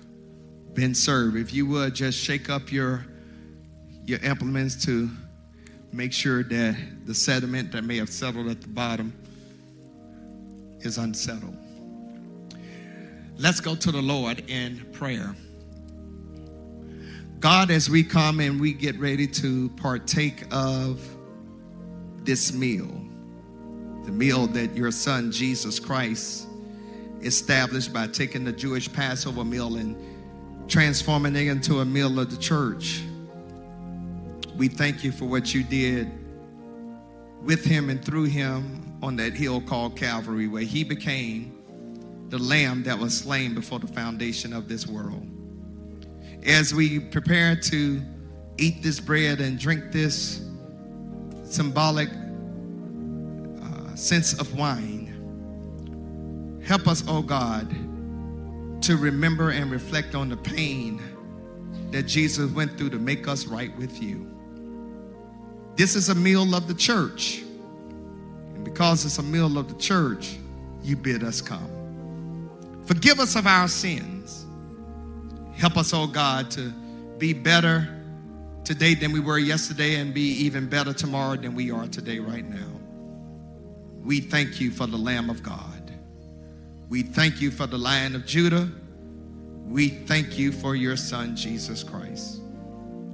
[0.72, 1.36] been served?
[1.36, 3.04] If you would just shake up your
[4.04, 5.10] your implements to
[5.90, 9.12] make sure that the sediment that may have settled at the bottom
[10.82, 11.56] is unsettled.
[13.36, 15.34] Let's go to the Lord in prayer.
[17.40, 21.04] God, as we come and we get ready to partake of
[22.22, 23.04] this meal,
[24.04, 26.46] the meal that your son Jesus Christ
[27.24, 29.96] established by taking the Jewish Passover meal and
[30.68, 33.02] transforming it into a meal of the church.
[34.56, 36.10] We thank you for what you did
[37.42, 41.50] with him and through him on that hill called Calvary, where he became
[42.28, 45.26] the lamb that was slain before the foundation of this world.
[46.46, 48.02] As we prepare to
[48.58, 50.42] eat this bread and drink this
[51.42, 52.08] symbolic
[53.62, 54.93] uh, sense of wine,
[56.64, 57.68] Help us, oh God,
[58.82, 61.00] to remember and reflect on the pain
[61.90, 64.30] that Jesus went through to make us right with you.
[65.76, 67.42] This is a meal of the church.
[68.54, 70.36] And because it's a meal of the church,
[70.82, 71.70] you bid us come.
[72.86, 74.46] Forgive us of our sins.
[75.54, 76.72] Help us, oh God, to
[77.18, 77.88] be better
[78.64, 82.48] today than we were yesterday and be even better tomorrow than we are today, right
[82.48, 82.70] now.
[84.02, 85.73] We thank you for the Lamb of God.
[86.88, 88.68] We thank you for the Lion of Judah.
[89.66, 92.40] We thank you for your Son, Jesus Christ.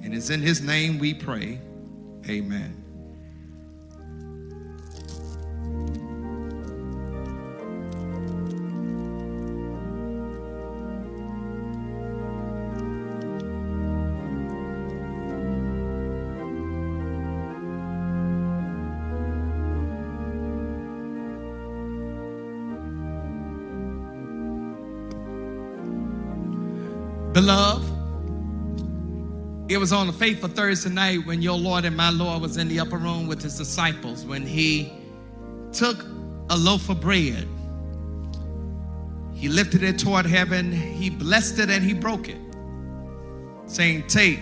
[0.03, 1.61] And it's in his name we pray.
[2.29, 2.80] Amen.
[29.71, 32.67] It was on a faithful Thursday night when your Lord and my Lord was in
[32.67, 34.93] the upper room with his disciples when he
[35.73, 36.05] took
[36.51, 37.47] a loaf of bread.
[39.33, 42.37] He lifted it toward heaven, he blessed it, and he broke it,
[43.67, 44.41] saying, Take,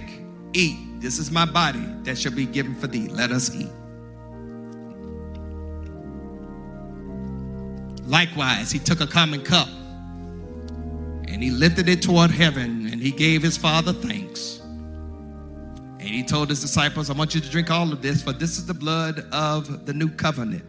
[0.55, 0.79] eat.
[0.99, 3.09] This is my body that shall be given for thee.
[3.09, 3.71] Let us eat.
[8.07, 9.69] Likewise, he took a common cup
[11.29, 14.58] and he lifted it toward heaven and he gave his father thanks.
[16.09, 18.57] And he told his disciples, I want you to drink all of this, for this
[18.57, 20.65] is the blood of the new covenant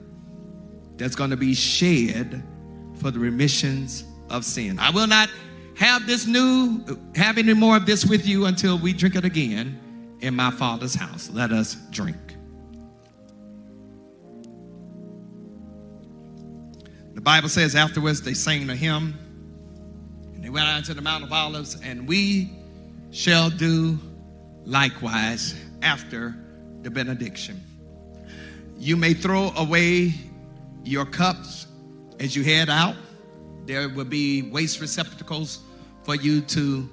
[0.98, 2.44] that's going to be shed
[2.96, 4.78] for the remissions of sin.
[4.80, 5.30] I will not
[5.78, 6.84] have this new,
[7.16, 10.94] have any more of this with you until we drink it again in my father's
[10.94, 11.30] house.
[11.30, 12.18] Let us drink.
[17.14, 19.18] The Bible says afterwards they sang a hymn
[20.36, 22.52] and they went out to the Mount of Olives, and we
[23.12, 23.98] shall do
[24.70, 26.36] likewise after
[26.84, 27.62] the benediction.
[28.78, 30.14] You may throw away
[30.84, 31.68] your cups
[32.20, 32.96] as you head out.
[33.66, 35.60] There will be waste receptacles
[36.04, 36.90] for you to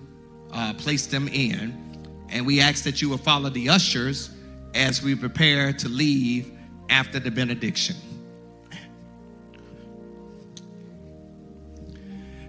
[0.52, 2.26] uh, place them in.
[2.30, 4.30] And we ask that you will follow the ushers
[4.74, 6.50] as we prepare to leave
[6.88, 7.96] after the benediction.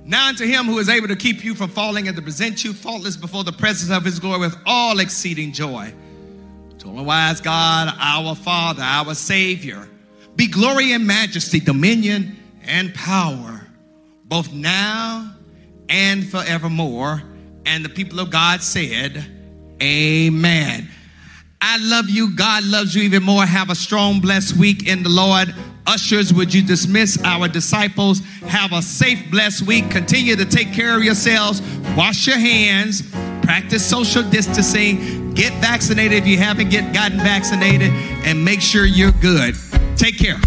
[0.07, 2.71] Now unto him who is able to keep you from falling and to present you
[2.71, 5.93] faultless before the presence of his glory with all exceeding joy.
[6.79, 9.89] To only wise God, our Father, our Savior,
[10.37, 13.67] be glory and majesty, dominion and power,
[14.23, 15.35] both now
[15.89, 17.21] and forevermore.
[17.65, 19.25] And the people of God said,
[19.81, 20.89] Amen.
[21.59, 22.33] I love you.
[22.33, 23.45] God loves you even more.
[23.45, 25.53] Have a strong, blessed week in the Lord.
[25.87, 28.19] Ushers, would you dismiss our disciples?
[28.47, 29.89] Have a safe, blessed week.
[29.89, 31.61] Continue to take care of yourselves.
[31.95, 33.09] Wash your hands.
[33.41, 35.33] Practice social distancing.
[35.33, 37.91] Get vaccinated if you haven't get gotten vaccinated.
[38.25, 39.55] And make sure you're good.
[39.95, 40.39] Take care.